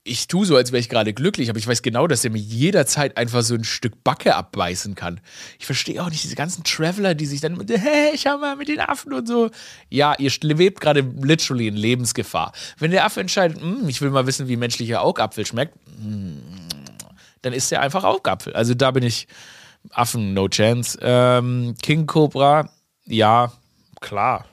ich 0.03 0.27
tue 0.27 0.45
so, 0.45 0.55
als 0.55 0.71
wäre 0.71 0.79
ich 0.79 0.89
gerade 0.89 1.13
glücklich, 1.13 1.49
aber 1.49 1.59
ich 1.59 1.67
weiß 1.67 1.83
genau, 1.83 2.07
dass 2.07 2.25
er 2.25 2.31
mir 2.31 2.39
jederzeit 2.39 3.17
einfach 3.17 3.43
so 3.43 3.53
ein 3.53 3.63
Stück 3.63 4.03
Backe 4.03 4.35
abbeißen 4.35 4.95
kann. 4.95 5.21
Ich 5.59 5.67
verstehe 5.67 6.01
auch 6.01 6.09
nicht 6.09 6.23
diese 6.23 6.35
ganzen 6.35 6.63
Traveler, 6.63 7.13
die 7.13 7.27
sich 7.27 7.39
dann, 7.39 7.63
hey, 7.69 8.17
schau 8.17 8.39
mal 8.39 8.55
mit 8.55 8.67
den 8.67 8.79
Affen 8.79 9.13
und 9.13 9.27
so. 9.27 9.51
Ja, 9.89 10.15
ihr 10.17 10.31
lebt 10.41 10.81
gerade 10.81 11.01
literally 11.21 11.67
in 11.67 11.75
Lebensgefahr. 11.75 12.51
Wenn 12.79 12.89
der 12.89 13.05
Affe 13.05 13.21
entscheidet, 13.21 13.61
hm, 13.61 13.87
ich 13.87 14.01
will 14.01 14.09
mal 14.09 14.25
wissen, 14.25 14.47
wie 14.47 14.57
menschlicher 14.57 15.03
Augapfel 15.03 15.45
schmeckt, 15.45 15.75
hm, 16.01 16.41
dann 17.43 17.53
ist 17.53 17.71
er 17.71 17.81
einfach 17.81 18.03
Augapfel. 18.03 18.53
Also 18.53 18.73
da 18.73 18.89
bin 18.89 19.03
ich 19.03 19.27
Affen, 19.91 20.33
no 20.33 20.47
chance. 20.47 20.97
Ähm, 21.01 21.75
King 21.81 22.07
Cobra, 22.07 22.69
ja, 23.05 23.51
klar. 23.99 24.45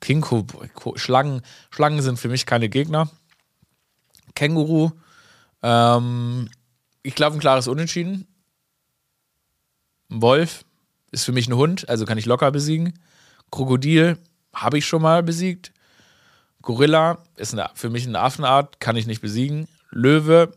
King 0.00 0.22
Cobra, 0.22 0.66
Schlangen, 0.96 1.42
Schlangen 1.70 2.00
sind 2.00 2.18
für 2.18 2.28
mich 2.28 2.46
keine 2.46 2.70
Gegner. 2.70 3.10
Känguru. 4.34 4.90
Ähm, 5.62 6.48
ich 7.02 7.14
glaube, 7.14 7.36
ein 7.36 7.40
klares 7.40 7.68
Unentschieden. 7.68 8.26
Ein 10.10 10.22
Wolf 10.22 10.64
ist 11.12 11.24
für 11.24 11.32
mich 11.32 11.48
ein 11.48 11.56
Hund, 11.56 11.88
also 11.88 12.04
kann 12.04 12.18
ich 12.18 12.26
locker 12.26 12.50
besiegen. 12.50 12.98
Krokodil 13.50 14.18
habe 14.54 14.78
ich 14.78 14.86
schon 14.86 15.02
mal 15.02 15.22
besiegt. 15.22 15.72
Gorilla 16.62 17.18
ist 17.36 17.54
eine, 17.54 17.70
für 17.74 17.90
mich 17.90 18.06
eine 18.06 18.20
Affenart, 18.20 18.80
kann 18.80 18.96
ich 18.96 19.06
nicht 19.06 19.22
besiegen. 19.22 19.66
Löwe. 19.90 20.52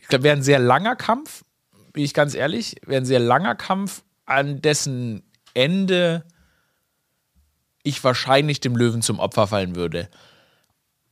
Ich 0.00 0.08
glaube, 0.08 0.24
wäre 0.24 0.36
ein 0.36 0.42
sehr 0.42 0.58
langer 0.58 0.96
Kampf, 0.96 1.44
bin 1.92 2.04
ich 2.04 2.14
ganz 2.14 2.34
ehrlich. 2.34 2.76
Wäre 2.86 3.02
ein 3.02 3.06
sehr 3.06 3.20
langer 3.20 3.54
Kampf, 3.54 4.02
an 4.24 4.62
dessen 4.62 5.22
Ende 5.54 6.24
ich 7.82 8.02
wahrscheinlich 8.04 8.60
dem 8.60 8.76
Löwen 8.76 9.02
zum 9.02 9.18
Opfer 9.18 9.46
fallen 9.46 9.76
würde. 9.76 10.08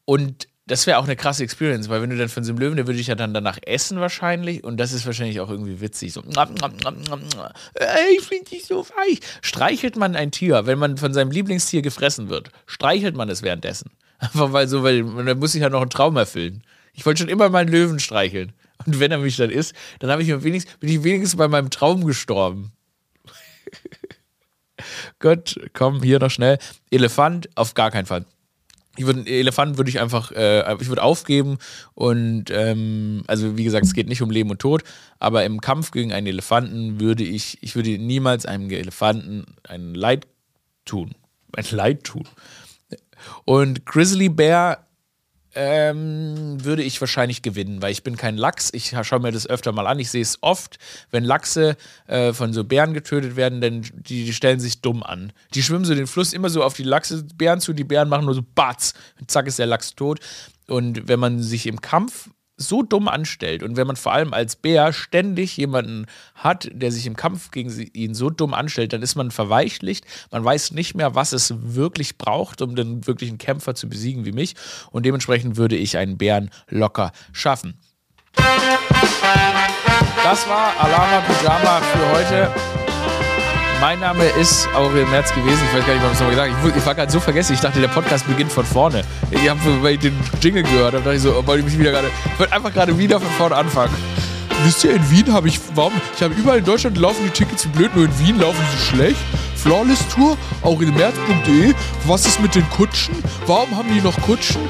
Und 0.05 0.49
das 0.71 0.87
wäre 0.87 0.99
auch 0.99 1.05
eine 1.05 1.17
krasse 1.17 1.43
Experience, 1.43 1.89
weil 1.89 2.01
wenn 2.01 2.11
du 2.11 2.17
dann 2.17 2.29
von 2.29 2.45
so 2.45 2.53
Löwen, 2.53 2.77
der 2.77 2.87
würde 2.87 3.01
ich 3.01 3.09
ja 3.09 3.17
dann 3.17 3.35
danach 3.35 3.59
essen 3.63 3.99
wahrscheinlich 3.99 4.63
und 4.63 4.77
das 4.77 4.93
ist 4.93 5.05
wahrscheinlich 5.05 5.41
auch 5.41 5.51
irgendwie 5.51 5.81
witzig. 5.81 6.13
So, 6.13 6.23
ich 8.17 8.21
finde 8.21 8.51
dich 8.51 8.67
so 8.67 8.87
weich. 8.97 9.19
Streichelt 9.43 9.97
man 9.97 10.15
ein 10.15 10.31
Tier, 10.31 10.67
wenn 10.67 10.79
man 10.79 10.97
von 10.97 11.13
seinem 11.13 11.33
Lieblingstier 11.33 11.83
gefressen 11.83 12.29
wird, 12.29 12.51
streichelt 12.67 13.17
man 13.17 13.29
es 13.29 13.43
währenddessen. 13.43 13.91
Einfach 14.21 14.53
weil 14.53 14.69
so, 14.69 14.85
weil 14.85 15.03
man 15.03 15.39
muss 15.39 15.53
sich 15.53 15.63
ja 15.63 15.71
noch 15.71 15.81
einen 15.81 15.91
Traum 15.91 16.17
erfüllen. 16.17 16.63
Ich 16.93 17.05
wollte 17.05 17.23
schon 17.23 17.29
immer 17.29 17.49
mal 17.49 17.63
einen 17.63 17.73
Löwen 17.73 17.99
streicheln. 17.99 18.53
Und 18.87 19.01
wenn 19.01 19.11
er 19.11 19.19
mich 19.19 19.37
dann 19.37 19.51
isst, 19.51 19.75
dann 19.99 20.21
ich 20.21 20.29
wenigstens, 20.29 20.77
bin 20.77 20.91
ich 20.91 21.03
wenigstens 21.03 21.37
bei 21.37 21.49
meinem 21.49 21.71
Traum 21.71 22.05
gestorben. 22.05 22.73
Gott, 25.19 25.57
komm, 25.73 26.03
hier 26.03 26.19
noch 26.19 26.31
schnell. 26.31 26.59
Elefant, 26.91 27.49
auf 27.55 27.75
gar 27.75 27.91
keinen 27.91 28.07
Fall. 28.07 28.25
Ich 28.97 29.07
würde, 29.07 29.25
Elefant 29.27 29.79
würde 29.79 29.89
ich 29.89 30.01
einfach, 30.01 30.33
äh, 30.33 30.75
ich 30.81 30.89
würde 30.89 31.03
aufgeben 31.03 31.59
und, 31.95 32.51
ähm, 32.51 33.23
also 33.29 33.57
wie 33.57 33.65
gesagt, 33.65 33.87
es 33.87 33.95
geht 33.95 34.09
nicht 34.09 34.21
um 34.21 34.31
Leben 34.31 34.51
und 34.51 34.61
Tod, 34.61 34.83
aber 35.19 35.45
im 35.45 35.61
Kampf 35.61 35.93
gegen 35.93 36.13
einen 36.13 36.27
Elefanten 36.27 37.01
würde 37.01 37.23
ich, 37.23 37.63
ich 37.63 37.77
würde 37.77 37.99
niemals 37.99 38.47
einem 38.47 38.69
Elefanten 38.69 39.47
ein 39.63 39.95
Leid 39.95 40.27
tun. 40.85 41.15
Ein 41.57 41.65
Leid 41.71 42.05
tun. 42.05 42.25
Und 43.45 43.87
Grizzly 43.87 44.29
Bear 44.29 44.87
ähm, 45.55 46.65
würde 46.65 46.83
ich 46.83 47.01
wahrscheinlich 47.01 47.43
gewinnen, 47.43 47.83
weil 47.83 47.93
ich 47.93 48.03
bin 48.03 48.17
kein 48.17 48.37
Lachs. 48.37 48.71
Ich 48.73 48.95
schaue 49.03 49.21
mir 49.21 49.33
das 49.33 49.47
öfter 49.47 49.73
mal 49.73 49.87
an. 49.87 49.99
Ich 49.99 50.11
sehe 50.11 50.23
es 50.23 50.39
oft, 50.43 50.79
wenn 51.11 51.25
Lachse 51.25 51.77
äh, 52.07 52.33
von 52.33 52.53
so 52.53 52.65
Bären 52.65 52.95
getötet 52.95 53.37
werden, 53.37 53.61
denn 53.61 53.83
die, 53.83 54.25
die, 54.25 54.33
stellen 54.33 54.61
sich 54.61 54.81
dumm 54.81 55.03
an. 55.03 55.33
Die 55.55 55.63
schwimmen 55.63 55.85
so 55.85 55.95
den 55.95 56.07
Fluss 56.07 56.33
immer 56.33 56.51
so 56.51 56.63
auf 56.63 56.75
die 56.75 56.85
Lachse, 56.85 57.25
Bären 57.35 57.61
zu, 57.61 57.73
die 57.73 57.85
Bären 57.85 58.09
machen 58.09 58.27
nur 58.27 58.35
so 58.35 58.45
Batz. 58.55 58.95
Zack 59.27 59.47
ist 59.47 59.59
der 59.59 59.67
Lachs 59.67 59.95
tot. 59.95 60.21
Und 60.69 61.09
wenn 61.09 61.19
man 61.19 61.43
sich 61.43 61.67
im 61.67 61.81
Kampf 61.81 62.31
so 62.61 62.83
dumm 62.83 63.09
anstellt 63.09 63.63
und 63.63 63.77
wenn 63.77 63.87
man 63.87 63.97
vor 63.97 64.13
allem 64.13 64.35
als 64.35 64.55
Bär 64.55 64.93
ständig 64.93 65.57
jemanden 65.57 66.07
hat, 66.35 66.69
der 66.73 66.93
sich 66.93 67.07
im 67.07 67.17
Kampf 67.17 67.51
gegen 67.51 67.71
ihn 67.95 68.15
so 68.15 68.29
dumm 68.29 68.53
anstellt, 68.55 68.93
dann 68.93 69.03
ist 69.03 69.15
man 69.15 69.31
verweichlicht. 69.31 70.05
Man 70.31 70.45
weiß 70.45 70.73
nicht 70.73 70.95
mehr, 70.95 71.15
was 71.15 71.33
es 71.33 71.55
wirklich 71.57 72.19
braucht, 72.19 72.61
um 72.61 72.77
den 72.77 73.07
wirklichen 73.07 73.39
Kämpfer 73.39 73.75
zu 73.75 73.89
besiegen 73.89 74.25
wie 74.27 74.33
mich. 74.33 74.55
Und 74.91 75.07
dementsprechend 75.07 75.57
würde 75.57 75.77
ich 75.77 75.97
einen 75.97 76.19
Bären 76.19 76.51
locker 76.69 77.13
schaffen. 77.33 77.79
Das 80.23 80.49
war 80.49 80.75
Alama 80.79 81.21
Pyjama 81.21 81.81
für 81.81 82.13
heute. 82.13 82.80
Mein 83.81 83.99
Name 83.99 84.25
ist 84.39 84.69
Aurel 84.75 85.07
Merz 85.07 85.35
gewesen. 85.35 85.59
Ich 85.71 85.79
weiß 85.79 85.87
gar 85.87 85.95
nicht, 85.95 86.05
was 86.05 86.13
ich 86.13 86.21
nochmal 86.21 86.31
gesagt 86.33 86.53
habe. 86.53 86.79
Ich 86.79 86.87
war 86.87 86.95
gerade 86.95 87.11
so 87.11 87.19
vergessen. 87.19 87.55
Ich 87.55 87.61
dachte, 87.61 87.81
der 87.81 87.89
Podcast 87.89 88.27
beginnt 88.27 88.53
von 88.53 88.65
vorne. 88.67 89.03
Ich 89.31 89.49
habe, 89.49 89.59
weil 89.83 89.95
ich 89.95 90.01
den 90.01 90.15
Jingle 90.43 90.63
gehört 90.65 90.93
habe, 90.93 91.03
dachte 91.03 91.17
ich 91.17 91.23
so, 91.23 91.35
wollte 91.47 91.61
ich 91.61 91.65
mich 91.65 91.79
wieder 91.79 91.93
gerade. 91.93 92.11
Ich 92.31 92.39
wollte 92.39 92.53
einfach 92.53 92.75
gerade 92.75 92.99
wieder 92.99 93.19
von 93.19 93.31
vorne 93.31 93.57
anfangen. 93.57 93.95
Wisst 94.65 94.85
ihr, 94.85 94.93
in 94.93 95.11
Wien 95.11 95.33
habe 95.33 95.49
ich, 95.49 95.59
warum? 95.75 95.95
Ich 96.15 96.23
habe 96.23 96.35
überall 96.35 96.59
in 96.59 96.65
Deutschland 96.67 96.99
laufen 96.99 97.25
die 97.25 97.31
Tickets 97.31 97.67
wie 97.67 97.71
blöd, 97.71 97.97
nur 97.97 98.05
in 98.05 98.19
Wien 98.19 98.39
laufen 98.39 98.63
sie 98.71 98.85
schlecht. 98.85 99.21
Flawless 99.63 100.07
Tour, 100.09 100.37
aurelmerz.de. 100.63 101.75
Was 102.07 102.27
ist 102.27 102.41
mit 102.41 102.55
den 102.55 102.69
Kutschen? 102.71 103.15
Warum 103.47 103.77
haben 103.77 103.93
die 103.93 104.01
noch 104.01 104.19
Kutschen? 104.23 104.63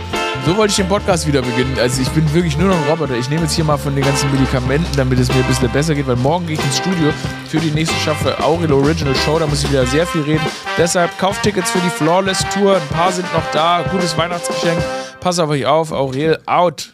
So 0.46 0.56
wollte 0.56 0.70
ich 0.70 0.76
den 0.76 0.88
Podcast 0.88 1.26
wieder 1.26 1.42
beginnen. 1.42 1.76
Also 1.78 2.00
ich 2.02 2.08
bin 2.10 2.32
wirklich 2.32 2.56
nur 2.56 2.68
noch 2.68 2.76
ein 2.76 2.88
Roboter. 2.88 3.14
Ich 3.14 3.28
nehme 3.28 3.42
jetzt 3.42 3.52
hier 3.54 3.64
mal 3.64 3.76
von 3.76 3.94
den 3.94 4.04
ganzen 4.04 4.32
Medikamenten, 4.32 4.96
damit 4.96 5.18
es 5.18 5.28
mir 5.28 5.36
ein 5.36 5.46
bisschen 5.46 5.70
besser 5.70 5.94
geht, 5.94 6.06
weil 6.06 6.16
morgen 6.16 6.46
gehe 6.46 6.56
ich 6.56 6.64
ins 6.64 6.78
Studio 6.78 7.12
für 7.48 7.58
die 7.58 7.70
nächste 7.70 7.94
Staffel 7.96 8.34
Aurel 8.42 8.72
Original 8.72 9.14
Show. 9.16 9.38
Da 9.38 9.46
muss 9.46 9.62
ich 9.62 9.70
wieder 9.70 9.86
sehr 9.86 10.06
viel 10.06 10.22
reden. 10.22 10.44
Deshalb 10.78 11.16
kauft 11.18 11.42
Tickets 11.42 11.70
für 11.70 11.80
die 11.80 11.90
Flawless 11.90 12.44
Tour. 12.54 12.76
Ein 12.76 12.88
paar 12.88 13.12
sind 13.12 13.32
noch 13.32 13.48
da. 13.52 13.82
Gutes 13.90 14.16
Weihnachtsgeschenk. 14.16 14.80
Pass 15.20 15.38
auf 15.38 15.50
euch 15.50 15.66
auf. 15.66 15.92
Aurel 15.92 16.38
out. 16.46 16.92